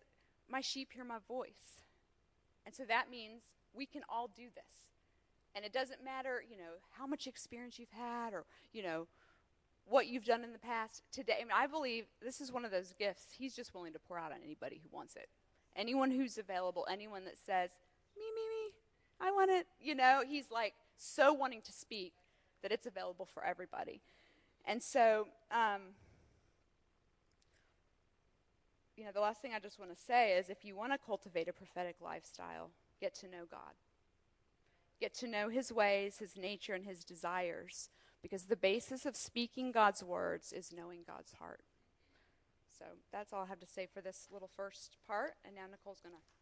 My 0.50 0.62
sheep 0.62 0.90
hear 0.94 1.04
my 1.04 1.18
voice. 1.28 1.82
And 2.66 2.74
so 2.74 2.84
that 2.88 3.10
means 3.10 3.44
we 3.74 3.86
can 3.86 4.02
all 4.10 4.30
do 4.36 4.44
this. 4.56 4.88
And 5.56 5.66
it 5.66 5.74
doesn't 5.74 6.04
matter, 6.04 6.44
you 6.50 6.58
know, 6.58 6.80
how 6.92 7.08
much 7.08 7.28
experience 7.28 7.80
you've 7.80 7.90
had 7.90 8.34
or, 8.34 8.46
you 8.74 8.84
know, 8.84 9.08
what 9.86 10.08
you've 10.08 10.26
done 10.26 10.44
in 10.44 10.54
the 10.54 10.60
past. 10.60 11.04
Today, 11.12 11.38
I 11.42 11.44
mean, 11.44 11.54
I 11.56 11.68
believe 11.68 12.06
this 12.22 12.42
is 12.42 12.52
one 12.52 12.66
of 12.66 12.72
those 12.72 12.94
gifts 12.98 13.28
He's 13.38 13.56
just 13.56 13.74
willing 13.74 13.94
to 13.94 14.00
pour 14.00 14.18
out 14.18 14.32
on 14.32 14.40
anybody 14.44 14.80
who 14.82 14.96
wants 14.96 15.16
it. 15.16 15.28
Anyone 15.76 16.12
who's 16.12 16.38
available, 16.38 16.88
anyone 16.90 17.26
that 17.26 17.38
says, 17.38 17.72
me, 18.18 18.24
me, 18.34 18.42
me, 18.42 18.74
I 19.20 19.32
want 19.32 19.52
it, 19.52 19.68
you 19.82 19.96
know, 19.96 20.24
He's 20.26 20.50
like 20.52 20.74
so 20.98 21.34
wanting 21.34 21.62
to 21.62 21.72
speak 21.72 22.14
that 22.62 22.72
it's 22.72 22.86
available 22.86 23.26
for 23.26 23.44
everybody. 23.44 24.02
And 24.66 24.82
so, 24.82 25.28
um, 25.52 25.82
you 28.96 29.06
know, 29.06 29.12
the 29.14 29.22
last 29.22 29.42
thing 29.42 29.52
I 29.56 29.60
just 29.60 29.80
want 29.80 29.96
to 29.96 30.02
say 30.02 30.34
is 30.38 30.50
if 30.50 30.66
you 30.66 30.76
want 30.76 30.92
to 30.92 30.98
cultivate 30.98 31.48
a 31.48 31.54
prophetic 31.54 31.96
lifestyle, 32.02 32.72
get 33.00 33.14
to 33.16 33.28
know 33.28 33.46
God. 33.50 33.76
Get 35.00 35.14
to 35.16 35.28
know 35.28 35.50
His 35.50 35.72
ways, 35.72 36.18
His 36.18 36.36
nature, 36.36 36.74
and 36.74 36.84
His 36.84 37.04
desires, 37.04 37.90
because 38.22 38.46
the 38.46 38.56
basis 38.56 39.06
of 39.06 39.16
speaking 39.16 39.72
God's 39.72 40.04
words 40.04 40.52
is 40.52 40.74
knowing 40.76 41.02
God's 41.06 41.34
heart. 41.34 41.62
So 42.78 42.86
that's 43.12 43.34
all 43.34 43.44
I 43.44 43.48
have 43.48 43.60
to 43.60 43.68
say 43.68 43.88
for 43.92 44.02
this 44.02 44.28
little 44.32 44.50
first 44.56 44.98
part. 45.08 45.36
And 45.46 45.56
now 45.56 45.64
Nicole's 45.70 46.02
going 46.02 46.16
to. 46.16 46.37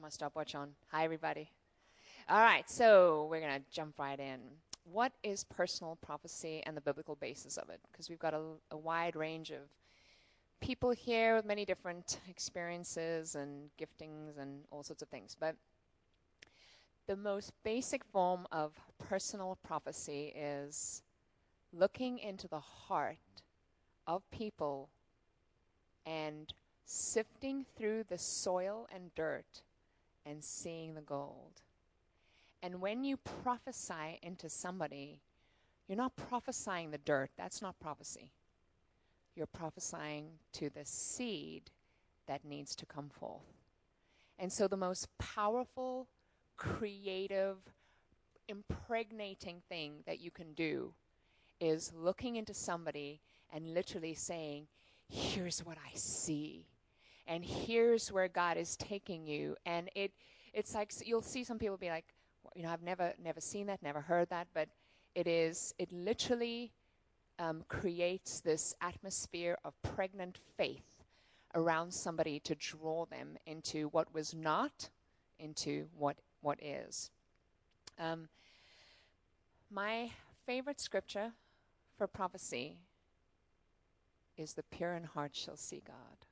Got 0.00 0.06
my 0.06 0.08
stopwatch 0.08 0.54
on. 0.54 0.70
Hi, 0.92 1.04
everybody. 1.04 1.50
All 2.26 2.40
right, 2.40 2.68
so 2.70 3.26
we're 3.30 3.40
going 3.40 3.60
to 3.60 3.62
jump 3.70 3.98
right 3.98 4.18
in. 4.18 4.38
What 4.90 5.12
is 5.22 5.44
personal 5.44 5.98
prophecy 6.00 6.62
and 6.64 6.74
the 6.74 6.80
biblical 6.80 7.16
basis 7.16 7.58
of 7.58 7.68
it? 7.68 7.80
Because 7.92 8.08
we've 8.08 8.18
got 8.18 8.32
a, 8.32 8.40
a, 8.70 8.78
wide 8.78 9.14
range 9.14 9.50
of 9.50 9.58
people 10.60 10.92
here 10.92 11.36
with 11.36 11.44
many 11.44 11.66
different 11.66 12.18
experiences 12.30 13.34
and 13.34 13.68
giftings 13.78 14.38
and 14.40 14.60
all 14.70 14.82
sorts 14.82 15.02
of 15.02 15.08
things. 15.08 15.36
But 15.38 15.54
the 17.06 17.16
most 17.16 17.52
basic 17.62 18.02
form 18.02 18.46
of 18.50 18.72
personal 18.98 19.58
prophecy 19.62 20.32
is 20.34 21.02
looking 21.74 22.18
into 22.18 22.48
the 22.48 22.60
heart 22.60 23.18
of 24.06 24.22
people 24.30 24.88
and 26.06 26.54
sifting 26.86 27.66
through 27.76 28.04
the 28.08 28.16
soil 28.16 28.88
and 28.90 29.14
dirt 29.14 29.62
and 30.24 30.42
seeing 30.42 30.94
the 30.94 31.00
gold. 31.00 31.62
And 32.62 32.80
when 32.80 33.04
you 33.04 33.16
prophesy 33.16 34.18
into 34.22 34.48
somebody, 34.48 35.20
you're 35.88 35.96
not 35.96 36.16
prophesying 36.16 36.90
the 36.90 36.98
dirt. 36.98 37.30
That's 37.36 37.62
not 37.62 37.80
prophecy. 37.80 38.32
You're 39.34 39.46
prophesying 39.46 40.26
to 40.54 40.70
the 40.70 40.84
seed 40.84 41.70
that 42.26 42.44
needs 42.44 42.76
to 42.76 42.86
come 42.86 43.08
forth. 43.08 43.42
And 44.38 44.52
so, 44.52 44.68
the 44.68 44.76
most 44.76 45.08
powerful, 45.18 46.08
creative, 46.56 47.56
impregnating 48.48 49.62
thing 49.68 50.02
that 50.06 50.20
you 50.20 50.30
can 50.30 50.52
do 50.54 50.92
is 51.60 51.92
looking 51.94 52.36
into 52.36 52.54
somebody 52.54 53.20
and 53.52 53.74
literally 53.74 54.14
saying, 54.14 54.66
Here's 55.08 55.64
what 55.64 55.76
I 55.78 55.90
see 55.94 56.66
and 57.26 57.44
here's 57.44 58.10
where 58.12 58.28
God 58.28 58.56
is 58.56 58.76
taking 58.76 59.26
you. 59.26 59.56
And 59.66 59.88
it, 59.94 60.12
it's 60.52 60.74
like 60.74 60.92
you'll 61.04 61.22
see 61.22 61.44
some 61.44 61.58
people 61.58 61.76
be 61.76 61.88
like, 61.88 62.06
you 62.54 62.62
know, 62.62 62.70
I've 62.70 62.82
never, 62.82 63.12
never 63.22 63.40
seen 63.40 63.66
that, 63.66 63.82
never 63.82 64.00
heard 64.00 64.30
that, 64.30 64.48
but 64.54 64.68
it 65.14 65.26
is, 65.26 65.74
it 65.78 65.92
literally 65.92 66.72
um, 67.38 67.64
creates 67.68 68.40
this 68.40 68.74
atmosphere 68.80 69.56
of 69.64 69.74
pregnant 69.82 70.38
faith 70.56 71.04
around 71.54 71.92
somebody 71.92 72.38
to 72.40 72.54
draw 72.54 73.06
them 73.06 73.36
into 73.46 73.88
what 73.88 74.12
was 74.14 74.34
not, 74.34 74.90
into 75.38 75.86
what 75.96 76.16
what 76.42 76.58
is. 76.62 77.10
Um, 77.98 78.28
my 79.70 80.10
favorite 80.46 80.80
scripture 80.80 81.32
for 81.96 82.06
prophecy 82.06 82.78
is 84.36 84.54
the 84.54 84.62
pure 84.62 84.94
in 84.94 85.04
heart 85.04 85.34
shall 85.34 85.56
see 85.56 85.82
God. 85.86 86.26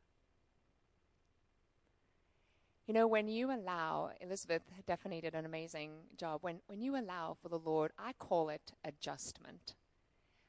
You 2.89 2.95
know, 2.95 3.07
when 3.07 3.29
you 3.29 3.55
allow, 3.55 4.13
Elizabeth 4.19 4.63
definitely 4.87 5.21
did 5.21 5.35
an 5.35 5.45
amazing 5.45 5.91
job. 6.17 6.39
When, 6.41 6.61
when 6.69 6.81
you 6.81 6.97
allow 6.97 7.37
for 7.43 7.51
the 7.51 7.59
Lord, 7.59 7.93
I 7.99 8.15
call 8.15 8.49
it 8.49 8.73
adjustment. 8.83 9.75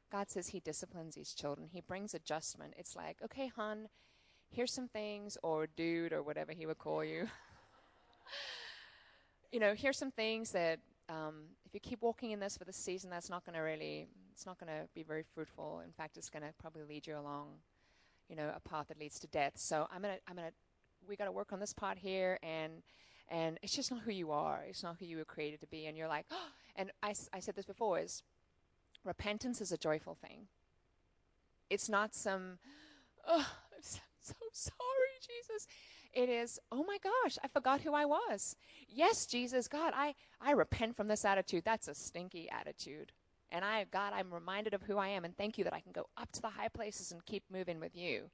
God 0.10 0.32
says 0.32 0.48
He 0.48 0.62
disciplines 0.62 1.16
His 1.16 1.34
children, 1.34 1.68
He 1.70 1.82
brings 1.82 2.14
adjustment. 2.14 2.76
It's 2.78 2.96
like, 2.96 3.18
okay, 3.26 3.52
hon, 3.54 3.90
here's 4.50 4.72
some 4.72 4.88
things, 4.88 5.38
or 5.44 5.68
dude, 5.68 6.14
or 6.14 6.24
whatever 6.24 6.54
He 6.54 6.66
would 6.66 6.78
call 6.78 7.04
you. 7.04 7.28
you 9.52 9.60
know, 9.60 9.74
here's 9.76 9.98
some 9.98 10.12
things 10.12 10.52
that 10.52 10.80
um, 11.10 11.42
if 11.66 11.74
you 11.74 11.82
keep 11.82 12.02
walking 12.02 12.32
in 12.32 12.40
this 12.40 12.58
for 12.58 12.64
the 12.64 12.72
season, 12.72 13.10
that's 13.10 13.30
not 13.30 13.46
going 13.46 13.56
to 13.56 13.62
really, 13.62 14.08
it's 14.32 14.46
not 14.46 14.58
going 14.58 14.72
to 14.72 14.88
be 14.96 15.04
very 15.04 15.26
fruitful. 15.36 15.82
In 15.84 15.92
fact, 15.92 16.16
it's 16.16 16.30
going 16.30 16.44
to 16.44 16.54
probably 16.58 16.84
lead 16.84 17.06
you 17.06 17.18
along, 17.18 17.48
you 18.30 18.38
know, 18.38 18.50
a 18.56 18.62
path 18.62 18.88
that 18.88 18.98
leads 18.98 19.20
to 19.20 19.28
death. 19.28 19.54
So 19.56 19.90
I'm 19.94 20.02
going 20.02 20.16
to, 20.16 20.22
I'm 20.26 20.38
going 20.38 20.48
to 20.48 20.54
we 21.08 21.16
got 21.16 21.26
to 21.26 21.32
work 21.32 21.52
on 21.52 21.60
this 21.60 21.74
part 21.74 21.98
here 21.98 22.40
and 22.44 22.82
and 23.32 23.60
it's 23.62 23.76
just 23.76 23.92
not 23.92 24.02
who 24.02 24.12
you 24.12 24.32
are. 24.32 24.64
It's 24.68 24.82
not 24.82 24.98
who 25.00 25.06
you 25.06 25.18
were 25.18 25.26
created 25.26 25.62
to 25.62 25.68
be. 25.68 25.86
And 25.86 25.96
you're 25.96 26.08
like 26.08 26.26
oh, 26.32 26.48
and 26.76 26.92
I, 27.04 27.14
I 27.34 27.40
said 27.40 27.56
this 27.56 27.66
before 27.66 28.00
is 28.00 28.24
repentance 29.04 29.62
is 29.62 29.72
a 29.72 29.78
joyful 29.78 30.16
thing. 30.16 30.48
It's 31.70 31.90
not 31.90 32.14
some 32.16 32.58
oh 33.28 33.48
i'm 33.76 33.82
so, 33.82 34.00
so 34.22 34.34
sorry 34.52 34.78
jesus. 35.22 35.68
It 36.14 36.30
is 36.30 36.60
oh 36.72 36.84
my 36.84 36.98
gosh 37.04 37.38
i 37.44 37.48
forgot 37.48 37.82
who 37.82 37.94
i 37.94 38.06
was. 38.06 38.56
Yes 38.88 39.26
jesus 39.26 39.68
god 39.68 39.94
i 39.96 40.16
i 40.42 40.52
repent 40.52 40.96
from 40.96 41.08
this 41.08 41.26
attitude. 41.26 41.64
That's 41.66 41.88
a 41.88 41.96
stinky 41.96 42.50
attitude. 42.50 43.12
And 43.52 43.64
i 43.64 43.86
god 43.92 44.14
i'm 44.16 44.34
reminded 44.34 44.74
of 44.74 44.84
who 44.84 44.98
i 44.98 45.08
am 45.08 45.26
and 45.26 45.38
thank 45.38 45.58
you 45.58 45.64
that 45.64 45.74
i 45.74 45.80
can 45.80 45.92
go 45.92 46.08
up 46.18 46.32
to 46.32 46.42
the 46.42 46.50
high 46.50 46.70
places 46.70 47.12
and 47.12 47.26
keep 47.26 47.44
moving 47.52 47.80
with 47.80 47.96
you. 47.96 48.30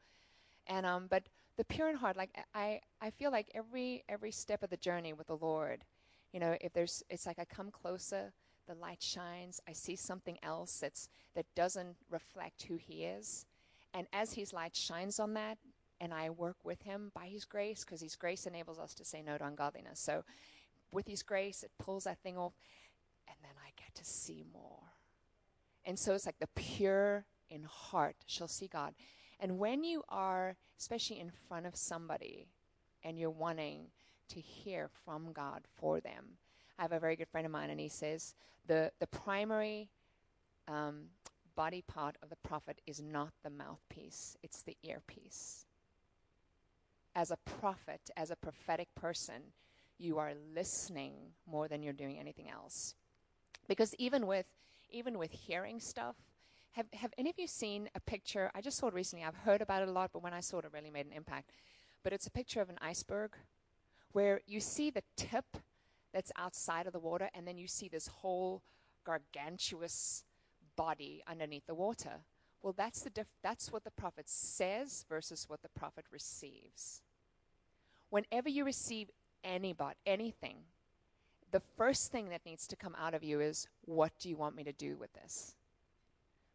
And 0.67 0.85
um 0.85 1.07
but 1.09 1.23
the 1.57 1.63
pure 1.63 1.89
in 1.89 1.95
heart, 1.95 2.17
like 2.17 2.31
I, 2.53 2.81
I 3.01 3.09
feel 3.09 3.31
like 3.31 3.49
every 3.53 4.03
every 4.09 4.31
step 4.31 4.63
of 4.63 4.69
the 4.69 4.77
journey 4.77 5.13
with 5.13 5.27
the 5.27 5.37
Lord, 5.37 5.85
you 6.33 6.39
know, 6.39 6.57
if 6.61 6.73
there's, 6.73 7.03
it's 7.09 7.25
like 7.25 7.39
I 7.39 7.45
come 7.45 7.71
closer, 7.71 8.33
the 8.67 8.75
light 8.75 9.01
shines, 9.01 9.61
I 9.67 9.73
see 9.73 9.95
something 9.95 10.37
else 10.43 10.79
that's 10.79 11.07
that 11.35 11.45
doesn't 11.55 11.95
reflect 12.09 12.63
who 12.63 12.75
He 12.75 13.03
is, 13.03 13.45
and 13.93 14.07
as 14.11 14.33
His 14.33 14.53
light 14.53 14.75
shines 14.75 15.19
on 15.19 15.33
that, 15.35 15.57
and 16.01 16.13
I 16.13 16.29
work 16.29 16.57
with 16.63 16.81
Him 16.81 17.11
by 17.15 17.27
His 17.27 17.45
grace, 17.45 17.85
because 17.85 18.01
His 18.01 18.15
grace 18.15 18.45
enables 18.45 18.79
us 18.79 18.93
to 18.95 19.05
say 19.05 19.21
no 19.21 19.37
to 19.37 19.45
ungodliness. 19.45 19.99
So, 19.99 20.23
with 20.91 21.07
His 21.07 21.23
grace, 21.23 21.63
it 21.63 21.71
pulls 21.79 22.03
that 22.03 22.19
thing 22.19 22.37
off, 22.37 22.53
and 23.27 23.37
then 23.41 23.51
I 23.63 23.69
get 23.77 23.95
to 23.95 24.05
see 24.05 24.43
more. 24.53 24.83
And 25.85 25.99
so 25.99 26.13
it's 26.13 26.25
like 26.25 26.39
the 26.39 26.47
pure 26.55 27.25
in 27.49 27.63
heart 27.63 28.15
shall 28.25 28.47
see 28.47 28.67
God. 28.67 28.95
And 29.39 29.59
when 29.59 29.83
you 29.83 30.03
are, 30.09 30.55
especially 30.79 31.19
in 31.19 31.31
front 31.47 31.65
of 31.65 31.75
somebody, 31.75 32.47
and 33.03 33.19
you're 33.19 33.29
wanting 33.29 33.87
to 34.29 34.39
hear 34.39 34.89
from 35.03 35.31
God 35.33 35.61
for 35.75 35.99
them, 35.99 36.37
I 36.79 36.81
have 36.81 36.91
a 36.91 36.99
very 36.99 37.15
good 37.15 37.27
friend 37.27 37.45
of 37.45 37.51
mine, 37.51 37.69
and 37.69 37.79
he 37.79 37.89
says 37.89 38.35
the 38.67 38.91
the 38.99 39.07
primary 39.07 39.89
um, 40.67 41.05
body 41.55 41.81
part 41.81 42.17
of 42.21 42.29
the 42.29 42.35
prophet 42.37 42.81
is 42.85 43.01
not 43.01 43.31
the 43.43 43.49
mouthpiece; 43.49 44.35
it's 44.43 44.61
the 44.61 44.77
earpiece. 44.83 45.65
As 47.15 47.31
a 47.31 47.37
prophet, 47.37 48.09
as 48.17 48.31
a 48.31 48.35
prophetic 48.35 48.93
person, 48.95 49.53
you 49.97 50.17
are 50.17 50.33
listening 50.53 51.13
more 51.49 51.67
than 51.67 51.81
you're 51.81 51.93
doing 51.93 52.19
anything 52.19 52.49
else. 52.49 52.95
Because 53.67 53.95
even 53.97 54.27
with 54.27 54.45
even 54.91 55.17
with 55.17 55.31
hearing 55.31 55.79
stuff, 55.79 56.15
have, 56.75 56.87
have 56.93 57.13
any 57.17 57.29
of 57.29 57.39
you 57.39 57.47
seen 57.47 57.89
a 57.95 58.01
picture? 58.01 58.51
I 58.53 58.59
just 58.59 58.77
saw 58.77 58.87
it 58.87 58.93
recently. 58.93 59.23
I've 59.23 59.35
heard 59.35 59.61
about 59.61 59.81
it 59.81 59.87
a 59.87 59.91
lot, 59.91 60.09
but 60.11 60.21
when 60.21 60.33
I 60.33 60.41
saw 60.41 60.59
it, 60.59 60.65
it 60.65 60.71
really 60.73 60.89
made 60.89 61.05
an 61.05 61.13
impact. 61.13 61.51
But 62.03 62.11
it's 62.11 62.27
a 62.27 62.31
picture 62.31 62.59
of 62.59 62.69
an 62.69 62.77
iceberg 62.81 63.31
where 64.11 64.41
you 64.45 64.59
see 64.59 64.89
the 64.89 65.03
tip 65.15 65.45
that's 66.13 66.33
outside 66.37 66.85
of 66.85 66.93
the 66.93 66.99
water, 66.99 67.29
and 67.33 67.47
then 67.47 67.57
you 67.57 67.67
see 67.67 67.87
this 67.87 68.07
whole 68.07 68.61
gargantuous 69.05 70.25
body 70.75 71.23
underneath 71.27 71.65
the 71.65 71.75
water. 71.75 72.23
Well, 72.61 72.73
that's, 72.75 73.01
the 73.01 73.09
diff- 73.09 73.27
that's 73.41 73.71
what 73.71 73.85
the 73.85 73.91
prophet 73.91 74.27
says 74.27 75.05
versus 75.07 75.45
what 75.47 75.61
the 75.61 75.69
prophet 75.69 76.05
receives. 76.11 77.01
Whenever 78.09 78.49
you 78.49 78.65
receive 78.65 79.09
anybody, 79.43 79.95
anything, 80.05 80.57
the 81.51 81.61
first 81.77 82.11
thing 82.11 82.29
that 82.29 82.45
needs 82.45 82.67
to 82.67 82.75
come 82.75 82.95
out 82.99 83.13
of 83.13 83.23
you 83.23 83.39
is, 83.39 83.67
What 83.85 84.11
do 84.19 84.27
you 84.27 84.35
want 84.35 84.57
me 84.57 84.65
to 84.65 84.73
do 84.73 84.97
with 84.97 85.13
this? 85.13 85.55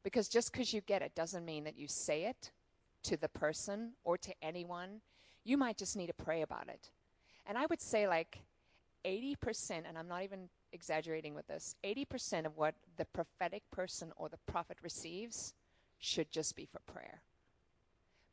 Because 0.03 0.29
just 0.29 0.53
because 0.53 0.73
you 0.73 0.81
get 0.81 1.03
it 1.03 1.15
doesn't 1.15 1.45
mean 1.45 1.65
that 1.65 1.79
you 1.79 1.87
say 1.87 2.25
it 2.25 2.51
to 3.05 3.17
the 3.17 3.29
person 3.29 3.93
or 4.05 4.17
to 4.19 4.33
anyone. 4.43 5.01
You 5.45 5.57
might 5.57 5.77
just 5.77 5.97
need 5.97 6.09
to 6.09 6.25
pray 6.25 6.43
about 6.43 6.69
it. 6.69 6.91
And 7.47 7.57
I 7.57 7.67
would 7.67 7.81
say, 7.81 8.07
like, 8.07 8.39
80%, 9.05 9.83
and 9.89 9.97
I'm 9.99 10.09
not 10.09 10.23
even 10.23 10.49
exaggerating 10.73 11.35
with 11.35 11.47
this, 11.49 11.75
80% 11.85 12.47
of 12.47 12.57
what 12.57 12.75
the 12.97 13.07
prophetic 13.07 13.63
person 13.71 14.13
or 14.17 14.29
the 14.29 14.39
prophet 14.47 14.79
receives 14.83 15.55
should 15.99 16.31
just 16.31 16.55
be 16.55 16.67
for 16.67 16.81
prayer. 16.81 17.23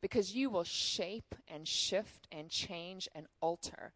Because 0.00 0.34
you 0.34 0.50
will 0.50 0.64
shape 0.64 1.34
and 1.48 1.66
shift 1.66 2.28
and 2.30 2.48
change 2.48 3.08
and 3.14 3.26
alter 3.40 3.92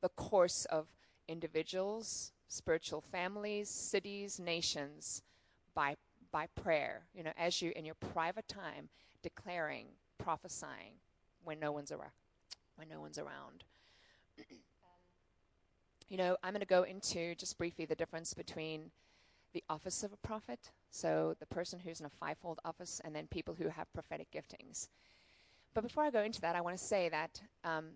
the 0.00 0.08
course 0.10 0.64
of 0.66 0.86
individuals, 1.26 2.32
spiritual 2.48 3.00
families, 3.00 3.68
cities, 3.68 4.38
nations 4.38 5.22
by, 5.74 5.96
by 6.32 6.46
prayer. 6.62 7.02
You 7.14 7.24
know, 7.24 7.32
as 7.36 7.60
you 7.60 7.72
in 7.74 7.84
your 7.84 7.94
private 7.94 8.48
time 8.48 8.88
declaring, 9.22 9.86
prophesying 10.18 10.94
when 11.44 11.60
no 11.60 11.72
one's 11.72 11.92
around. 11.92 12.12
When 12.76 12.88
no 12.88 13.00
one's 13.00 13.18
around. 13.18 13.64
you 16.08 16.16
know, 16.16 16.36
I'm 16.42 16.52
going 16.52 16.60
to 16.60 16.66
go 16.66 16.82
into 16.82 17.34
just 17.34 17.58
briefly 17.58 17.84
the 17.84 17.94
difference 17.94 18.34
between 18.34 18.90
the 19.52 19.64
office 19.68 20.02
of 20.02 20.12
a 20.12 20.16
prophet, 20.16 20.70
so 20.90 21.34
the 21.40 21.46
person 21.46 21.80
who's 21.80 22.00
in 22.00 22.06
a 22.06 22.10
fivefold 22.10 22.60
office, 22.64 23.00
and 23.04 23.14
then 23.14 23.26
people 23.26 23.54
who 23.54 23.68
have 23.68 23.92
prophetic 23.92 24.28
giftings. 24.30 24.88
But 25.74 25.82
before 25.82 26.04
I 26.04 26.10
go 26.10 26.22
into 26.22 26.40
that, 26.42 26.56
I 26.56 26.60
want 26.60 26.76
to 26.76 26.82
say 26.82 27.08
that 27.08 27.40
um, 27.64 27.90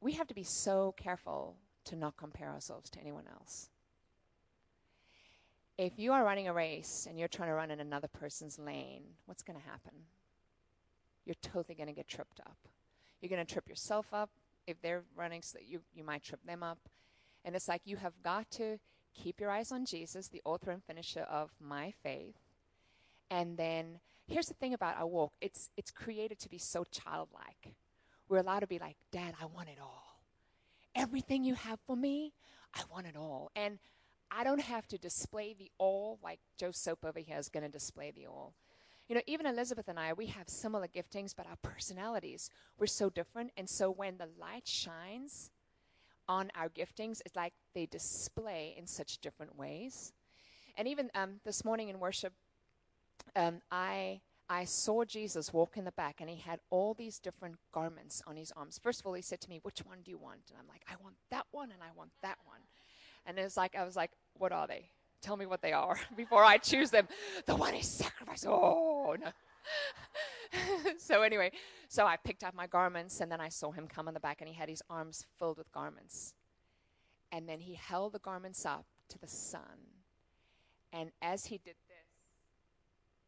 we 0.00 0.12
have 0.12 0.26
to 0.28 0.34
be 0.34 0.42
so 0.42 0.94
careful 0.96 1.56
to 1.84 1.96
not 1.96 2.16
compare 2.16 2.48
ourselves 2.48 2.90
to 2.90 3.00
anyone 3.00 3.24
else. 3.32 3.68
If 5.78 5.98
you 5.98 6.12
are 6.12 6.24
running 6.24 6.48
a 6.48 6.54
race 6.54 7.06
and 7.08 7.18
you're 7.18 7.28
trying 7.28 7.50
to 7.50 7.54
run 7.54 7.70
in 7.70 7.80
another 7.80 8.08
person's 8.08 8.58
lane, 8.58 9.02
what's 9.26 9.42
going 9.42 9.58
to 9.58 9.64
happen? 9.64 9.92
You're 11.26 11.34
totally 11.42 11.74
going 11.74 11.88
to 11.88 11.92
get 11.92 12.08
tripped 12.08 12.40
up. 12.40 12.56
You're 13.20 13.28
going 13.28 13.44
to 13.44 13.52
trip 13.52 13.68
yourself 13.68 14.06
up, 14.12 14.30
if 14.66 14.80
they're 14.80 15.04
running, 15.14 15.42
so 15.42 15.58
you, 15.64 15.80
you 15.94 16.02
might 16.02 16.22
trip 16.22 16.40
them 16.46 16.62
up. 16.62 16.78
And 17.44 17.54
it's 17.54 17.68
like 17.68 17.82
you 17.84 17.96
have 17.96 18.14
got 18.22 18.50
to 18.52 18.78
keep 19.14 19.40
your 19.40 19.50
eyes 19.50 19.70
on 19.70 19.84
Jesus, 19.84 20.28
the 20.28 20.42
author 20.44 20.70
and 20.70 20.82
finisher 20.84 21.20
of 21.20 21.50
my 21.60 21.92
faith. 22.02 22.36
And 23.30 23.56
then 23.56 24.00
here's 24.26 24.46
the 24.46 24.54
thing 24.54 24.74
about 24.74 24.96
our 24.96 25.06
walk 25.06 25.32
it's, 25.40 25.70
it's 25.76 25.90
created 25.90 26.38
to 26.40 26.48
be 26.48 26.58
so 26.58 26.84
childlike. 26.84 27.74
We're 28.28 28.38
allowed 28.38 28.60
to 28.60 28.66
be 28.66 28.78
like, 28.78 28.96
Dad, 29.12 29.34
I 29.40 29.46
want 29.46 29.68
it 29.68 29.78
all. 29.80 30.20
Everything 30.94 31.44
you 31.44 31.54
have 31.54 31.78
for 31.86 31.94
me, 31.94 32.32
I 32.74 32.80
want 32.90 33.06
it 33.06 33.16
all. 33.16 33.50
And 33.54 33.78
I 34.30 34.44
don't 34.44 34.60
have 34.60 34.86
to 34.88 34.98
display 34.98 35.54
the 35.58 35.70
all 35.78 36.18
like 36.22 36.40
Joe 36.58 36.72
Soap 36.72 37.04
over 37.04 37.18
here 37.20 37.38
is 37.38 37.48
going 37.48 37.64
to 37.64 37.70
display 37.70 38.10
the 38.10 38.26
all. 38.26 38.54
You 39.08 39.14
know, 39.14 39.22
even 39.26 39.46
Elizabeth 39.46 39.88
and 39.88 40.00
I, 40.00 40.12
we 40.12 40.26
have 40.26 40.48
similar 40.48 40.88
giftings, 40.88 41.34
but 41.36 41.46
our 41.46 41.56
personalities, 41.62 42.50
we're 42.78 42.86
so 42.86 43.08
different. 43.08 43.52
And 43.56 43.68
so 43.68 43.90
when 43.90 44.18
the 44.18 44.28
light 44.40 44.66
shines 44.66 45.50
on 46.28 46.50
our 46.56 46.68
giftings, 46.68 47.20
it's 47.24 47.36
like 47.36 47.52
they 47.72 47.86
display 47.86 48.74
in 48.76 48.86
such 48.86 49.18
different 49.18 49.56
ways. 49.56 50.12
And 50.76 50.88
even 50.88 51.10
um, 51.14 51.40
this 51.44 51.64
morning 51.64 51.88
in 51.88 52.00
worship, 52.00 52.32
um, 53.36 53.60
I 53.70 54.20
I 54.48 54.64
saw 54.64 55.04
Jesus 55.04 55.52
walk 55.52 55.76
in 55.76 55.84
the 55.84 55.92
back, 55.92 56.20
and 56.20 56.30
he 56.30 56.36
had 56.36 56.60
all 56.70 56.94
these 56.94 57.18
different 57.18 57.56
garments 57.72 58.22
on 58.28 58.36
his 58.36 58.52
arms. 58.52 58.78
First 58.80 59.00
of 59.00 59.06
all, 59.06 59.14
he 59.14 59.22
said 59.22 59.40
to 59.40 59.48
me, 59.48 59.58
"Which 59.62 59.80
one 59.80 60.02
do 60.04 60.10
you 60.10 60.18
want?" 60.18 60.42
And 60.50 60.58
I'm 60.58 60.68
like, 60.68 60.84
"I 60.88 60.94
want 61.02 61.16
that 61.30 61.46
one, 61.50 61.72
and 61.72 61.82
I 61.82 61.90
want 61.96 62.12
that 62.22 62.38
one." 62.44 62.60
And 63.26 63.38
it's 63.38 63.56
like 63.56 63.74
I 63.76 63.84
was 63.84 63.96
like, 63.96 64.10
"What 64.34 64.52
are 64.52 64.66
they?" 64.66 64.90
tell 65.26 65.36
me 65.36 65.46
what 65.46 65.62
they 65.62 65.72
are 65.72 65.98
before 66.16 66.44
I 66.44 66.58
choose 66.58 66.90
them. 66.90 67.08
The 67.46 67.56
one 67.56 67.74
is 67.74 67.88
sacrifice. 67.88 68.44
Oh, 68.46 69.16
no. 69.20 69.30
so, 70.98 71.22
anyway, 71.22 71.50
so 71.88 72.06
I 72.06 72.16
picked 72.16 72.44
up 72.44 72.54
my 72.54 72.66
garments 72.66 73.20
and 73.20 73.30
then 73.30 73.40
I 73.40 73.48
saw 73.48 73.72
him 73.72 73.88
come 73.88 74.08
on 74.08 74.14
the 74.14 74.20
back 74.20 74.40
and 74.40 74.48
he 74.48 74.54
had 74.54 74.68
his 74.68 74.82
arms 74.88 75.26
filled 75.38 75.58
with 75.58 75.70
garments. 75.72 76.34
And 77.32 77.48
then 77.48 77.60
he 77.60 77.74
held 77.74 78.12
the 78.12 78.20
garments 78.20 78.64
up 78.64 78.86
to 79.08 79.18
the 79.18 79.26
sun. 79.26 79.60
And 80.92 81.10
as 81.20 81.46
he 81.46 81.58
did 81.58 81.74
this, 81.88 81.96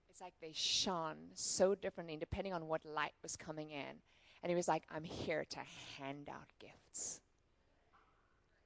it's 0.09 0.21
like 0.21 0.35
they 0.41 0.53
shone 0.55 1.17
so 1.35 1.75
differently 1.75 2.17
depending 2.17 2.55
on 2.55 2.69
what 2.69 2.85
light 2.85 3.15
was 3.23 3.37
coming 3.37 3.71
in. 3.71 4.01
And 4.43 4.51
he 4.51 4.57
was 4.57 4.69
like, 4.69 4.85
I'm 4.89 5.03
here 5.03 5.45
to 5.51 5.59
hand 5.99 6.29
out 6.31 6.47
gifts. 6.61 7.21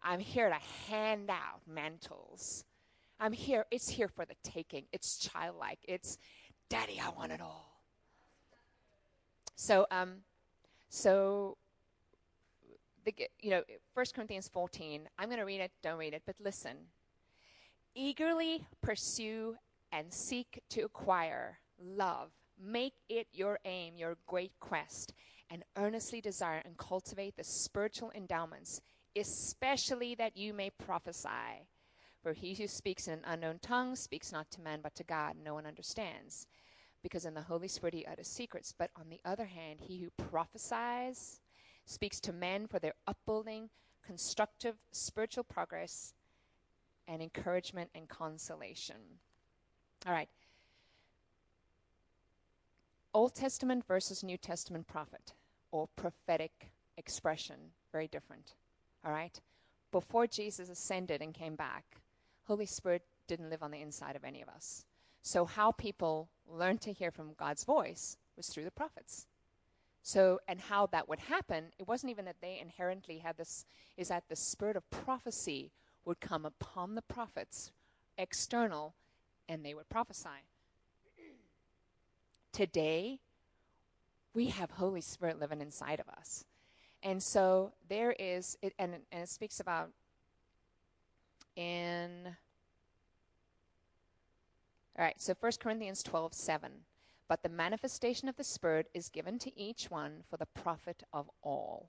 I'm 0.03 0.21
here 0.21 0.49
to 0.49 0.91
hand 0.91 1.31
out 1.31 1.61
mantles. 1.67 2.65
I'm 3.21 3.33
here. 3.33 3.67
It's 3.71 3.89
here 3.89 4.09
for 4.09 4.25
the 4.25 4.35
taking. 4.43 4.85
It's 4.93 5.17
childlike. 5.17 5.79
It's, 5.85 6.19
Daddy, 6.69 7.01
I 7.01 7.11
want 7.11 7.33
it 7.33 7.41
all. 7.41 7.73
So, 9.55 9.87
um, 9.91 10.23
so, 10.89 11.57
the, 13.05 13.15
you 13.41 13.51
know, 13.51 13.63
1 13.95 14.07
Corinthians 14.15 14.49
14, 14.49 15.09
I'm 15.19 15.29
going 15.29 15.39
to 15.39 15.45
read 15.45 15.61
it, 15.61 15.71
don't 15.83 15.99
read 15.99 16.15
it, 16.15 16.23
but 16.27 16.37
listen. 16.43 16.77
Eagerly 17.95 18.67
pursue 18.81 19.57
and 19.93 20.13
seek 20.13 20.63
to 20.71 20.83
acquire 20.83 21.59
love. 21.79 22.31
Make 22.61 22.95
it 23.09 23.29
your 23.33 23.59
aim, 23.65 23.97
your 23.97 24.17
great 24.27 24.53
quest, 24.61 25.13
and 25.51 25.65
earnestly 25.77 26.21
desire 26.21 26.63
and 26.65 26.77
cultivate 26.77 27.37
the 27.37 27.45
spiritual 27.45 28.11
endowments, 28.15 28.81
especially 29.17 30.15
that 30.15 30.37
you 30.37 30.53
may 30.53 30.71
prophesy. 30.71 31.67
For 32.23 32.33
he 32.33 32.55
who 32.55 32.69
speaks 32.69 33.09
in 33.09 33.15
an 33.15 33.25
unknown 33.27 33.59
tongue 33.61 33.97
speaks 33.97 34.33
not 34.33 34.51
to 34.53 34.61
man 34.61 34.81
but 34.83 34.95
to 34.95 35.05
God. 35.05 35.35
No 35.43 35.55
one 35.55 35.67
understands. 35.67 36.47
Because 37.03 37.25
in 37.25 37.35
the 37.35 37.43
Holy 37.43 37.67
Spirit 37.67 37.95
he 37.95 38.07
utters 38.07 38.29
secrets. 38.29 38.73
But 38.77 38.91
on 38.95 39.09
the 39.09 39.21
other 39.25 39.47
hand, 39.47 39.81
he 39.81 39.99
who 39.99 40.11
prophesies 40.29 41.41
speaks 41.85 42.21
to 42.21 42.33
men 42.33 42.69
for 42.69 42.79
their 42.79 42.95
upbuilding, 43.09 43.71
constructive 44.07 44.77
spiritual 44.93 45.43
progress, 45.43 46.15
and 47.09 47.21
encouragement 47.21 47.91
and 47.95 48.09
consolation. 48.09 49.19
All 50.07 50.13
right. 50.13 50.29
Old 53.13 53.35
Testament 53.35 53.85
versus 53.87 54.23
New 54.23 54.39
Testament 54.39 54.87
prophet 54.87 55.35
or 55.71 55.89
prophetic 55.97 56.71
expression, 56.97 57.57
very 57.91 58.07
different. 58.07 58.55
All 59.05 59.13
right? 59.13 59.39
Before 59.91 60.27
Jesus 60.27 60.69
ascended 60.69 61.21
and 61.21 61.35
came 61.35 61.55
back, 61.55 61.85
Holy 62.47 62.67
Spirit 62.67 63.03
didn't 63.27 63.51
live 63.51 63.63
on 63.63 63.71
the 63.71 63.81
inside 63.81 64.17
of 64.17 64.25
any 64.25 64.43
of 64.43 64.49
us. 64.49 64.85
So, 65.23 65.45
how 65.45 65.73
people 65.73 66.29
learned 66.49 66.81
to 66.83 66.93
hear 66.93 67.11
from 67.11 67.35
God's 67.39 67.65
voice 67.65 68.17
was 68.37 68.49
through 68.49 68.65
the 68.65 68.71
prophets. 68.71 69.27
So, 70.03 70.41
and 70.49 70.61
how 70.61 70.87
that 70.87 71.09
would 71.09 71.21
happen, 71.21 71.67
it 71.79 71.87
wasn't 71.87 72.11
even 72.11 72.25
that 72.25 72.41
they 72.41 72.59
inherently 72.61 73.19
had 73.19 73.37
this, 73.37 73.65
is 73.97 74.09
that 74.09 74.25
the 74.29 74.37
spirit 74.37 74.77
of 74.77 74.91
prophecy 74.91 75.71
would 76.05 76.21
come 76.21 76.45
upon 76.45 76.97
the 76.97 77.03
prophets, 77.03 77.71
external, 78.19 78.95
and 79.49 79.65
they 79.65 79.75
would 79.75 79.89
prophesy. 79.89 80.29
Today, 82.53 83.21
we 84.35 84.47
have 84.49 84.73
Holy 84.73 85.01
Spirit 85.01 85.39
living 85.39 85.61
inside 85.61 86.01
of 86.01 86.09
us. 86.09 86.45
And 87.03 87.23
so 87.23 87.73
there 87.89 88.13
is, 88.19 88.57
it, 88.63 88.75
and, 88.79 88.95
and 89.11 89.23
it 89.23 89.29
speaks 89.29 89.61
about 89.61 89.91
in 91.57 92.37
all 94.99 95.05
right, 95.05 95.21
so 95.21 95.35
1 95.39 95.53
Corinthians 95.59 96.03
12, 96.03 96.35
7. 96.35 96.71
But 97.27 97.43
the 97.43 97.49
manifestation 97.49 98.29
of 98.29 98.37
the 98.37 98.45
Spirit 98.45 98.89
is 98.93 99.09
given 99.09 99.39
to 99.39 99.59
each 99.59 99.91
one 99.91 100.23
for 100.29 100.37
the 100.37 100.47
profit 100.47 101.03
of 101.15 101.31
all. 101.43 101.89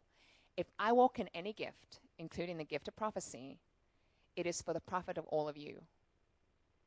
If 0.55 0.67
I 0.79 0.93
walk 0.93 1.19
in 1.19 1.27
any 1.33 1.51
gift, 1.51 1.99
including 2.17 2.57
the 2.57 2.63
gift 2.63 2.87
of 2.87 2.95
prophecy, 2.95 3.57
it 4.37 4.47
is 4.47 4.61
for 4.61 4.73
the 4.73 4.79
profit 4.79 5.17
of 5.17 5.25
all 5.27 5.49
of 5.49 5.57
you. 5.57 5.81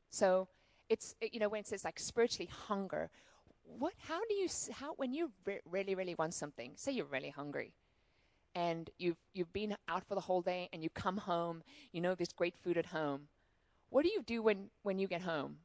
So 0.09 0.47
it's, 0.89 1.15
you 1.21 1.39
know, 1.39 1.49
when 1.49 1.59
it 1.59 1.67
says 1.67 1.85
like 1.85 1.99
spiritually 1.99 2.49
hunger, 2.67 3.11
what, 3.77 3.93
how 4.07 4.21
do 4.27 4.33
you, 4.33 4.47
how, 4.71 4.93
when 4.95 5.13
you 5.13 5.31
re- 5.45 5.59
really, 5.69 5.93
really 5.93 6.15
want 6.15 6.33
something, 6.33 6.71
say 6.75 6.93
you're 6.93 7.05
really 7.05 7.29
hungry, 7.29 7.73
and 8.57 8.89
you've, 8.97 9.17
you've 9.35 9.53
been 9.53 9.75
out 9.87 10.03
for 10.07 10.15
the 10.15 10.21
whole 10.21 10.41
day 10.41 10.67
and 10.73 10.81
you 10.81 10.89
come 10.89 11.17
home, 11.17 11.61
you 11.91 12.01
know 12.01 12.15
there's 12.15 12.33
great 12.33 12.55
food 12.57 12.75
at 12.75 12.87
home. 12.87 13.27
What 13.91 14.01
do 14.01 14.09
you 14.09 14.23
do 14.23 14.41
when, 14.41 14.71
when 14.81 14.97
you 14.97 15.07
get 15.07 15.21
home? 15.21 15.57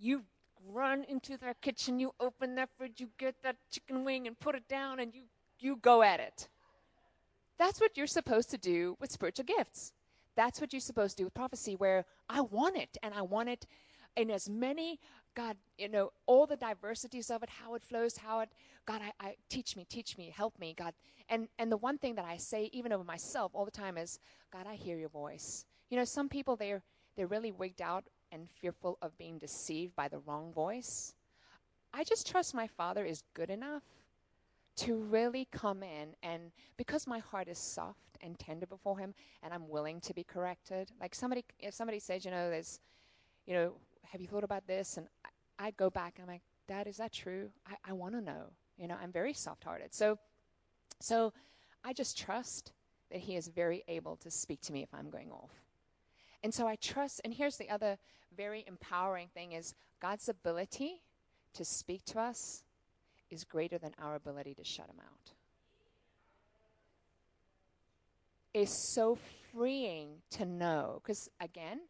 You 0.00 0.24
run 0.72 1.04
into 1.08 1.36
their 1.38 1.54
kitchen, 1.54 2.00
you 2.00 2.10
open 2.18 2.56
that 2.56 2.70
fridge, 2.76 2.98
you 2.98 3.10
get 3.18 3.36
that 3.44 3.56
chicken 3.70 4.04
wing 4.04 4.26
and 4.26 4.38
put 4.38 4.56
it 4.56 4.66
down 4.66 4.98
and 4.98 5.14
you, 5.14 5.22
you 5.60 5.76
go 5.76 6.02
at 6.02 6.18
it. 6.18 6.48
That's 7.56 7.80
what 7.80 7.96
you're 7.96 8.08
supposed 8.08 8.50
to 8.50 8.58
do 8.58 8.96
with 9.00 9.12
spiritual 9.12 9.44
gifts. 9.44 9.92
That's 10.36 10.60
what 10.60 10.72
you're 10.72 10.80
supposed 10.80 11.16
to 11.16 11.22
do 11.22 11.26
with 11.26 11.34
prophecy, 11.34 11.76
where 11.76 12.04
I 12.28 12.40
want 12.40 12.76
it, 12.76 12.98
and 13.00 13.14
I 13.14 13.22
want 13.22 13.48
it 13.48 13.64
in 14.16 14.28
as 14.32 14.48
many, 14.50 14.98
God, 15.34 15.56
you 15.78 15.88
know, 15.88 16.12
all 16.26 16.46
the 16.46 16.56
diversities 16.56 17.30
of 17.30 17.42
it, 17.42 17.48
how 17.48 17.74
it 17.74 17.82
flows, 17.82 18.18
how 18.18 18.40
it, 18.40 18.50
God, 18.86 19.00
I, 19.02 19.26
I 19.28 19.36
teach 19.48 19.76
me, 19.76 19.84
teach 19.88 20.16
me, 20.16 20.32
help 20.34 20.58
me, 20.58 20.74
God. 20.76 20.94
And 21.28 21.48
and 21.58 21.72
the 21.72 21.76
one 21.76 21.98
thing 21.98 22.14
that 22.16 22.24
I 22.24 22.36
say, 22.36 22.70
even 22.72 22.92
over 22.92 23.04
myself, 23.04 23.52
all 23.54 23.64
the 23.64 23.70
time 23.70 23.96
is, 23.96 24.20
God, 24.52 24.66
I 24.68 24.74
hear 24.74 24.96
your 24.96 25.08
voice. 25.08 25.64
You 25.90 25.96
know, 25.98 26.04
some 26.04 26.28
people 26.28 26.56
they're 26.56 26.82
they're 27.16 27.26
really 27.26 27.52
wigged 27.52 27.82
out 27.82 28.04
and 28.30 28.48
fearful 28.50 28.98
of 29.00 29.16
being 29.16 29.38
deceived 29.38 29.94
by 29.96 30.08
the 30.08 30.18
wrong 30.18 30.52
voice. 30.52 31.14
I 31.92 32.04
just 32.04 32.28
trust 32.28 32.54
my 32.54 32.66
Father 32.66 33.04
is 33.04 33.22
good 33.34 33.50
enough 33.50 33.82
to 34.76 34.96
really 34.96 35.46
come 35.52 35.84
in 35.84 36.16
and 36.22 36.50
because 36.76 37.06
my 37.06 37.20
heart 37.20 37.46
is 37.46 37.58
soft 37.58 38.18
and 38.20 38.36
tender 38.36 38.66
before 38.66 38.98
him 38.98 39.14
and 39.42 39.54
I'm 39.54 39.68
willing 39.68 40.00
to 40.00 40.14
be 40.14 40.24
corrected. 40.24 40.90
Like 41.00 41.14
somebody 41.14 41.44
if 41.60 41.74
somebody 41.74 42.00
says, 42.00 42.24
you 42.24 42.30
know, 42.30 42.50
there's 42.50 42.80
you 43.46 43.54
know, 43.54 43.74
have 44.10 44.20
you 44.20 44.26
thought 44.26 44.44
about 44.44 44.66
this? 44.66 44.96
And 44.96 45.06
I, 45.24 45.66
I 45.66 45.70
go 45.72 45.90
back 45.90 46.14
and 46.16 46.24
I'm 46.24 46.34
like, 46.34 46.42
Dad, 46.66 46.86
is 46.86 46.96
that 46.96 47.12
true? 47.12 47.50
I, 47.66 47.90
I 47.90 47.92
want 47.92 48.14
to 48.14 48.20
know. 48.20 48.52
You 48.78 48.88
know, 48.88 48.96
I'm 49.00 49.12
very 49.12 49.32
soft 49.32 49.64
hearted. 49.64 49.94
So 49.94 50.18
so 51.00 51.32
I 51.84 51.92
just 51.92 52.18
trust 52.18 52.72
that 53.10 53.20
he 53.20 53.36
is 53.36 53.48
very 53.48 53.84
able 53.88 54.16
to 54.16 54.30
speak 54.30 54.60
to 54.62 54.72
me 54.72 54.82
if 54.82 54.88
I'm 54.94 55.10
going 55.10 55.30
off. 55.30 55.50
And 56.42 56.52
so 56.52 56.66
I 56.66 56.76
trust 56.76 57.20
and 57.24 57.34
here's 57.34 57.56
the 57.56 57.70
other 57.70 57.98
very 58.36 58.64
empowering 58.66 59.28
thing 59.32 59.52
is 59.52 59.74
God's 60.00 60.28
ability 60.28 61.02
to 61.54 61.64
speak 61.64 62.04
to 62.06 62.18
us 62.18 62.64
is 63.30 63.44
greater 63.44 63.78
than 63.78 63.94
our 64.00 64.14
ability 64.14 64.54
to 64.54 64.64
shut 64.64 64.86
him 64.86 65.00
out. 65.00 65.32
Is 68.52 68.70
so 68.70 69.18
freeing 69.52 70.22
to 70.30 70.44
know 70.44 71.00
because 71.02 71.28
again, 71.40 71.80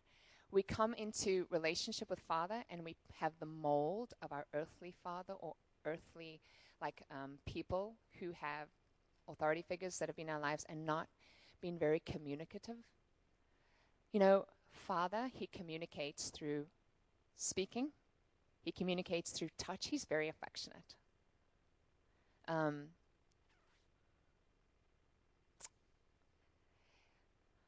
we 0.54 0.62
come 0.62 0.94
into 0.94 1.46
relationship 1.50 2.08
with 2.08 2.20
Father 2.20 2.62
and 2.70 2.84
we 2.84 2.96
have 3.18 3.32
the 3.40 3.46
mold 3.46 4.14
of 4.22 4.32
our 4.32 4.46
earthly 4.54 4.94
father 5.02 5.34
or 5.34 5.54
earthly 5.84 6.40
like 6.80 7.02
um, 7.10 7.32
people 7.44 7.94
who 8.20 8.32
have 8.32 8.68
authority 9.28 9.64
figures 9.66 9.98
that 9.98 10.08
have 10.08 10.16
been 10.16 10.28
in 10.28 10.34
our 10.34 10.40
lives 10.40 10.64
and 10.68 10.86
not 10.86 11.08
been 11.60 11.78
very 11.78 12.00
communicative. 12.00 12.76
You 14.12 14.20
know, 14.20 14.46
Father, 14.70 15.30
he 15.32 15.48
communicates 15.48 16.30
through 16.30 16.66
speaking 17.36 17.90
he 18.64 18.72
communicates 18.72 19.30
through 19.30 19.50
touch. 19.58 19.88
He's 19.88 20.06
very 20.06 20.28
affectionate. 20.28 20.94
Um, 22.48 22.86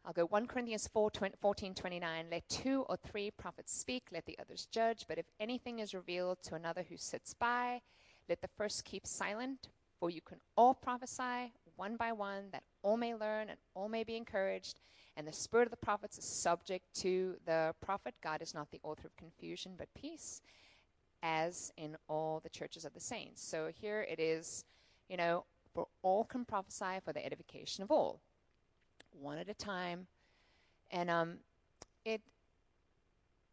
I'll 0.07 0.13
go 0.13 0.27
1 0.27 0.47
Corinthians 0.47 0.87
4, 0.87 1.11
20, 1.11 1.35
14, 1.41 1.75
29. 1.75 2.27
Let 2.31 2.49
two 2.49 2.87
or 2.89 2.97
three 2.97 3.33
prophets 3.33 3.77
speak, 3.77 4.05
let 4.13 4.25
the 4.25 4.39
others 4.39 4.69
judge. 4.71 5.05
But 5.09 5.19
if 5.19 5.27
anything 5.41 5.81
is 5.81 5.95
revealed 5.95 6.39
to 6.45 6.55
another 6.55 6.85
who 6.89 6.97
sits 6.97 7.35
by, 7.35 7.81
let 8.29 8.41
the 8.41 8.49
first 8.57 8.85
keep 8.85 9.05
silent. 9.05 9.69
For 9.99 10.09
you 10.09 10.21
can 10.21 10.39
all 10.57 10.75
prophesy 10.75 11.53
one 11.75 11.97
by 11.97 12.13
one, 12.13 12.45
that 12.53 12.63
all 12.83 12.97
may 12.97 13.17
learn 13.17 13.49
and 13.49 13.59
all 13.75 13.89
may 13.89 14.05
be 14.05 14.17
encouraged. 14.17 14.79
And 15.17 15.27
the 15.27 15.33
spirit 15.33 15.67
of 15.67 15.73
the 15.73 15.77
prophets 15.77 16.19
is 16.19 16.25
subject 16.25 16.85
to 17.01 17.35
the 17.45 17.75
prophet. 17.81 18.15
God 18.23 18.43
is 18.43 18.55
not 18.55 18.71
the 18.71 18.81
author 18.85 19.09
of 19.09 19.17
confusion, 19.17 19.73
but 19.77 19.89
peace 19.95 20.41
as 21.23 21.73
in 21.77 21.97
all 22.09 22.41
the 22.41 22.49
churches 22.49 22.85
of 22.85 22.95
the 22.95 23.01
saints. 23.01 23.43
So 23.43 23.71
here 23.75 24.07
it 24.09 24.21
is, 24.21 24.65
you 25.09 25.17
know, 25.17 25.47
for 25.75 25.89
all 26.03 26.25
can 26.25 26.45
prophesy 26.45 27.01
for 27.05 27.13
the 27.13 27.25
edification 27.25 27.83
of 27.83 27.91
all, 27.91 28.21
one 29.21 29.39
at 29.39 29.49
a 29.49 29.55
time. 29.55 30.07
And 30.91 31.11
um, 31.11 31.39
it 32.05 32.21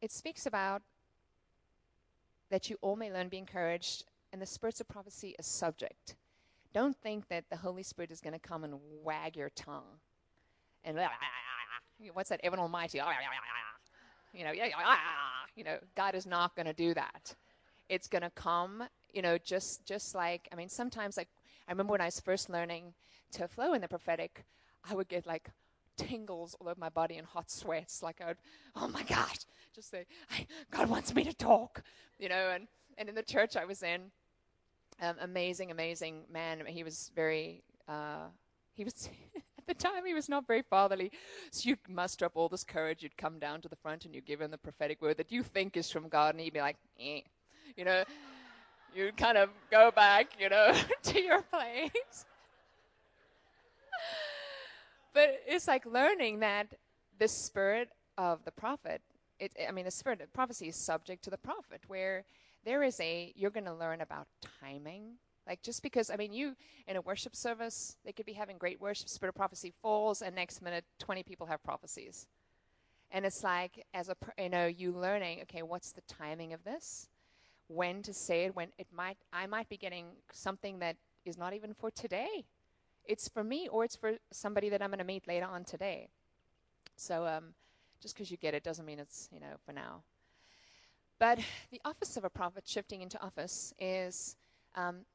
it 0.02 0.12
speaks 0.12 0.46
about 0.46 0.82
that 2.50 2.70
you 2.70 2.78
all 2.82 2.96
may 2.96 3.12
learn, 3.12 3.30
be 3.30 3.38
encouraged, 3.38 4.04
and 4.32 4.42
the 4.42 4.46
spirits 4.46 4.80
of 4.80 4.88
prophecy 4.88 5.36
is 5.40 5.46
subject. 5.46 6.16
Don't 6.74 6.96
think 6.96 7.28
that 7.30 7.46
the 7.50 7.58
Holy 7.58 7.84
Spirit 7.84 8.12
is 8.12 8.20
going 8.20 8.34
to 8.34 8.40
come 8.40 8.64
and 8.64 8.76
wag 9.04 9.36
your 9.36 9.50
tongue. 9.50 10.00
And 10.84 10.98
what's 12.14 12.30
that? 12.30 12.42
Evan 12.44 12.60
Almighty. 12.60 13.00
You 14.36 14.44
know, 14.44 14.52
you 15.56 15.64
know, 15.64 15.78
God 15.96 16.16
is 16.16 16.26
not 16.26 16.56
going 16.56 16.66
to 16.66 16.74
do 16.74 16.96
that 16.96 17.36
it's 17.90 18.08
going 18.08 18.22
to 18.22 18.30
come, 18.32 18.84
you 19.14 19.22
know, 19.22 19.38
just 19.38 19.86
just 19.86 20.16
like 20.16 20.48
I 20.52 20.56
mean, 20.56 20.70
sometimes 20.70 21.18
like 21.18 21.30
I 21.68 21.72
remember 21.72 21.92
when 21.92 22.02
I 22.02 22.06
was 22.06 22.20
first 22.20 22.50
learning 22.50 22.94
to 23.34 23.48
flow 23.48 23.74
in 23.74 23.82
the 23.82 23.88
prophetic, 23.88 24.46
I 24.90 24.96
would 24.96 25.08
get 25.08 25.26
like 25.26 25.50
tingles 25.98 26.56
all 26.60 26.70
over 26.70 26.80
my 26.80 26.90
body 26.90 27.18
and 27.18 27.28
hot 27.28 27.50
sweats. 27.50 28.04
Like 28.04 28.22
I 28.22 28.28
would, 28.28 28.38
oh 28.76 28.88
my 28.88 29.04
God, 29.04 29.38
just 29.76 29.90
say, 29.90 30.06
God 30.72 30.90
wants 30.90 31.14
me 31.14 31.24
to 31.24 31.34
talk, 31.34 31.84
you 32.20 32.30
know. 32.30 32.52
And 32.54 32.68
and 32.98 33.10
in 33.10 33.16
the 33.16 33.24
church 33.24 33.56
I 33.56 33.66
was 33.66 33.84
in, 33.84 34.12
um, 35.02 35.16
amazing, 35.22 35.72
amazing 35.72 36.24
man. 36.32 36.64
He 36.66 36.84
was 36.84 37.12
very, 37.16 37.64
uh, 37.88 38.28
he 38.74 38.84
was. 38.84 39.10
at 39.58 39.68
the 39.68 39.74
time, 39.74 40.06
he 40.06 40.14
was 40.14 40.28
not 40.28 40.46
very 40.46 40.62
fatherly. 40.62 41.10
So 41.52 41.70
you'd 41.70 41.80
muster 41.88 42.26
up 42.26 42.34
all 42.36 42.50
this 42.50 42.66
courage. 42.66 43.02
You'd 43.02 43.16
come 43.16 43.40
down 43.40 43.62
to 43.62 43.70
the 43.70 43.78
front 43.78 44.04
and 44.04 44.14
you'd 44.14 44.26
give 44.26 44.42
him 44.42 44.52
the 44.52 44.58
prophetic 44.58 45.02
word 45.02 45.16
that 45.16 45.32
you 45.32 45.42
think 45.42 45.78
is 45.78 45.90
from 45.90 46.10
God, 46.10 46.36
and 46.36 46.44
he'd 46.44 46.52
be 46.52 46.60
like, 46.60 46.76
eh 47.00 47.22
you 47.76 47.86
know, 47.86 48.04
you'd 48.94 49.18
kind 49.18 49.38
of 49.38 49.50
go 49.72 49.92
back, 49.92 50.28
you 50.40 50.50
know, 50.50 50.74
to 51.04 51.22
your 51.22 51.42
place. 51.42 52.26
But 55.14 55.42
it's 55.48 55.68
like 55.68 55.86
learning 55.86 56.40
that 56.40 56.74
the 57.20 57.28
spirit 57.28 57.90
of 58.18 58.44
the 58.46 58.52
prophet, 58.52 59.02
it, 59.40 59.54
I 59.68 59.72
mean, 59.72 59.86
the 59.86 59.92
spirit 59.92 60.22
of 60.22 60.34
prophecy 60.34 60.70
is 60.70 60.76
subject 60.76 61.24
to 61.26 61.30
the 61.30 61.38
prophet, 61.38 61.82
where 61.88 62.26
there 62.66 62.84
is 62.84 63.00
a, 63.00 63.34
you're 63.36 63.52
going 63.52 63.66
to 63.66 63.74
learn 63.74 64.02
about 64.02 64.28
timing. 64.62 65.16
Like 65.48 65.62
just 65.62 65.84
because, 65.84 66.10
I 66.10 66.16
mean, 66.16 66.34
you 66.34 66.56
in 66.88 66.96
a 66.96 67.02
worship 67.02 67.36
service, 67.36 67.98
they 68.06 68.14
could 68.14 68.26
be 68.26 68.34
having 68.34 68.58
great 68.58 68.80
worship, 68.80 69.10
spirit 69.10 69.30
of 69.30 69.36
prophecy 69.36 69.74
falls, 69.82 70.22
and 70.22 70.36
next 70.36 70.62
minute, 70.62 70.86
20 71.00 71.24
people 71.24 71.48
have 71.48 71.64
prophecies. 71.64 72.28
And 73.12 73.26
it's 73.26 73.44
like, 73.44 73.86
as 73.94 74.10
a, 74.10 74.16
you 74.42 74.50
know, 74.50 74.66
you 74.68 74.92
learning, 74.92 75.42
okay, 75.44 75.62
what's 75.62 75.92
the 75.92 76.02
timing 76.08 76.54
of 76.54 76.64
this? 76.64 77.10
when 77.68 78.02
to 78.04 78.14
say 78.14 78.46
it 78.46 78.56
when 78.56 78.70
it 78.78 78.88
might 78.96 79.18
I 79.32 79.48
might 79.48 79.70
be 79.70 79.78
getting 79.78 80.06
something 80.32 80.80
that 80.80 80.98
is 81.26 81.38
not 81.38 81.54
even 81.54 81.74
for 81.74 81.90
today. 81.92 82.46
It's 83.06 83.28
for 83.28 83.44
me 83.44 83.68
or 83.70 83.84
it's 83.84 83.96
for 83.96 84.14
somebody 84.32 84.70
that 84.70 84.82
I'm 84.82 84.90
going 84.90 85.00
to 85.00 85.06
meet 85.06 85.28
later 85.28 85.46
on 85.46 85.64
today. 85.64 86.10
So 86.96 87.26
um, 87.26 87.54
just 88.02 88.16
because 88.16 88.32
you 88.32 88.38
get 88.38 88.54
it 88.54 88.64
doesn't 88.64 88.86
mean 88.86 89.00
it's 89.00 89.30
you 89.32 89.40
know 89.40 89.56
for 89.66 89.74
now. 89.74 90.04
But 91.20 91.40
the 91.72 91.82
office 91.86 92.18
of 92.18 92.24
a 92.24 92.30
prophet 92.30 92.64
shifting 92.68 93.02
into 93.02 93.22
office 93.22 93.74
is 93.80 94.36
um, 94.76 95.06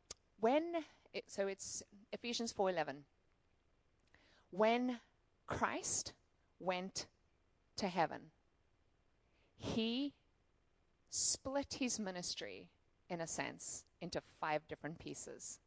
when 0.41 0.63
it, 1.13 1.25
so 1.27 1.47
it's 1.47 1.83
Ephesians 2.13 2.53
4:11. 2.53 3.03
When 4.51 5.01
Christ 5.47 6.13
went 6.61 7.07
to 7.77 7.89
heaven, 7.89 8.31
he 9.57 10.15
split 11.11 11.77
his 11.79 11.99
ministry, 11.99 12.69
in 13.09 13.21
a 13.21 13.27
sense, 13.27 13.85
into 14.01 14.21
five 14.41 14.67
different 14.69 14.99
pieces. 14.99 15.59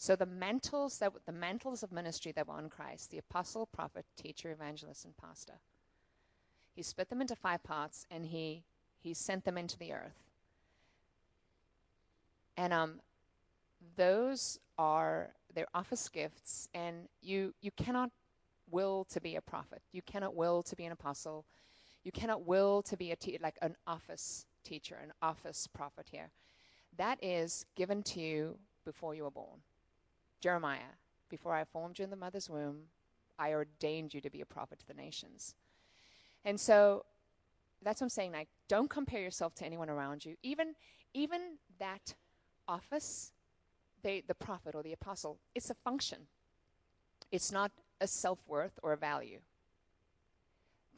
So 0.00 0.16
the 0.16 0.24
mantles 0.24 0.96
that 1.00 1.12
the 1.26 1.32
mantles 1.32 1.82
of 1.82 1.92
ministry 1.92 2.32
that 2.32 2.48
were 2.48 2.54
on 2.54 2.70
Christ, 2.70 3.10
the 3.10 3.18
apostle, 3.18 3.66
prophet, 3.66 4.06
teacher, 4.16 4.50
evangelist, 4.50 5.04
and 5.04 5.14
pastor. 5.14 5.60
He 6.72 6.82
split 6.82 7.10
them 7.10 7.20
into 7.20 7.36
five 7.36 7.62
parts 7.62 8.06
and 8.10 8.24
he 8.24 8.64
he 8.98 9.12
sent 9.12 9.44
them 9.44 9.58
into 9.58 9.78
the 9.78 9.92
earth. 9.92 10.16
And 12.56 12.72
um 12.72 13.00
those 13.96 14.58
are 14.78 15.32
their 15.54 15.66
office 15.74 16.08
gifts 16.08 16.70
and 16.72 17.06
you 17.20 17.52
you 17.60 17.70
cannot 17.70 18.10
will 18.70 19.04
to 19.10 19.20
be 19.20 19.36
a 19.36 19.42
prophet. 19.42 19.82
You 19.92 20.00
cannot 20.00 20.34
will 20.34 20.62
to 20.62 20.74
be 20.74 20.86
an 20.86 20.92
apostle. 20.92 21.44
You 22.04 22.10
cannot 22.10 22.46
will 22.46 22.80
to 22.84 22.96
be 22.96 23.10
a 23.10 23.16
te- 23.16 23.38
like 23.42 23.58
an 23.60 23.76
office 23.86 24.46
teacher, 24.64 24.96
an 25.02 25.12
office 25.20 25.66
prophet 25.66 26.06
here. 26.10 26.30
That 26.96 27.22
is 27.22 27.66
given 27.76 28.02
to 28.04 28.20
you 28.20 28.56
before 28.86 29.14
you 29.14 29.24
were 29.24 29.30
born. 29.30 29.60
Jeremiah, 30.40 30.96
before 31.28 31.54
I 31.54 31.64
formed 31.64 31.98
you 31.98 32.04
in 32.04 32.10
the 32.10 32.16
mother's 32.16 32.48
womb, 32.50 32.84
I 33.38 33.52
ordained 33.52 34.12
you 34.12 34.20
to 34.20 34.30
be 34.30 34.40
a 34.40 34.46
prophet 34.46 34.80
to 34.80 34.86
the 34.86 34.94
nations. 34.94 35.54
And 36.44 36.58
so 36.58 37.04
that's 37.82 38.00
what 38.00 38.06
I'm 38.06 38.10
saying. 38.10 38.32
Like, 38.32 38.48
don't 38.68 38.90
compare 38.90 39.20
yourself 39.20 39.54
to 39.56 39.64
anyone 39.64 39.88
around 39.88 40.24
you. 40.24 40.36
Even, 40.42 40.74
even 41.14 41.40
that 41.78 42.14
office, 42.68 43.32
they, 44.02 44.22
the 44.26 44.34
prophet 44.34 44.74
or 44.74 44.82
the 44.82 44.92
apostle, 44.92 45.38
it's 45.54 45.70
a 45.70 45.74
function. 45.74 46.18
It's 47.30 47.52
not 47.52 47.70
a 48.00 48.06
self 48.06 48.38
worth 48.46 48.78
or 48.82 48.92
a 48.92 48.96
value. 48.96 49.38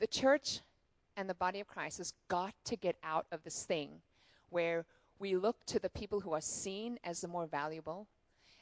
The 0.01 0.07
church 0.07 0.61
and 1.17 1.29
the 1.29 1.35
body 1.35 1.61
of 1.61 1.67
Christ 1.67 1.99
has 1.99 2.15
got 2.29 2.55
to 2.65 2.77
get 2.77 2.97
out 3.05 3.27
of 3.31 3.45
this 3.45 3.65
thing 3.65 4.01
where 4.51 4.85
we 5.19 5.37
look 5.37 5.65
to 5.67 5.79
the 5.79 5.91
people 5.91 6.21
who 6.21 6.33
are 6.33 6.41
seen 6.41 6.99
as 7.05 7.21
the 7.21 7.29
more 7.29 7.47
valuable 7.47 8.09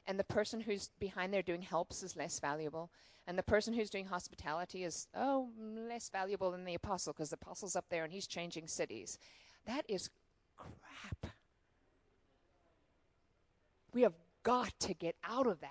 and 0.06 0.18
the 0.18 0.24
person 0.24 0.60
who's 0.60 0.90
behind 0.98 1.32
there 1.32 1.42
doing 1.42 1.62
helps 1.62 2.02
is 2.02 2.16
less 2.16 2.38
valuable, 2.40 2.90
and 3.26 3.38
the 3.38 3.42
person 3.42 3.74
who's 3.74 3.90
doing 3.90 4.06
hospitality 4.06 4.84
is, 4.84 5.06
oh, 5.14 5.50
less 5.58 6.08
valuable 6.08 6.50
than 6.50 6.64
the 6.64 6.74
apostle 6.74 7.12
because 7.12 7.30
the 7.30 7.38
apostle's 7.40 7.76
up 7.76 7.84
there 7.90 8.04
and 8.04 8.12
he's 8.12 8.26
changing 8.26 8.66
cities. 8.66 9.18
That 9.66 9.84
is 9.88 10.10
crap. 10.56 11.32
We 13.92 14.02
have 14.02 14.14
got 14.42 14.72
to 14.80 14.94
get 14.94 15.16
out 15.24 15.46
of 15.46 15.60
that. 15.60 15.70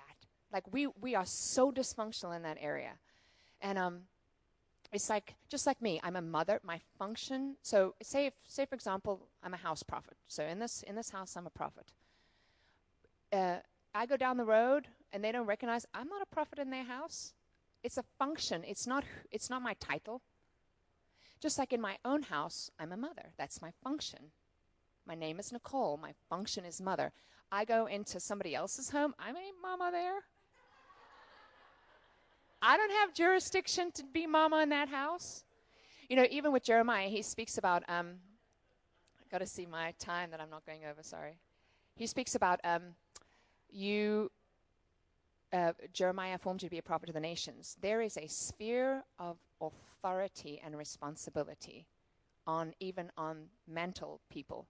Like 0.52 0.72
we 0.72 0.88
we 1.00 1.14
are 1.14 1.26
so 1.26 1.70
dysfunctional 1.70 2.34
in 2.34 2.42
that 2.42 2.58
area, 2.60 2.92
and 3.60 3.78
um, 3.78 4.00
it's 4.92 5.08
like 5.08 5.34
just 5.48 5.66
like 5.66 5.80
me. 5.80 6.00
I'm 6.02 6.16
a 6.16 6.22
mother. 6.22 6.60
My 6.64 6.80
function. 6.98 7.56
So 7.62 7.94
say 8.02 8.26
if, 8.26 8.34
say 8.48 8.66
for 8.66 8.74
example, 8.74 9.28
I'm 9.42 9.54
a 9.54 9.58
house 9.58 9.82
prophet. 9.82 10.16
So 10.26 10.44
in 10.44 10.58
this 10.58 10.82
in 10.82 10.96
this 10.96 11.10
house, 11.10 11.36
I'm 11.36 11.46
a 11.46 11.50
prophet. 11.50 11.92
Uh, 13.32 13.58
I 13.94 14.06
go 14.06 14.16
down 14.16 14.36
the 14.36 14.44
road 14.44 14.88
and 15.12 15.22
they 15.24 15.32
don't 15.32 15.46
recognize 15.46 15.86
I'm 15.94 16.08
not 16.08 16.22
a 16.22 16.34
prophet 16.34 16.58
in 16.58 16.70
their 16.70 16.84
house. 16.84 17.34
It's 17.82 17.98
a 17.98 18.04
function. 18.18 18.62
It's 18.66 18.86
not 18.86 19.04
it's 19.30 19.50
not 19.50 19.62
my 19.62 19.74
title. 19.80 20.22
Just 21.40 21.58
like 21.58 21.72
in 21.72 21.80
my 21.80 21.96
own 22.04 22.22
house, 22.22 22.70
I'm 22.78 22.92
a 22.92 22.96
mother. 22.96 23.32
That's 23.38 23.62
my 23.62 23.70
function. 23.82 24.32
My 25.06 25.14
name 25.14 25.40
is 25.40 25.52
Nicole. 25.52 25.96
My 25.96 26.12
function 26.28 26.64
is 26.64 26.80
mother. 26.80 27.12
I 27.50 27.64
go 27.64 27.86
into 27.86 28.20
somebody 28.20 28.54
else's 28.54 28.90
home. 28.90 29.14
I'm 29.18 29.36
a 29.36 29.50
mama 29.62 29.90
there. 29.90 30.20
I 32.62 32.76
don't 32.76 32.92
have 32.92 33.14
jurisdiction 33.14 33.90
to 33.92 34.04
be 34.04 34.26
mama 34.26 34.60
in 34.60 34.68
that 34.68 34.88
house. 34.90 35.44
You 36.08 36.16
know, 36.16 36.26
even 36.30 36.52
with 36.52 36.62
Jeremiah, 36.62 37.08
he 37.08 37.22
speaks 37.22 37.56
about. 37.56 37.82
Um, 37.88 38.16
I 39.18 39.24
got 39.30 39.38
to 39.38 39.46
see 39.46 39.64
my 39.64 39.94
time 39.98 40.30
that 40.32 40.40
I'm 40.40 40.50
not 40.50 40.66
going 40.66 40.84
over. 40.84 41.02
Sorry. 41.02 41.38
He 41.94 42.06
speaks 42.06 42.34
about 42.34 42.60
um, 42.64 42.94
you. 43.72 44.30
Uh, 45.52 45.72
Jeremiah 45.92 46.38
formed 46.38 46.62
you 46.62 46.68
to 46.68 46.70
be 46.70 46.78
a 46.78 46.82
prophet 46.82 47.06
to 47.06 47.12
the 47.12 47.20
nations. 47.20 47.76
There 47.80 48.00
is 48.00 48.16
a 48.16 48.28
sphere 48.28 49.02
of 49.18 49.38
authority 49.60 50.60
and 50.64 50.78
responsibility 50.78 51.86
on 52.46 52.72
even 52.78 53.10
on 53.16 53.46
mental 53.66 54.20
people, 54.30 54.68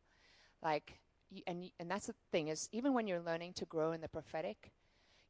like, 0.62 0.98
and 1.46 1.70
and 1.78 1.90
that's 1.90 2.06
the 2.06 2.14
thing 2.32 2.48
is 2.48 2.68
even 2.72 2.94
when 2.94 3.06
you're 3.06 3.20
learning 3.20 3.52
to 3.54 3.64
grow 3.66 3.92
in 3.92 4.00
the 4.00 4.08
prophetic, 4.08 4.72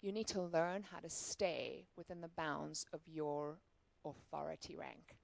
you 0.01 0.13
need 0.13 0.27
to 0.29 0.41
learn 0.41 0.85
how 0.91 0.99
to 0.99 1.11
stay 1.11 1.87
within 1.97 2.21
the 2.21 2.29
bounds 2.29 2.87
of 2.93 3.01
your 3.07 3.59
authority 4.05 4.77
rank. 4.77 5.17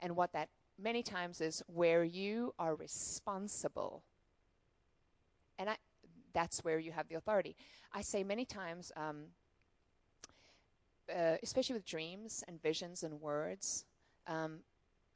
And 0.00 0.16
what 0.16 0.32
that 0.32 0.48
many 0.78 1.02
times 1.02 1.40
is 1.40 1.62
where 1.66 2.04
you 2.04 2.54
are 2.58 2.74
responsible. 2.74 4.02
And 5.58 5.70
I, 5.70 5.76
that's 6.36 6.62
where 6.62 6.78
you 6.78 6.92
have 6.92 7.08
the 7.08 7.14
authority. 7.14 7.56
I 7.94 8.02
say 8.02 8.22
many 8.22 8.44
times, 8.44 8.92
um, 8.94 9.24
uh, 11.10 11.36
especially 11.42 11.72
with 11.72 11.86
dreams 11.86 12.44
and 12.46 12.60
visions 12.62 13.02
and 13.02 13.18
words, 13.22 13.86
um, 14.26 14.58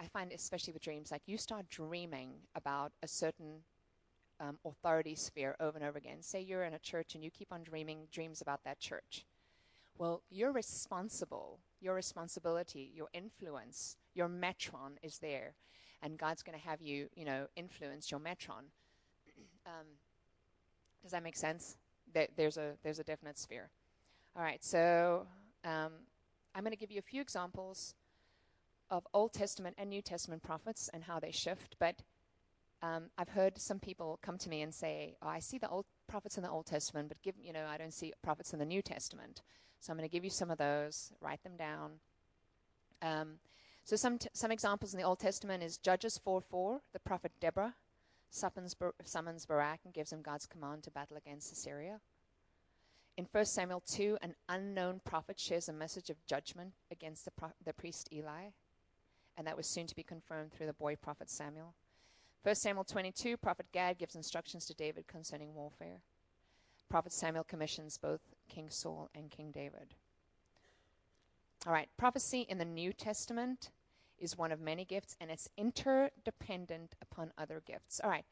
I 0.00 0.06
find, 0.06 0.32
especially 0.32 0.72
with 0.72 0.80
dreams, 0.80 1.10
like 1.10 1.20
you 1.26 1.36
start 1.36 1.68
dreaming 1.68 2.30
about 2.54 2.92
a 3.02 3.06
certain 3.06 3.56
um, 4.40 4.58
authority 4.64 5.14
sphere 5.14 5.56
over 5.60 5.76
and 5.76 5.86
over 5.86 5.98
again. 5.98 6.22
Say 6.22 6.40
you're 6.40 6.64
in 6.64 6.72
a 6.72 6.78
church 6.78 7.14
and 7.14 7.22
you 7.22 7.30
keep 7.30 7.52
on 7.52 7.64
dreaming 7.64 8.08
dreams 8.10 8.40
about 8.40 8.64
that 8.64 8.80
church. 8.80 9.26
Well, 9.98 10.22
you're 10.30 10.52
responsible. 10.52 11.58
Your 11.82 11.94
responsibility, 11.94 12.92
your 12.94 13.08
influence, 13.12 13.98
your 14.14 14.28
metron 14.28 14.92
is 15.02 15.18
there. 15.18 15.52
And 16.02 16.16
God's 16.16 16.42
going 16.42 16.58
to 16.58 16.64
have 16.66 16.80
you, 16.80 17.10
you 17.14 17.26
know, 17.26 17.46
influence 17.56 18.10
your 18.10 18.20
metron. 18.20 18.72
um, 19.66 19.86
does 21.02 21.12
that 21.12 21.22
make 21.22 21.36
sense? 21.36 21.76
There's 22.36 22.56
a 22.56 22.72
there's 22.82 22.98
a 22.98 23.04
definite 23.04 23.38
sphere. 23.38 23.70
All 24.36 24.42
right, 24.42 24.62
so 24.62 25.26
um, 25.64 25.92
I'm 26.54 26.62
going 26.62 26.72
to 26.72 26.78
give 26.78 26.90
you 26.90 26.98
a 26.98 27.02
few 27.02 27.20
examples 27.20 27.94
of 28.90 29.06
Old 29.12 29.32
Testament 29.32 29.76
and 29.78 29.90
New 29.90 30.02
Testament 30.02 30.42
prophets 30.42 30.88
and 30.92 31.04
how 31.04 31.20
they 31.20 31.30
shift, 31.30 31.76
but 31.78 32.02
um, 32.82 33.10
I've 33.18 33.28
heard 33.28 33.58
some 33.58 33.78
people 33.78 34.18
come 34.22 34.38
to 34.38 34.48
me 34.48 34.62
and 34.62 34.74
say, 34.74 35.16
oh, 35.22 35.28
I 35.28 35.40
see 35.40 35.58
the 35.58 35.68
old 35.68 35.84
prophets 36.08 36.36
in 36.36 36.42
the 36.42 36.50
Old 36.50 36.66
Testament, 36.66 37.08
but 37.08 37.20
give, 37.22 37.34
you 37.42 37.52
know, 37.52 37.66
I 37.68 37.76
don't 37.76 37.92
see 37.92 38.12
prophets 38.22 38.52
in 38.52 38.58
the 38.58 38.64
New 38.64 38.82
Testament. 38.82 39.42
So 39.80 39.92
I'm 39.92 39.98
going 39.98 40.08
to 40.08 40.12
give 40.12 40.24
you 40.24 40.30
some 40.30 40.50
of 40.50 40.58
those, 40.58 41.12
write 41.20 41.42
them 41.42 41.56
down. 41.56 41.92
Um, 43.02 43.34
so 43.84 43.96
some, 43.96 44.18
t- 44.18 44.28
some 44.32 44.50
examples 44.50 44.94
in 44.94 44.98
the 44.98 45.04
Old 45.04 45.18
Testament 45.18 45.62
is 45.62 45.76
Judges 45.76 46.18
4 46.18 46.40
4, 46.40 46.80
the 46.92 47.00
prophet 47.00 47.32
Deborah 47.40 47.74
summons, 48.30 48.74
summons 49.04 49.46
Barak 49.46 49.80
and 49.84 49.92
gives 49.92 50.12
him 50.12 50.22
God's 50.22 50.46
command 50.46 50.82
to 50.84 50.90
battle 50.90 51.16
against 51.16 51.52
Assyria. 51.52 52.00
In 53.16 53.26
1 53.30 53.44
Samuel 53.44 53.82
2, 53.86 54.18
an 54.22 54.34
unknown 54.48 55.00
prophet 55.04 55.38
shares 55.38 55.68
a 55.68 55.72
message 55.72 56.08
of 56.10 56.24
judgment 56.26 56.72
against 56.90 57.24
the, 57.24 57.30
pro- 57.32 57.52
the 57.64 57.72
priest 57.72 58.08
Eli, 58.12 58.50
and 59.36 59.46
that 59.46 59.56
was 59.56 59.66
soon 59.66 59.86
to 59.86 59.94
be 59.94 60.02
confirmed 60.02 60.52
through 60.52 60.66
the 60.66 60.72
boy 60.72 60.96
prophet 60.96 61.28
Samuel. 61.28 61.74
1 62.42 62.54
Samuel 62.54 62.84
22, 62.84 63.36
Prophet 63.36 63.66
Gad 63.72 63.98
gives 63.98 64.14
instructions 64.14 64.64
to 64.66 64.74
David 64.74 65.06
concerning 65.06 65.54
warfare. 65.54 66.00
Prophet 66.88 67.12
Samuel 67.12 67.44
commissions 67.44 67.98
both 67.98 68.20
King 68.48 68.70
Saul 68.70 69.10
and 69.14 69.30
King 69.30 69.50
David. 69.50 69.94
All 71.66 71.72
right, 71.72 71.90
prophecy 71.98 72.46
in 72.48 72.56
the 72.56 72.64
New 72.64 72.94
Testament 72.94 73.70
is 74.20 74.38
one 74.38 74.52
of 74.52 74.60
many 74.60 74.84
gifts 74.84 75.16
and 75.20 75.30
it's 75.30 75.48
interdependent 75.56 76.94
upon 77.00 77.32
other 77.38 77.62
gifts. 77.66 78.00
All 78.02 78.10
right, 78.10 78.24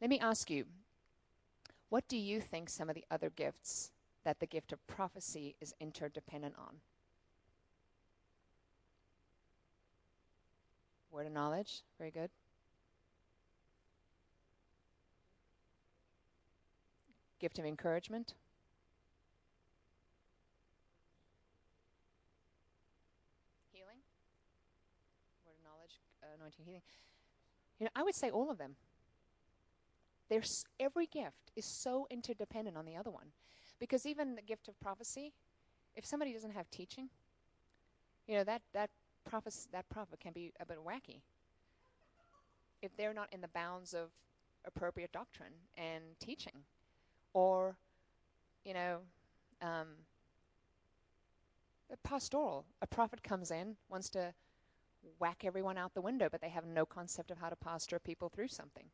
let 0.00 0.10
me 0.10 0.18
ask 0.18 0.50
you 0.50 0.66
what 1.88 2.06
do 2.08 2.18
you 2.18 2.40
think 2.40 2.68
some 2.68 2.90
of 2.90 2.94
the 2.94 3.04
other 3.10 3.30
gifts 3.30 3.92
that 4.24 4.40
the 4.40 4.46
gift 4.46 4.72
of 4.72 4.86
prophecy 4.86 5.56
is 5.60 5.74
interdependent 5.80 6.54
on? 6.58 6.76
Word 11.10 11.26
of 11.26 11.32
knowledge, 11.32 11.82
very 11.98 12.10
good. 12.10 12.30
gift 17.38 17.58
of 17.58 17.64
encouragement. 17.64 18.34
Healing. 23.72 24.02
Word 25.46 25.54
of 25.54 25.62
knowledge, 25.64 25.94
uh, 26.22 26.37
You 27.78 27.84
know, 27.84 27.90
I 27.94 28.02
would 28.02 28.14
say 28.14 28.30
all 28.30 28.50
of 28.50 28.58
them. 28.58 28.76
There's 30.28 30.64
every 30.78 31.06
gift 31.06 31.50
is 31.56 31.64
so 31.64 32.06
interdependent 32.10 32.76
on 32.76 32.84
the 32.84 32.96
other 32.96 33.10
one, 33.10 33.32
because 33.78 34.04
even 34.04 34.34
the 34.34 34.42
gift 34.42 34.68
of 34.68 34.78
prophecy, 34.80 35.32
if 35.96 36.04
somebody 36.04 36.32
doesn't 36.32 36.52
have 36.52 36.70
teaching, 36.70 37.08
you 38.26 38.36
know 38.36 38.44
that 38.44 38.62
that 38.74 38.90
prophet 39.24 39.54
that 39.72 39.88
prophet 39.88 40.20
can 40.20 40.32
be 40.32 40.52
a 40.60 40.66
bit 40.66 40.78
wacky. 40.78 41.20
If 42.82 42.96
they're 42.96 43.14
not 43.14 43.28
in 43.32 43.40
the 43.40 43.48
bounds 43.48 43.94
of 43.94 44.10
appropriate 44.64 45.12
doctrine 45.12 45.54
and 45.76 46.04
teaching, 46.20 46.64
or, 47.32 47.76
you 48.64 48.74
know, 48.74 48.98
um, 49.62 49.88
pastoral. 52.02 52.64
A 52.82 52.86
prophet 52.86 53.22
comes 53.22 53.50
in, 53.50 53.76
wants 53.88 54.08
to 54.10 54.34
whack 55.18 55.42
everyone 55.44 55.78
out 55.78 55.94
the 55.94 56.00
window, 56.00 56.28
but 56.30 56.40
they 56.40 56.48
have 56.48 56.66
no 56.66 56.86
concept 56.86 57.30
of 57.30 57.38
how 57.38 57.48
to 57.48 57.56
pastor 57.56 57.98
people 57.98 58.28
through 58.28 58.48
something. 58.48 58.86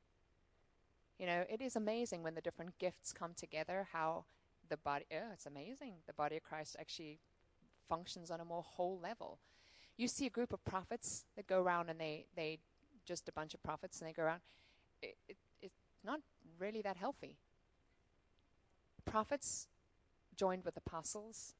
You 1.18 1.26
know, 1.26 1.44
it 1.48 1.60
is 1.60 1.76
amazing 1.76 2.22
when 2.22 2.34
the 2.34 2.40
different 2.40 2.78
gifts 2.78 3.12
come 3.12 3.32
together, 3.36 3.88
how 3.92 4.24
the 4.68 4.76
body, 4.76 5.04
oh, 5.12 5.32
it's 5.32 5.46
amazing. 5.46 5.94
The 6.06 6.12
body 6.12 6.36
of 6.36 6.42
Christ 6.42 6.76
actually 6.78 7.18
functions 7.88 8.30
on 8.30 8.40
a 8.40 8.44
more 8.44 8.62
whole 8.62 8.98
level. 9.00 9.38
You 9.96 10.08
see 10.08 10.26
a 10.26 10.30
group 10.30 10.52
of 10.52 10.64
prophets 10.64 11.24
that 11.36 11.46
go 11.46 11.62
around 11.62 11.88
and 11.88 12.00
they, 12.00 12.26
they 12.34 12.58
just 13.04 13.28
a 13.28 13.32
bunch 13.32 13.54
of 13.54 13.62
prophets 13.62 14.00
and 14.00 14.08
they 14.08 14.12
go 14.12 14.24
around. 14.24 14.40
It, 15.02 15.16
it, 15.28 15.36
it's 15.62 15.74
not 16.04 16.20
really 16.58 16.82
that 16.82 16.96
healthy 16.96 17.36
prophets 19.04 19.68
joined 20.36 20.64
with 20.64 20.76
apostles, 20.76 21.54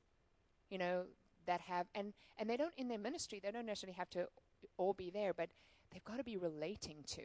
you 0.71 0.79
know, 0.79 1.05
that 1.47 1.61
have 1.61 1.87
and 1.95 2.13
and 2.39 2.49
they 2.49 2.57
don't 2.57 2.73
in 2.77 2.89
their 2.89 2.99
ministry 2.99 3.39
they 3.43 3.51
don't 3.51 3.67
necessarily 3.67 3.95
have 3.97 4.09
to 4.09 4.27
all 4.77 4.93
be 4.93 5.11
there, 5.11 5.33
but 5.33 5.51
they've 5.93 6.05
got 6.05 6.19
to 6.19 6.25
be 6.25 6.37
relating 6.37 7.05
to 7.07 7.23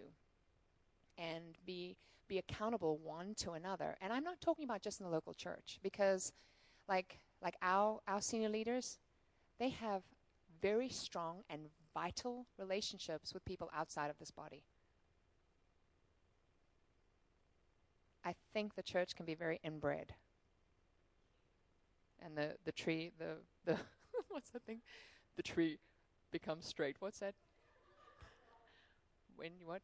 and 1.18 1.58
be 1.66 1.98
be 2.28 2.38
accountable 2.38 2.98
one 2.98 3.34
to 3.34 3.52
another. 3.52 3.98
And 4.02 4.14
I'm 4.14 4.24
not 4.24 4.40
talking 4.40 4.64
about 4.64 4.84
just 4.84 5.00
in 5.00 5.06
the 5.06 5.12
local 5.12 5.34
church 5.34 5.80
because 5.82 6.32
like 6.88 7.20
like 7.42 7.56
our 7.62 8.00
our 8.08 8.22
senior 8.22 8.50
leaders, 8.50 9.00
they 9.60 9.70
have 9.70 10.04
very 10.62 10.90
strong 10.90 11.44
and 11.50 11.62
vital 11.94 12.46
relationships 12.58 13.34
with 13.34 13.44
people 13.46 13.70
outside 13.76 14.10
of 14.10 14.18
this 14.20 14.32
body. 14.32 14.64
I 18.24 18.36
think 18.54 18.76
the 18.76 18.84
church 18.84 19.16
can 19.16 19.26
be 19.26 19.34
very 19.34 19.60
inbred. 19.64 20.14
And 22.22 22.38
the, 22.38 22.56
the 22.66 22.72
tree, 22.72 23.12
the, 23.18 23.38
the 23.66 23.78
what's 24.30 24.50
that 24.52 24.64
thing? 24.64 24.82
The 25.38 25.44
tree 25.44 25.80
becomes 26.32 26.65
straight. 26.65 26.97
What's 26.99 27.19
that? 27.19 27.36
When 29.36 29.51
what? 29.65 29.82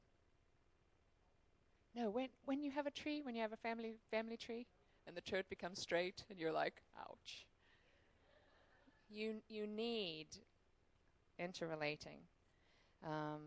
No, 1.95 2.09
when 2.09 2.27
when 2.45 2.61
you 2.61 2.71
have 2.71 2.87
a 2.87 2.91
tree, 2.91 3.21
when 3.23 3.35
you 3.35 3.41
have 3.41 3.53
a 3.53 3.57
family 3.57 3.95
family 4.11 4.37
tree, 4.37 4.65
and 5.07 5.15
the 5.15 5.21
turd 5.21 5.45
becomes 5.49 5.79
straight, 5.79 6.23
and 6.29 6.39
you're 6.39 6.51
like, 6.51 6.81
ouch. 6.99 7.45
You, 9.09 9.35
you 9.47 9.67
need 9.67 10.27
interrelating. 11.37 12.19
Um, 13.03 13.41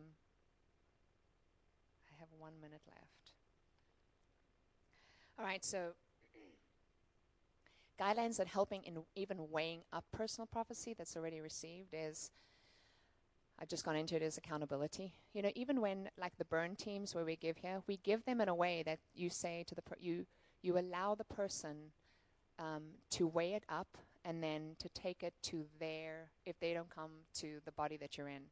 I 2.06 2.20
have 2.20 2.28
one 2.38 2.52
minute 2.60 2.80
left. 2.86 3.32
All 5.38 5.44
right, 5.44 5.64
so 5.64 5.92
guidelines 8.00 8.36
that 8.36 8.46
helping 8.46 8.82
in 8.84 8.98
even 9.16 9.50
weighing 9.50 9.80
up 9.92 10.04
personal 10.12 10.46
prophecy 10.46 10.94
that's 10.96 11.16
already 11.16 11.40
received 11.40 11.88
is 11.92 12.30
I've 13.60 13.68
just 13.68 13.84
gone 13.84 13.96
into 13.96 14.14
it 14.16 14.22
as 14.22 14.38
accountability. 14.38 15.12
You 15.32 15.42
know, 15.42 15.50
even 15.54 15.80
when 15.80 16.08
like 16.18 16.36
the 16.38 16.44
burn 16.44 16.76
teams 16.76 17.14
where 17.14 17.24
we 17.24 17.36
give 17.36 17.56
here, 17.56 17.82
we 17.86 17.98
give 17.98 18.24
them 18.24 18.40
in 18.40 18.48
a 18.48 18.54
way 18.54 18.82
that 18.84 19.00
you 19.14 19.30
say 19.30 19.64
to 19.66 19.74
the 19.74 19.82
per- 19.82 19.96
you 19.98 20.26
you 20.62 20.78
allow 20.78 21.14
the 21.14 21.24
person 21.24 21.92
um, 22.58 22.82
to 23.10 23.26
weigh 23.26 23.54
it 23.54 23.64
up 23.68 23.98
and 24.24 24.42
then 24.42 24.76
to 24.78 24.88
take 24.90 25.22
it 25.22 25.34
to 25.42 25.64
their 25.78 26.30
if 26.44 26.58
they 26.60 26.74
don't 26.74 26.90
come 26.90 27.10
to 27.34 27.60
the 27.64 27.72
body 27.72 27.96
that 27.96 28.16
you're 28.16 28.28
in, 28.28 28.42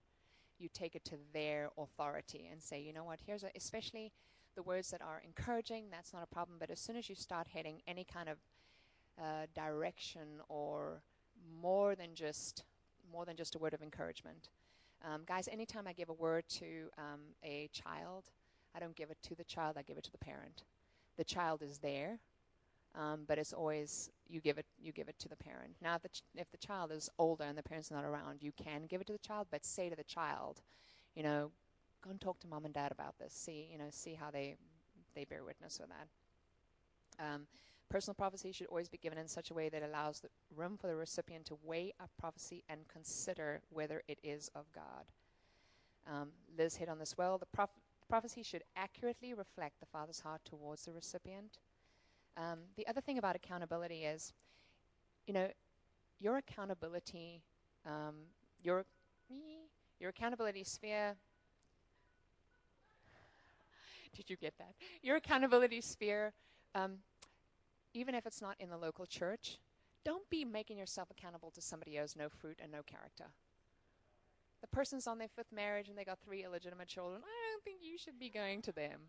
you 0.58 0.68
take 0.72 0.94
it 0.94 1.04
to 1.04 1.16
their 1.32 1.70
authority 1.76 2.48
and 2.50 2.62
say, 2.62 2.80
you 2.80 2.92
know 2.92 3.04
what, 3.04 3.20
here's 3.26 3.44
a, 3.44 3.50
especially 3.56 4.12
the 4.54 4.62
words 4.62 4.90
that 4.90 5.02
are 5.02 5.22
encouraging. 5.24 5.84
That's 5.90 6.12
not 6.12 6.22
a 6.22 6.34
problem. 6.34 6.56
But 6.58 6.70
as 6.70 6.80
soon 6.80 6.96
as 6.96 7.08
you 7.08 7.14
start 7.14 7.48
heading 7.52 7.82
any 7.86 8.04
kind 8.04 8.28
of 8.28 8.38
uh, 9.20 9.46
direction 9.54 10.40
or 10.48 11.02
more 11.60 11.94
than 11.94 12.14
just 12.14 12.64
more 13.12 13.24
than 13.24 13.36
just 13.36 13.54
a 13.54 13.58
word 13.58 13.74
of 13.74 13.82
encouragement. 13.82 14.48
Um, 15.04 15.22
guys, 15.26 15.48
anytime 15.50 15.86
I 15.86 15.92
give 15.92 16.08
a 16.08 16.14
word 16.14 16.44
to 16.58 16.88
um, 16.98 17.20
a 17.44 17.68
child, 17.72 18.30
I 18.74 18.80
don't 18.80 18.96
give 18.96 19.10
it 19.10 19.18
to 19.24 19.34
the 19.34 19.44
child, 19.44 19.76
I 19.78 19.82
give 19.82 19.98
it 19.98 20.04
to 20.04 20.12
the 20.12 20.18
parent. 20.18 20.64
The 21.16 21.24
child 21.24 21.62
is 21.62 21.78
there, 21.78 22.18
um, 22.94 23.24
but 23.26 23.38
it's 23.38 23.52
always 23.52 24.10
you 24.28 24.40
give 24.40 24.58
it 24.58 24.66
you 24.78 24.92
give 24.92 25.08
it 25.08 25.18
to 25.20 25.28
the 25.28 25.36
parent. 25.36 25.76
Now, 25.80 25.94
if 25.96 26.02
the, 26.02 26.08
ch- 26.08 26.22
if 26.34 26.50
the 26.50 26.58
child 26.58 26.92
is 26.92 27.08
older 27.18 27.44
and 27.44 27.56
the 27.56 27.62
parent's 27.62 27.90
not 27.90 28.04
around, 28.04 28.42
you 28.42 28.52
can 28.52 28.86
give 28.86 29.00
it 29.00 29.06
to 29.06 29.12
the 29.12 29.18
child, 29.18 29.46
but 29.50 29.64
say 29.64 29.88
to 29.88 29.96
the 29.96 30.04
child, 30.04 30.60
you 31.14 31.22
know, 31.22 31.50
go 32.02 32.10
and 32.10 32.20
talk 32.20 32.40
to 32.40 32.48
mom 32.48 32.64
and 32.64 32.74
dad 32.74 32.92
about 32.92 33.18
this. 33.18 33.32
See, 33.32 33.68
you 33.70 33.78
know, 33.78 33.88
see 33.90 34.14
how 34.14 34.30
they 34.30 34.56
they 35.14 35.24
bear 35.24 35.44
witness 35.44 35.78
with 35.80 35.90
that. 35.90 37.24
Um, 37.24 37.46
personal 37.88 38.14
prophecy 38.14 38.52
should 38.52 38.66
always 38.66 38.88
be 38.88 38.98
given 38.98 39.18
in 39.18 39.28
such 39.28 39.50
a 39.50 39.54
way 39.54 39.68
that 39.68 39.82
allows 39.82 40.20
the 40.20 40.28
room 40.54 40.76
for 40.76 40.86
the 40.86 40.96
recipient 40.96 41.46
to 41.46 41.58
weigh 41.62 41.92
up 42.00 42.10
prophecy 42.18 42.64
and 42.68 42.80
consider 42.88 43.60
whether 43.70 44.02
it 44.08 44.18
is 44.22 44.50
of 44.54 44.64
God. 44.72 45.04
Um, 46.06 46.28
Liz 46.56 46.76
hit 46.76 46.88
on 46.88 46.98
this 46.98 47.16
well. 47.16 47.38
The 47.38 47.68
prophecy 48.08 48.42
should 48.42 48.62
accurately 48.76 49.34
reflect 49.34 49.80
the 49.80 49.86
Father's 49.86 50.20
heart 50.20 50.40
towards 50.44 50.84
the 50.84 50.92
recipient. 50.92 51.58
Um, 52.36 52.60
the 52.76 52.86
other 52.86 53.00
thing 53.00 53.18
about 53.18 53.34
accountability 53.34 54.04
is, 54.04 54.32
you 55.26 55.34
know, 55.34 55.48
your 56.20 56.36
accountability, 56.36 57.42
um, 57.84 58.14
your 58.62 58.84
your 59.98 60.10
accountability 60.10 60.64
sphere. 60.64 61.16
Did 64.14 64.30
you 64.30 64.36
get 64.36 64.54
that? 64.58 64.74
Your 65.02 65.16
accountability 65.16 65.80
sphere, 65.80 66.32
um, 66.74 66.98
even 67.96 68.14
if 68.14 68.26
it's 68.26 68.42
not 68.42 68.56
in 68.60 68.68
the 68.68 68.76
local 68.76 69.06
church, 69.06 69.58
don't 70.04 70.28
be 70.28 70.44
making 70.44 70.78
yourself 70.78 71.08
accountable 71.10 71.50
to 71.50 71.60
somebody 71.60 71.94
who 71.94 72.00
has 72.00 72.14
no 72.14 72.28
fruit 72.28 72.58
and 72.62 72.70
no 72.70 72.82
character. 72.82 73.24
The 74.60 74.66
person's 74.68 75.06
on 75.06 75.18
their 75.18 75.28
fifth 75.28 75.52
marriage 75.52 75.88
and 75.88 75.96
they 75.96 76.04
got 76.04 76.18
three 76.24 76.44
illegitimate 76.44 76.88
children. 76.88 77.22
I 77.24 77.50
don't 77.50 77.64
think 77.64 77.78
you 77.80 77.98
should 77.98 78.18
be 78.18 78.28
going 78.28 78.62
to 78.62 78.72
them. 78.72 79.00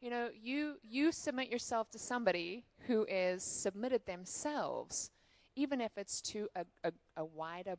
You 0.00 0.10
know, 0.10 0.28
you 0.34 0.76
you 0.82 1.12
submit 1.12 1.48
yourself 1.48 1.90
to 1.92 1.98
somebody 1.98 2.64
who 2.86 3.06
is 3.08 3.42
submitted 3.42 4.06
themselves, 4.06 5.10
even 5.54 5.80
if 5.80 5.92
it's 5.96 6.20
to 6.22 6.48
a, 6.54 6.64
a, 6.82 6.92
a 7.16 7.24
wider, 7.24 7.76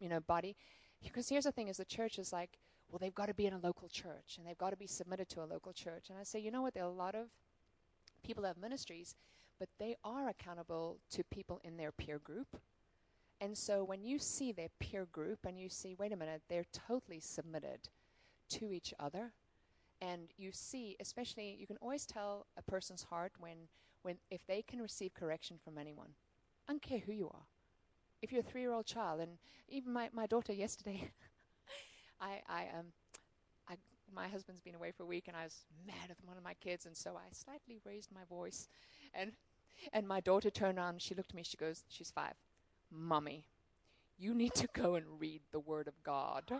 you 0.00 0.08
know, 0.08 0.20
body. 0.20 0.56
Because 1.02 1.28
here's 1.28 1.44
the 1.44 1.52
thing: 1.52 1.68
is 1.68 1.76
the 1.76 1.84
church 1.84 2.18
is 2.18 2.32
like, 2.32 2.58
well, 2.90 2.98
they've 2.98 3.14
got 3.14 3.26
to 3.26 3.34
be 3.34 3.46
in 3.46 3.52
a 3.52 3.58
local 3.58 3.88
church 3.88 4.36
and 4.38 4.46
they've 4.46 4.58
got 4.58 4.70
to 4.70 4.76
be 4.76 4.86
submitted 4.86 5.28
to 5.30 5.42
a 5.42 5.46
local 5.46 5.72
church. 5.72 6.10
And 6.10 6.18
I 6.18 6.24
say, 6.24 6.40
you 6.40 6.50
know 6.50 6.62
what? 6.62 6.74
There 6.74 6.82
are 6.82 6.90
a 6.90 6.92
lot 6.92 7.14
of 7.14 7.28
people 8.22 8.42
that 8.42 8.48
have 8.48 8.58
ministries, 8.58 9.14
but 9.62 9.68
they 9.78 9.94
are 10.02 10.28
accountable 10.28 10.98
to 11.08 11.22
people 11.22 11.60
in 11.62 11.76
their 11.76 11.92
peer 11.92 12.18
group. 12.18 12.56
And 13.40 13.56
so 13.56 13.84
when 13.84 14.02
you 14.02 14.18
see 14.18 14.50
their 14.50 14.70
peer 14.80 15.06
group 15.12 15.46
and 15.46 15.56
you 15.56 15.68
see, 15.68 15.94
wait 15.96 16.10
a 16.10 16.16
minute, 16.16 16.42
they're 16.48 16.66
totally 16.72 17.20
submitted 17.20 17.88
to 18.48 18.72
each 18.72 18.92
other, 18.98 19.30
and 20.00 20.22
you 20.36 20.50
see, 20.50 20.96
especially, 20.98 21.56
you 21.60 21.68
can 21.68 21.76
always 21.76 22.04
tell 22.06 22.46
a 22.56 22.62
person's 22.62 23.04
heart 23.04 23.30
when, 23.38 23.68
when 24.02 24.16
if 24.32 24.44
they 24.48 24.62
can 24.62 24.82
receive 24.82 25.14
correction 25.14 25.58
from 25.64 25.78
anyone. 25.78 26.08
I 26.68 26.72
don't 26.72 26.82
care 26.82 26.98
who 26.98 27.12
you 27.12 27.30
are. 27.32 27.46
If 28.20 28.32
you're 28.32 28.40
a 28.40 28.50
three-year-old 28.50 28.86
child, 28.86 29.20
and 29.20 29.38
even 29.68 29.92
my, 29.92 30.08
my 30.12 30.26
daughter 30.26 30.52
yesterday, 30.52 31.08
I, 32.20 32.40
I 32.48 32.62
um, 32.76 32.86
I, 33.68 33.76
my 34.12 34.26
husband's 34.26 34.60
been 34.60 34.74
away 34.74 34.90
for 34.90 35.04
a 35.04 35.06
week, 35.06 35.28
and 35.28 35.36
I 35.36 35.44
was 35.44 35.66
mad 35.86 36.10
at 36.10 36.16
one 36.24 36.36
of 36.36 36.42
my 36.42 36.54
kids, 36.54 36.84
and 36.84 36.96
so 36.96 37.12
I 37.16 37.30
slightly 37.30 37.78
raised 37.86 38.10
my 38.12 38.24
voice, 38.28 38.66
and 39.14 39.30
and 39.92 40.06
my 40.06 40.20
daughter 40.20 40.50
turned 40.50 40.78
around, 40.78 41.02
she 41.02 41.14
looked 41.14 41.30
at 41.30 41.36
me, 41.36 41.42
she 41.42 41.56
goes, 41.56 41.84
she's 41.88 42.10
five, 42.10 42.34
Mommy, 42.90 43.44
you 44.18 44.34
need 44.34 44.54
to 44.54 44.68
go 44.72 44.94
and 44.94 45.06
read 45.18 45.40
the 45.50 45.60
Word 45.60 45.88
of 45.88 45.94
God. 46.02 46.52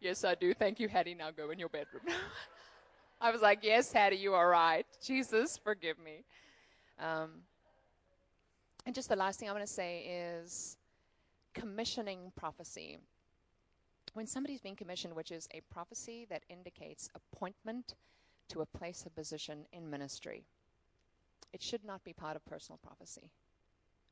yes, 0.00 0.24
I 0.24 0.34
do. 0.34 0.54
Thank 0.54 0.78
you, 0.78 0.88
Hattie. 0.88 1.14
Now 1.14 1.30
go 1.30 1.50
in 1.50 1.58
your 1.58 1.68
bedroom. 1.68 2.02
I 3.20 3.30
was 3.30 3.40
like, 3.40 3.60
Yes, 3.62 3.92
Hattie, 3.92 4.16
you 4.16 4.34
are 4.34 4.48
right. 4.48 4.86
Jesus, 5.02 5.58
forgive 5.58 5.98
me. 5.98 6.24
Um, 6.98 7.42
and 8.86 8.94
just 8.94 9.08
the 9.08 9.16
last 9.16 9.40
thing 9.40 9.48
I 9.48 9.52
want 9.52 9.66
to 9.66 9.72
say 9.72 10.34
is 10.44 10.76
commissioning 11.54 12.32
prophecy. 12.36 12.98
When 14.14 14.26
somebody's 14.28 14.60
being 14.60 14.76
commissioned, 14.76 15.14
which 15.14 15.32
is 15.32 15.48
a 15.52 15.60
prophecy 15.72 16.24
that 16.30 16.44
indicates 16.48 17.10
appointment 17.14 17.94
to 18.48 18.60
a 18.60 18.66
place 18.66 19.04
of 19.04 19.14
position 19.14 19.66
in 19.72 19.90
ministry, 19.90 20.44
it 21.52 21.60
should 21.60 21.84
not 21.84 22.04
be 22.04 22.12
part 22.12 22.36
of 22.36 22.44
personal 22.46 22.78
prophecy. 22.78 23.32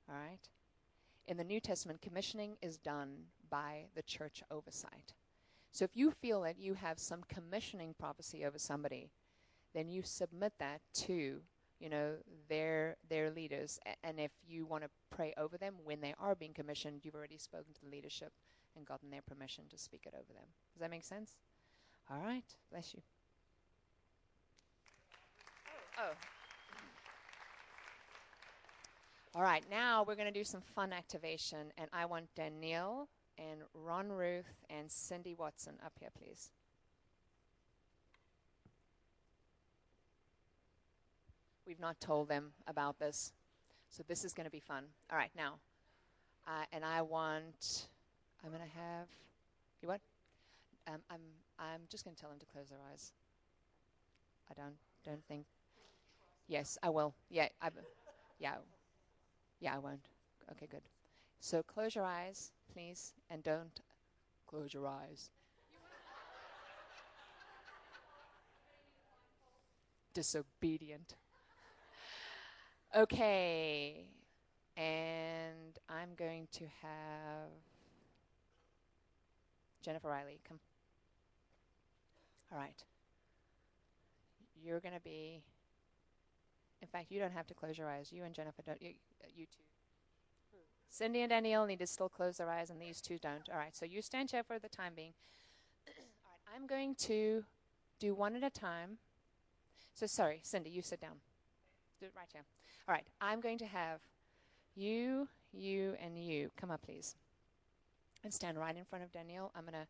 All 0.09 0.17
right? 0.17 0.49
In 1.29 1.37
the 1.37 1.45
New 1.45 1.61
Testament, 1.61 2.03
commissioning 2.03 2.57
is 2.61 2.79
done 2.79 3.27
by 3.49 3.85
the 3.95 4.03
church 4.03 4.43
oversight. 4.51 5.13
So 5.71 5.85
if 5.85 5.97
you 5.97 6.11
feel 6.11 6.43
that 6.43 6.59
you 6.59 6.75
have 6.75 6.99
some 6.99 7.23
commissioning 7.29 7.95
prophecy 7.97 8.45
over 8.45 8.59
somebody, 8.59 9.09
then 9.73 9.89
you 9.89 10.03
submit 10.03 10.53
that 10.59 10.81
to 10.95 11.41
you 11.79 11.89
know 11.89 12.15
their 12.49 12.97
their 13.09 13.31
leaders 13.31 13.81
and 14.05 14.21
if 14.21 14.31
you 14.47 14.65
want 14.65 14.85
to 14.85 14.91
pray 15.11 15.35
over 15.37 15.59
them 15.59 15.75
when 15.83 16.01
they 16.01 16.15
are 16.21 16.37
being 16.37 16.53
commissioned 16.53 17.01
you've 17.03 17.15
already 17.17 17.39
spoken 17.39 17.75
to 17.75 17.81
the 17.81 17.91
leadership 17.91 18.33
and 18.77 18.87
gotten 18.87 19.11
their 19.11 19.23
permission 19.23 19.65
to 19.71 19.79
speak 19.79 20.03
it 20.07 20.15
over 20.15 20.33
them. 20.33 20.47
Does 20.75 20.81
that 20.81 20.91
make 20.91 21.05
sense? 21.05 21.37
All 22.11 22.21
right. 22.21 22.45
Bless 22.71 22.95
you. 22.95 23.01
Oh. 25.99 26.13
All 29.35 29.43
right. 29.43 29.65
Now 29.71 30.05
we're 30.07 30.15
going 30.15 30.33
to 30.33 30.39
do 30.39 30.45
some 30.45 30.61
fun 30.75 30.93
activation 30.93 31.73
and 31.79 31.89
i 31.93 32.05
want 32.05 32.27
danielle 32.35 33.09
and 33.39 33.61
ron 33.75 34.09
ruth 34.11 34.65
and 34.71 34.91
cindy 34.91 35.35
watson 35.35 35.75
up 35.85 35.93
here 35.99 36.11
please. 36.19 36.51
We've 41.67 41.81
not 41.81 42.01
told 42.01 42.29
them 42.29 42.53
about 42.67 42.99
this. 42.99 43.33
So 43.89 44.03
this 44.09 44.25
is 44.25 44.33
going 44.35 44.47
to 44.47 44.51
be 44.51 44.61
fun. 44.61 44.85
All 45.11 45.17
right, 45.17 45.31
now. 45.37 45.55
Uh, 46.47 46.65
and 46.73 46.85
I 46.85 47.03
want, 47.03 47.87
I'm 48.45 48.51
going 48.51 48.63
to 48.63 48.79
have, 48.79 49.07
you 49.81 49.89
what? 49.89 50.01
Um, 50.89 51.01
I'm, 51.11 51.21
I'm 51.59 51.81
just 51.89 52.05
going 52.05 52.15
to 52.15 52.21
tell 52.21 52.31
them 52.31 52.39
to 52.41 52.47
close 52.47 52.69
their 52.69 52.81
eyes. 52.91 53.13
I 54.51 54.55
don't, 54.55 54.75
don't 55.05 55.25
think. 55.27 55.47
Yes, 56.49 56.77
I 56.83 56.91
will. 56.91 57.15
Yeah, 57.31 57.49
I, 57.61 57.69
yeah, 58.39 58.55
yeah, 59.61 59.75
I 59.75 59.79
won't. 59.79 60.09
Okay, 60.51 60.67
good. 60.71 60.83
So 61.41 61.63
close 61.63 61.95
your 61.95 62.05
eyes, 62.05 62.53
please, 62.73 63.15
and 63.31 63.43
don't 63.43 63.81
close 64.47 64.75
your 64.75 64.87
eyes. 64.87 65.31
Disobedient. 70.15 71.15
Okay. 72.95 74.05
And 74.77 75.79
I'm 75.89 76.11
going 76.17 76.49
to 76.53 76.65
have 76.83 77.51
Jennifer 79.83 80.09
Riley 80.09 80.41
come. 80.49 80.59
All 82.53 82.59
right. 82.59 82.83
You're 84.65 84.81
going 84.81 84.95
to 84.95 85.01
be. 85.01 85.43
In 86.81 86.89
fact, 86.89 87.11
you 87.11 87.21
don't 87.21 87.33
have 87.33 87.47
to 87.49 87.55
close 87.55 87.79
your 87.79 87.89
eyes. 87.89 88.13
You 88.13 88.25
and 88.25 88.35
Jennifer 88.35 88.63
don't. 88.63 88.81
You, 88.81 88.91
you 89.35 89.47
two. 89.47 89.63
Cindy 90.93 91.23
and 91.23 91.31
Danielle 91.31 91.65
need 91.65 91.79
to 91.79 91.87
still 91.87 92.11
close 92.11 92.37
their 92.37 92.51
eyes, 92.51 92.69
and 92.69 92.79
these 92.79 93.01
two 93.01 93.17
don't. 93.17 93.49
All 93.51 93.57
right, 93.57 93.75
so 93.75 93.87
you 93.87 94.03
stand 94.03 94.31
here 94.31 94.43
for 94.43 94.59
the 94.59 94.69
time 94.69 94.93
being. 94.95 95.15
All 95.87 95.95
right, 95.97 96.55
I'm 96.55 96.67
going 96.67 96.95
to 96.97 97.45
do 97.99 98.15
one 98.15 98.37
at 98.37 98.43
a 98.43 98.51
time. 98.51 98.99
So, 99.95 100.07
sorry, 100.07 100.41
Cindy, 100.43 100.69
you 100.69 100.83
sit 100.83 101.01
down. 101.01 101.15
Do 101.99 102.07
it 102.07 102.13
right 102.15 102.29
here. 102.31 102.43
All 102.87 102.93
right, 102.93 103.07
I'm 103.23 103.41
going 103.41 103.57
to 103.59 103.67
have 103.67 104.01
you, 104.75 105.29
you, 105.51 105.95
and 106.05 106.23
you. 106.23 106.51
Come 106.61 106.71
up, 106.71 106.83
please. 106.83 107.17
And 108.25 108.33
stand 108.33 108.59
right 108.59 108.77
in 108.77 108.85
front 108.85 109.05
of 109.05 109.13
Danielle. 109.13 109.51
I'm 109.57 109.63
going 109.65 109.75
to 109.75 109.87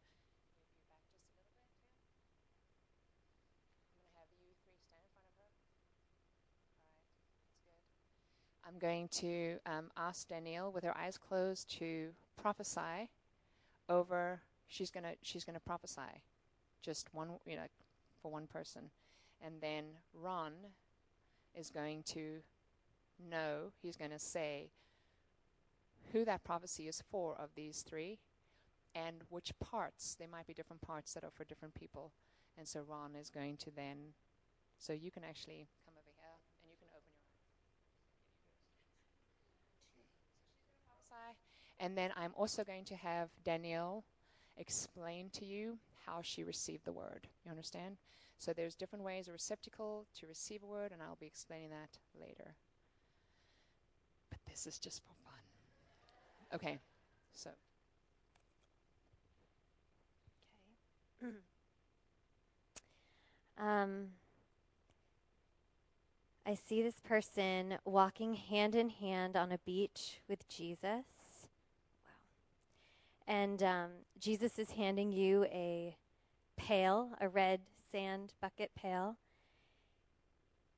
I'm 8.72 8.78
going 8.78 9.08
to 9.08 9.56
um, 9.66 9.90
ask 9.98 10.28
Danielle, 10.28 10.72
with 10.72 10.84
her 10.84 10.96
eyes 10.96 11.18
closed, 11.18 11.68
to 11.78 12.08
prophesy 12.40 13.10
over. 13.88 14.40
She's 14.68 14.90
gonna 14.90 15.12
she's 15.20 15.44
gonna 15.44 15.60
prophesy, 15.60 16.22
just 16.80 17.08
one 17.12 17.28
you 17.46 17.56
know, 17.56 17.66
for 18.22 18.30
one 18.30 18.46
person, 18.46 18.82
and 19.44 19.56
then 19.60 19.84
Ron 20.14 20.52
is 21.54 21.68
going 21.68 22.02
to 22.04 22.38
know. 23.30 23.72
He's 23.82 23.96
going 23.96 24.10
to 24.10 24.18
say 24.18 24.70
who 26.12 26.24
that 26.24 26.44
prophecy 26.44 26.88
is 26.88 27.02
for 27.10 27.36
of 27.36 27.50
these 27.54 27.82
three, 27.82 28.18
and 28.94 29.22
which 29.28 29.52
parts. 29.60 30.14
There 30.18 30.28
might 30.28 30.46
be 30.46 30.54
different 30.54 30.82
parts 30.82 31.14
that 31.14 31.24
are 31.24 31.30
for 31.30 31.44
different 31.44 31.74
people, 31.74 32.12
and 32.58 32.68
so 32.68 32.80
Ron 32.86 33.14
is 33.14 33.30
going 33.30 33.56
to 33.58 33.70
then. 33.70 34.14
So 34.78 34.92
you 34.92 35.10
can 35.10 35.22
actually 35.22 35.68
come 35.86 35.94
over 35.96 36.10
here 36.18 36.26
And 36.62 36.70
you 36.70 36.76
can 36.76 36.88
open 36.90 37.12
your. 41.78 41.86
And 41.86 41.96
then 41.96 42.10
I'm 42.16 42.32
also 42.36 42.64
going 42.64 42.84
to 42.86 42.96
have 42.96 43.30
Danielle 43.44 44.04
explain 44.56 45.30
to 45.30 45.44
you 45.44 45.78
how 46.06 46.20
she 46.22 46.44
received 46.44 46.84
the 46.84 46.92
word. 46.92 47.28
You 47.44 47.50
understand? 47.50 47.96
So 48.38 48.52
there's 48.52 48.74
different 48.74 49.04
ways 49.04 49.28
a 49.28 49.32
receptacle 49.32 50.06
to 50.18 50.26
receive 50.26 50.64
a 50.64 50.66
word, 50.66 50.90
and 50.90 51.00
I'll 51.00 51.16
be 51.20 51.26
explaining 51.26 51.70
that 51.70 51.98
later. 52.20 52.56
But 54.30 54.40
this 54.48 54.66
is 54.66 54.78
just 54.78 55.02
for. 55.04 55.21
Okay, 56.54 56.78
so. 57.32 57.50
Okay. 61.22 61.32
um, 63.58 64.08
I 66.44 66.54
see 66.54 66.82
this 66.82 66.98
person 67.00 67.78
walking 67.84 68.34
hand 68.34 68.74
in 68.74 68.90
hand 68.90 69.36
on 69.36 69.52
a 69.52 69.58
beach 69.58 70.20
with 70.28 70.48
Jesus. 70.48 71.04
And 73.28 73.62
um, 73.62 73.90
Jesus 74.18 74.58
is 74.58 74.72
handing 74.72 75.12
you 75.12 75.44
a 75.44 75.96
pail, 76.56 77.10
a 77.20 77.28
red 77.28 77.60
sand 77.90 78.32
bucket 78.40 78.72
pail. 78.74 79.16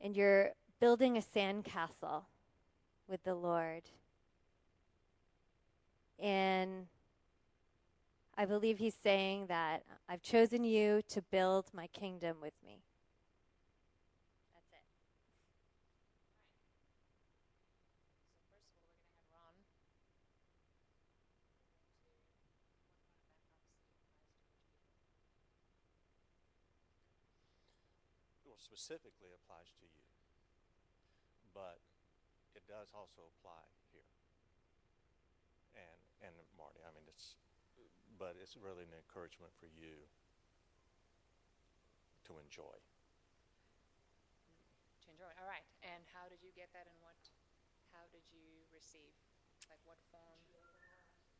And 0.00 0.14
you're 0.14 0.50
building 0.80 1.16
a 1.16 1.22
sand 1.22 1.64
castle 1.64 2.26
with 3.08 3.24
the 3.24 3.34
Lord. 3.34 3.84
And 6.18 6.86
I 8.36 8.44
believe 8.46 8.78
he's 8.78 8.96
saying 9.02 9.46
that 9.46 9.82
I've 10.08 10.22
chosen 10.22 10.64
you 10.64 11.02
to 11.08 11.22
build 11.22 11.66
my 11.74 11.86
kingdom 11.88 12.36
with 12.42 12.54
me. 12.64 12.82
That's 14.54 14.72
it. 14.72 14.82
Well, 28.46 28.58
specifically 28.58 29.30
applies 29.34 29.70
to 29.80 29.84
you, 29.86 30.04
but 31.54 31.78
it 32.54 32.62
does 32.68 32.88
also 32.94 33.22
apply 33.38 33.62
here. 33.92 34.06
And 35.76 35.98
and 36.22 36.34
Marty, 36.58 36.80
I 36.86 36.90
mean 36.94 37.04
it's, 37.08 37.36
but 38.24 38.40
it's 38.40 38.56
really 38.56 38.88
an 38.88 38.96
encouragement 38.96 39.52
for 39.60 39.68
you 39.68 40.00
to 42.24 42.40
enjoy. 42.40 42.72
To 45.04 45.06
enjoy. 45.12 45.28
All 45.36 45.44
right. 45.44 45.68
And 45.84 46.00
how 46.16 46.24
did 46.32 46.40
you 46.40 46.48
get 46.56 46.72
that, 46.72 46.88
and 46.88 46.96
what? 47.04 47.20
How 47.92 48.08
did 48.16 48.24
you 48.32 48.64
receive? 48.72 49.12
Like 49.68 49.84
what 49.84 50.00
form? 50.08 50.40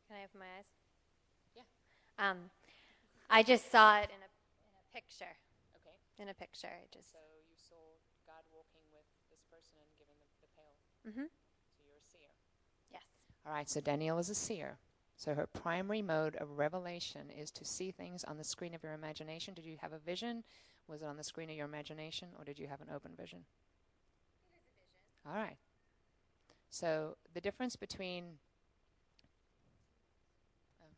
Can 0.04 0.20
I 0.20 0.28
open 0.28 0.44
my 0.44 0.50
eyes? 0.60 0.68
Yeah. 1.56 1.64
Um, 2.20 2.52
I 3.32 3.40
just 3.40 3.72
saw 3.72 4.04
it 4.04 4.12
in 4.12 4.20
a 4.20 4.28
in 4.68 4.76
a 4.76 4.84
picture 4.92 5.40
Okay. 5.80 5.96
in 6.20 6.28
a 6.28 6.36
picture. 6.36 6.68
I 6.68 6.84
just 6.92 7.16
so 7.16 7.20
you 7.48 7.56
saw 7.56 7.80
God 8.28 8.44
walking 8.52 8.84
with 8.92 9.08
this 9.32 9.40
person 9.48 9.80
and 9.80 9.88
giving 9.96 10.20
them 10.20 10.28
the 10.44 10.52
pail. 10.52 10.76
Mm-hmm. 11.08 11.32
So 11.32 11.80
you're 11.80 11.96
a 11.96 12.04
seer. 12.04 12.32
Yes. 12.92 13.08
All 13.48 13.56
right. 13.56 13.68
So 13.72 13.80
Danielle 13.80 14.20
is 14.20 14.28
a 14.28 14.36
seer. 14.36 14.76
So 15.24 15.32
her 15.32 15.46
primary 15.46 16.02
mode 16.02 16.36
of 16.36 16.58
revelation 16.58 17.30
is 17.30 17.50
to 17.52 17.64
see 17.64 17.90
things 17.90 18.24
on 18.24 18.36
the 18.36 18.44
screen 18.44 18.74
of 18.74 18.82
your 18.82 18.92
imagination. 18.92 19.54
Did 19.54 19.64
you 19.64 19.78
have 19.80 19.94
a 19.94 19.98
vision? 19.98 20.44
Was 20.86 21.00
it 21.00 21.06
on 21.06 21.16
the 21.16 21.24
screen 21.24 21.48
of 21.48 21.56
your 21.56 21.64
imagination, 21.64 22.28
or 22.38 22.44
did 22.44 22.58
you 22.58 22.66
have 22.66 22.82
an 22.82 22.88
open 22.94 23.12
vision? 23.16 23.38
Vision. 23.38 23.44
All 25.26 25.34
right. 25.34 25.56
So 26.68 27.16
the 27.32 27.40
difference 27.40 27.74
between 27.74 28.24
oh, 30.82 30.92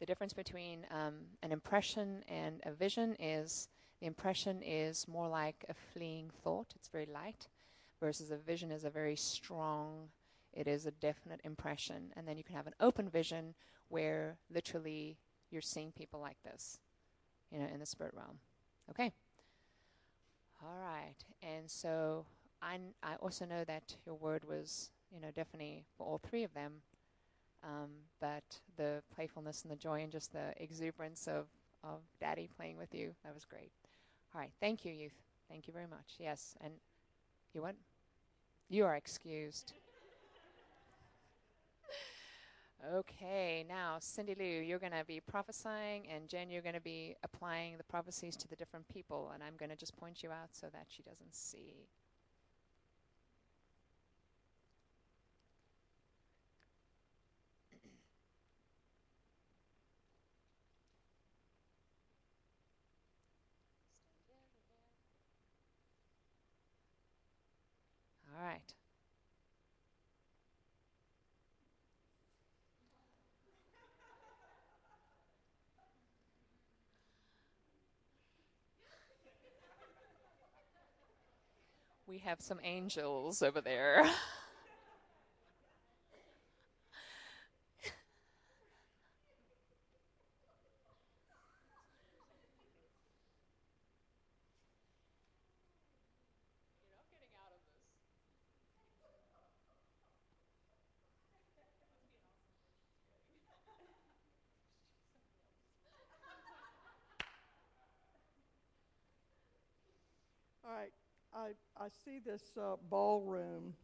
the 0.00 0.06
difference 0.06 0.32
between 0.32 0.84
um, 0.90 1.14
an 1.44 1.52
impression 1.52 2.24
and 2.26 2.62
a 2.64 2.72
vision 2.72 3.14
is 3.20 3.68
the 4.00 4.06
impression 4.06 4.60
is 4.60 5.06
more 5.06 5.28
like 5.28 5.64
a 5.68 5.74
fleeing 5.92 6.30
thought, 6.42 6.72
it's 6.74 6.88
very 6.88 7.06
light, 7.06 7.46
versus 8.00 8.32
a 8.32 8.36
vision 8.36 8.72
is 8.72 8.82
a 8.82 8.90
very 8.90 9.14
strong, 9.14 10.08
it 10.54 10.66
is 10.68 10.86
a 10.86 10.90
definite 10.90 11.40
impression. 11.44 12.12
And 12.16 12.26
then 12.26 12.36
you 12.36 12.44
can 12.44 12.56
have 12.56 12.66
an 12.66 12.74
open 12.80 13.08
vision 13.08 13.54
where 13.88 14.38
literally 14.52 15.18
you're 15.50 15.60
seeing 15.62 15.92
people 15.92 16.20
like 16.20 16.36
this, 16.44 16.78
you 17.50 17.58
know, 17.58 17.66
in 17.72 17.80
the 17.80 17.86
spirit 17.86 18.14
realm. 18.14 18.38
Okay? 18.90 19.12
All 20.62 20.78
right. 20.80 21.16
And 21.42 21.70
so 21.70 22.24
I, 22.62 22.74
n- 22.74 22.94
I 23.02 23.16
also 23.16 23.44
know 23.44 23.64
that 23.64 23.96
your 24.06 24.14
word 24.14 24.44
was, 24.44 24.90
you 25.12 25.20
know, 25.20 25.30
definitely 25.34 25.84
for 25.96 26.06
all 26.06 26.18
three 26.18 26.44
of 26.44 26.54
them. 26.54 26.74
Um, 27.62 27.90
but 28.20 28.44
the 28.76 29.02
playfulness 29.14 29.62
and 29.62 29.70
the 29.72 29.76
joy 29.76 30.02
and 30.02 30.12
just 30.12 30.32
the 30.32 30.52
exuberance 30.58 31.26
of, 31.26 31.46
of 31.82 32.00
daddy 32.20 32.48
playing 32.56 32.76
with 32.76 32.94
you, 32.94 33.14
that 33.24 33.34
was 33.34 33.44
great. 33.44 33.70
All 34.34 34.40
right. 34.40 34.50
Thank 34.60 34.84
you, 34.84 34.92
youth. 34.92 35.14
Thank 35.48 35.66
you 35.66 35.72
very 35.72 35.86
much. 35.86 36.14
Yes. 36.18 36.56
And 36.60 36.74
you 37.54 37.62
what? 37.62 37.74
You 38.68 38.84
are 38.84 38.96
excused. 38.96 39.72
Okay, 42.92 43.64
now 43.66 43.96
Cindy 43.98 44.34
Lou, 44.38 44.44
you're 44.44 44.78
going 44.78 44.92
to 44.92 45.04
be 45.06 45.18
prophesying, 45.20 46.06
and 46.08 46.28
Jen, 46.28 46.50
you're 46.50 46.62
going 46.62 46.74
to 46.74 46.80
be 46.82 47.16
applying 47.24 47.78
the 47.78 47.84
prophecies 47.84 48.36
to 48.36 48.48
the 48.48 48.56
different 48.56 48.86
people, 48.88 49.30
and 49.32 49.42
I'm 49.42 49.56
going 49.56 49.70
to 49.70 49.76
just 49.76 49.96
point 49.96 50.22
you 50.22 50.30
out 50.30 50.50
so 50.52 50.66
that 50.72 50.86
she 50.88 51.02
doesn't 51.02 51.34
see. 51.34 51.88
All 68.36 68.44
right. 68.44 68.74
We 82.14 82.20
have 82.20 82.40
some 82.40 82.60
angels 82.62 83.42
over 83.42 83.60
there. 83.60 84.04
All 110.64 110.70
right, 110.72 110.92
I, 111.34 111.48
I 111.82 111.88
see 112.04 112.20
this 112.24 112.42
uh, 112.56 112.76
ballroom, 112.90 113.74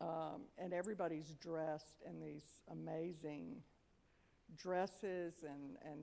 um, 0.00 0.42
and 0.58 0.74
everybody's 0.74 1.34
dressed 1.40 2.02
in 2.06 2.20
these 2.20 2.44
amazing 2.70 3.56
dresses 4.58 5.42
and, 5.42 5.78
and 5.90 6.00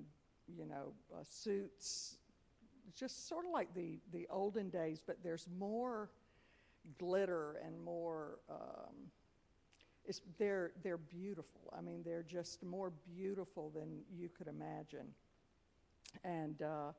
you 0.58 0.66
know, 0.66 0.94
uh, 1.14 1.24
suits, 1.24 2.18
just 2.96 3.28
sort 3.30 3.46
of 3.46 3.52
like 3.52 3.74
the, 3.76 4.00
the 4.12 4.26
olden 4.32 4.70
days, 4.70 5.00
but 5.06 5.18
there's 5.24 5.48
more 5.60 6.10
glitter 6.98 7.58
and 7.64 7.84
more. 7.84 8.40
Um, 8.50 9.12
it's, 10.06 10.22
they're, 10.40 10.72
they're 10.84 10.98
beautiful. 10.98 11.72
I 11.78 11.82
mean, 11.82 12.02
they're 12.04 12.24
just 12.24 12.64
more 12.64 12.92
beautiful 13.16 13.72
than 13.76 14.02
you 14.16 14.30
could 14.30 14.48
imagine. 14.48 15.08
And 16.24 16.62
uh, 16.64 16.94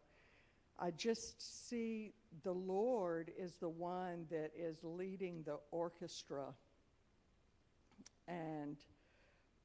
I 0.78 0.90
just 0.90 1.68
see 1.68 2.12
the 2.42 2.52
Lord 2.52 3.30
is 3.38 3.56
the 3.56 3.68
one 3.68 4.26
that 4.30 4.50
is 4.56 4.76
leading 4.82 5.42
the 5.44 5.58
orchestra. 5.70 6.44
And, 8.28 8.76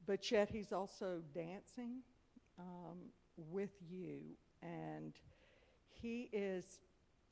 but 0.06 0.32
yet 0.32 0.50
he's 0.50 0.72
also 0.72 1.22
dancing 1.34 1.98
um, 2.58 2.98
with 3.50 3.72
you. 3.90 4.20
And 4.62 5.14
he 6.02 6.30
is 6.32 6.80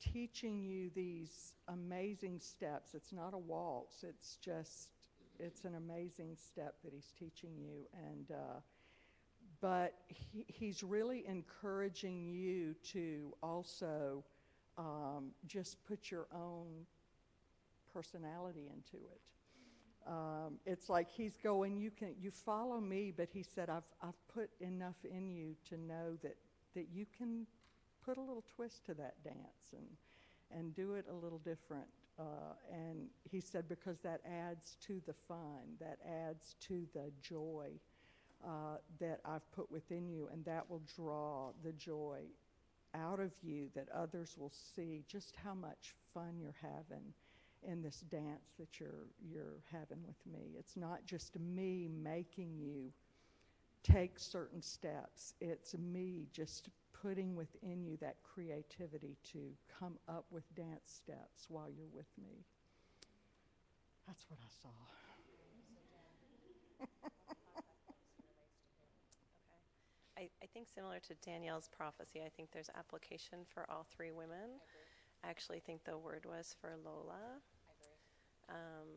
teaching 0.00 0.62
you 0.62 0.90
these 0.94 1.54
amazing 1.68 2.40
steps. 2.40 2.94
It's 2.94 3.12
not 3.12 3.32
a 3.32 3.38
waltz, 3.38 4.02
it's 4.02 4.36
just, 4.36 4.90
it's 5.38 5.64
an 5.64 5.74
amazing 5.74 6.36
step 6.36 6.74
that 6.84 6.92
he's 6.92 7.12
teaching 7.18 7.52
you. 7.56 7.86
And, 7.94 8.30
uh, 8.30 8.60
but 9.60 9.94
he, 10.08 10.44
he's 10.48 10.82
really 10.82 11.24
encouraging 11.26 12.26
you 12.26 12.74
to 12.92 13.34
also 13.42 14.24
um, 14.78 15.32
just 15.46 15.84
put 15.86 16.10
your 16.10 16.26
own 16.34 16.86
personality 17.92 18.70
into 18.72 19.04
it. 19.04 19.20
Um, 20.06 20.58
it's 20.64 20.88
like 20.88 21.10
he's 21.10 21.36
going, 21.36 21.76
you 21.76 21.90
can, 21.90 22.14
you 22.20 22.30
follow 22.30 22.80
me, 22.80 23.12
but 23.14 23.28
he 23.30 23.42
said, 23.42 23.68
I've, 23.68 23.84
I've 24.02 24.28
put 24.32 24.50
enough 24.60 24.96
in 25.04 25.30
you 25.30 25.54
to 25.68 25.76
know 25.76 26.16
that, 26.22 26.36
that 26.74 26.86
you 26.92 27.04
can 27.16 27.46
put 28.04 28.16
a 28.16 28.20
little 28.20 28.44
twist 28.56 28.86
to 28.86 28.94
that 28.94 29.22
dance 29.22 29.74
and, 29.76 29.86
and 30.58 30.74
do 30.74 30.94
it 30.94 31.04
a 31.10 31.14
little 31.14 31.38
different. 31.38 31.86
Uh, 32.18 32.54
and 32.72 33.08
he 33.30 33.40
said, 33.40 33.68
because 33.68 34.00
that 34.00 34.20
adds 34.26 34.76
to 34.86 35.00
the 35.06 35.14
fun, 35.28 35.76
that 35.80 35.98
adds 36.06 36.54
to 36.60 36.86
the 36.94 37.10
joy 37.22 37.68
uh, 38.44 38.78
that 39.00 39.20
I've 39.24 39.50
put 39.52 39.70
within 39.70 40.08
you, 40.08 40.28
and 40.32 40.44
that 40.44 40.68
will 40.70 40.82
draw 40.96 41.50
the 41.62 41.72
joy 41.72 42.20
out 42.94 43.20
of 43.20 43.32
you 43.42 43.68
that 43.74 43.88
others 43.94 44.36
will 44.38 44.52
see 44.74 45.04
just 45.08 45.36
how 45.36 45.54
much 45.54 45.94
fun 46.14 46.38
you're 46.40 46.56
having 46.62 47.12
in 47.62 47.82
this 47.82 48.00
dance 48.10 48.52
that 48.58 48.80
you're, 48.80 49.08
you're 49.22 49.62
having 49.70 50.02
with 50.06 50.16
me. 50.32 50.54
It's 50.58 50.76
not 50.76 51.04
just 51.06 51.38
me 51.38 51.88
making 52.02 52.56
you 52.58 52.92
take 53.82 54.18
certain 54.18 54.62
steps, 54.62 55.34
it's 55.40 55.74
me 55.78 56.26
just 56.32 56.68
putting 57.02 57.34
within 57.34 57.84
you 57.84 57.96
that 57.98 58.16
creativity 58.22 59.16
to 59.32 59.38
come 59.78 59.98
up 60.08 60.26
with 60.30 60.44
dance 60.54 60.82
steps 61.04 61.46
while 61.48 61.68
you're 61.70 61.88
with 61.94 62.10
me. 62.22 62.44
That's 64.06 64.26
what 64.28 64.38
I 64.42 64.48
saw. 64.62 64.70
I, 70.16 70.28
I 70.39 70.39
think 70.52 70.68
similar 70.68 70.98
to 70.98 71.14
Danielle's 71.24 71.68
prophecy, 71.68 72.20
I 72.24 72.28
think 72.28 72.50
there's 72.52 72.70
application 72.76 73.40
for 73.52 73.66
all 73.70 73.86
three 73.96 74.10
women. 74.10 74.58
I 75.24 75.28
actually 75.28 75.60
think 75.60 75.84
the 75.84 75.96
word 75.96 76.24
was 76.26 76.56
for 76.60 76.74
Lola. 76.84 77.40
Um, 78.48 78.88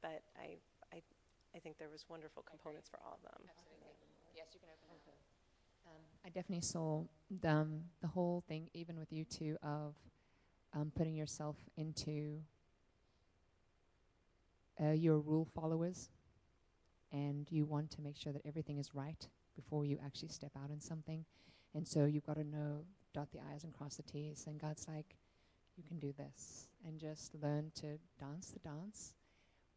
but 0.00 0.22
I, 0.38 0.56
I, 0.92 1.02
I 1.54 1.58
think 1.58 1.78
there 1.78 1.90
was 1.90 2.04
wonderful 2.08 2.42
components 2.48 2.88
for 2.88 2.98
all 3.04 3.18
of 3.18 3.22
them. 3.22 3.48
Absolutely. 3.48 3.92
Yes, 4.34 4.46
you 4.54 4.60
can 4.60 4.70
open 4.70 5.12
it. 5.12 5.14
Um, 5.86 6.00
I 6.24 6.28
definitely 6.28 6.62
saw 6.62 7.04
the, 7.40 7.50
um, 7.50 7.80
the 8.00 8.08
whole 8.08 8.42
thing, 8.48 8.68
even 8.72 8.98
with 8.98 9.12
you 9.12 9.24
two, 9.24 9.56
of 9.62 9.94
um, 10.72 10.90
putting 10.94 11.14
yourself 11.14 11.56
into 11.76 12.40
uh, 14.82 14.92
your 14.92 15.18
rule 15.18 15.46
followers, 15.54 16.08
and 17.12 17.46
you 17.50 17.64
want 17.64 17.90
to 17.92 18.00
make 18.00 18.16
sure 18.16 18.32
that 18.32 18.42
everything 18.46 18.78
is 18.78 18.94
right 18.94 19.28
before 19.54 19.84
you 19.84 19.98
actually 20.04 20.28
step 20.28 20.52
out 20.62 20.70
in 20.70 20.80
something. 20.80 21.24
And 21.74 21.86
so 21.86 22.04
you've 22.04 22.26
got 22.26 22.36
to 22.36 22.44
know, 22.44 22.84
dot 23.12 23.28
the 23.32 23.40
I's 23.52 23.64
and 23.64 23.72
cross 23.72 23.96
the 23.96 24.02
T's. 24.02 24.44
And 24.46 24.60
God's 24.60 24.86
like, 24.88 25.16
you 25.76 25.82
can 25.82 25.98
do 25.98 26.12
this. 26.16 26.68
And 26.86 26.98
just 26.98 27.34
learn 27.42 27.72
to 27.76 27.98
dance 28.18 28.50
the 28.50 28.60
dance 28.60 29.14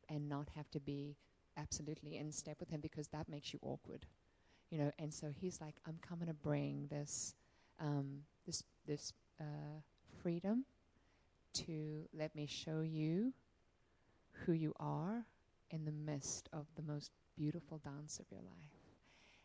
and 0.10 0.28
not 0.30 0.50
have 0.56 0.70
to 0.72 0.80
be 0.80 1.16
absolutely 1.58 2.18
in 2.18 2.32
step 2.32 2.58
with 2.60 2.70
Him 2.70 2.82
because 2.82 3.08
that 3.10 3.28
makes 3.30 3.54
you 3.54 3.60
awkward. 3.62 4.06
You 4.70 4.78
know, 4.80 4.92
and 5.00 5.14
so 5.14 5.32
He's 5.40 5.60
like, 5.62 5.76
I'm 5.88 5.98
coming 6.08 6.28
to 6.28 6.34
bring 6.34 6.88
this, 6.90 7.36
um, 7.80 8.20
this, 8.46 8.64
this 8.86 9.14
uh, 9.40 9.82
freedom 10.22 10.66
to 11.54 12.08
let 12.14 12.36
me 12.36 12.46
show 12.46 12.82
you 12.82 13.34
who 14.46 14.52
you 14.52 14.74
are 14.80 15.26
in 15.72 15.86
the 15.86 15.92
midst 15.92 16.50
of 16.54 16.66
the 16.76 16.84
most 16.84 17.12
beautiful 17.36 17.80
dance 17.80 18.20
of 18.20 18.26
your 18.32 18.42
life. 18.42 18.77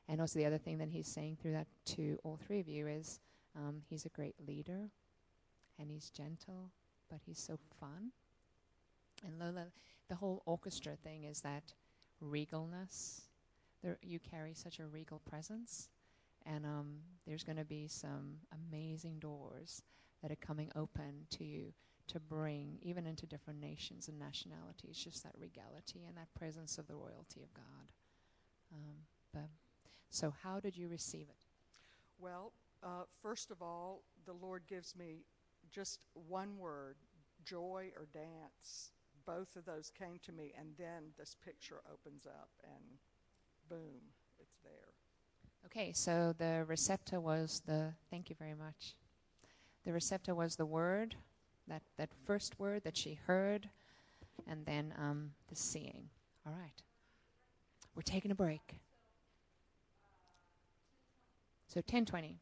And 0.09 0.21
also, 0.21 0.39
the 0.39 0.47
other 0.47 0.59
thing 0.59 0.79
that 0.79 0.89
he's 0.89 1.07
saying 1.07 1.39
through 1.41 1.53
that 1.53 1.69
to 1.87 2.19
all 2.25 2.39
three 2.47 2.61
of 2.61 2.69
you 2.69 2.87
is 2.87 3.21
um, 3.57 3.83
he's 3.89 4.05
a 4.05 4.11
great 4.11 4.35
leader 4.47 4.91
and 5.79 5.91
he's 5.91 6.11
gentle, 6.11 6.71
but 7.09 7.21
he's 7.25 7.39
so 7.39 7.59
fun. 7.81 8.11
And 9.25 9.39
Lola, 9.39 9.67
the 10.09 10.17
whole 10.17 10.43
orchestra 10.47 10.97
thing 11.03 11.25
is 11.25 11.41
that 11.43 11.73
regalness. 12.23 13.23
There, 13.83 13.99
you 14.03 14.19
carry 14.19 14.55
such 14.55 14.79
a 14.79 14.87
regal 14.87 15.21
presence, 15.29 15.89
and 16.47 16.65
um, 16.65 16.99
there's 17.27 17.43
going 17.43 17.59
to 17.59 17.65
be 17.65 17.89
some 17.89 18.37
amazing 18.71 19.19
doors 19.19 19.83
that 20.23 20.31
are 20.31 20.37
coming 20.37 20.71
open 20.77 21.27
to 21.31 21.45
you 21.45 21.73
to 22.09 22.21
bring 22.21 22.79
even 22.83 23.07
into 23.07 23.27
different 23.27 23.61
nations 23.61 24.09
and 24.09 24.19
nationalities 24.19 24.99
just 24.99 25.23
that 25.23 25.33
regality 25.39 26.05
and 26.07 26.17
that 26.17 26.33
presence 26.39 26.79
of 26.79 26.87
the 26.87 26.95
royalty 26.95 27.43
of 27.43 27.53
God. 27.55 27.93
Um, 28.73 28.97
but 29.33 29.49
so, 30.13 30.35
how 30.43 30.61
did 30.61 30.77
you 30.77 30.89
receive 30.89 31.27
it? 31.29 31.47
Well, 32.19 32.53
uh, 32.83 33.05
first 33.23 33.51
of 33.51 33.63
all, 33.63 34.03
the 34.27 34.35
Lord 34.35 34.63
gives 34.69 34.95
me 34.95 35.25
just 35.71 36.01
one 36.29 36.59
word 36.59 36.97
joy 37.47 37.93
or 37.97 38.07
dance. 38.13 38.93
Both 39.25 39.57
of 39.57 39.65
those 39.65 39.91
came 39.91 40.19
to 40.25 40.33
me, 40.33 40.53
and 40.59 40.69
then 40.79 41.15
this 41.19 41.35
picture 41.43 41.81
opens 41.91 42.27
up, 42.27 42.51
and 42.63 42.99
boom, 43.71 44.03
it's 44.39 44.59
there. 44.63 44.93
Okay, 45.65 45.93
so 45.95 46.35
the 46.37 46.67
receptor 46.69 47.19
was 47.19 47.63
the, 47.67 47.95
thank 48.11 48.29
you 48.29 48.37
very 48.39 48.55
much. 48.55 48.95
The 49.87 49.95
receptor 49.95 50.35
was 50.35 50.57
the 50.57 50.67
word, 50.67 51.15
that, 51.69 51.83
that 51.97 52.11
first 52.27 52.59
word 52.61 52.85
that 52.85 52.99
she 52.99 53.19
heard, 53.27 53.71
and 54.47 54.67
then 54.67 54.93
um, 54.99 55.31
the 55.49 55.57
seeing. 55.57 56.11
All 56.47 56.53
right. 56.53 56.83
We're 57.95 58.03
taking 58.03 58.31
a 58.31 58.35
break. 58.35 58.81
So 61.73 61.81
1020. 61.81 62.39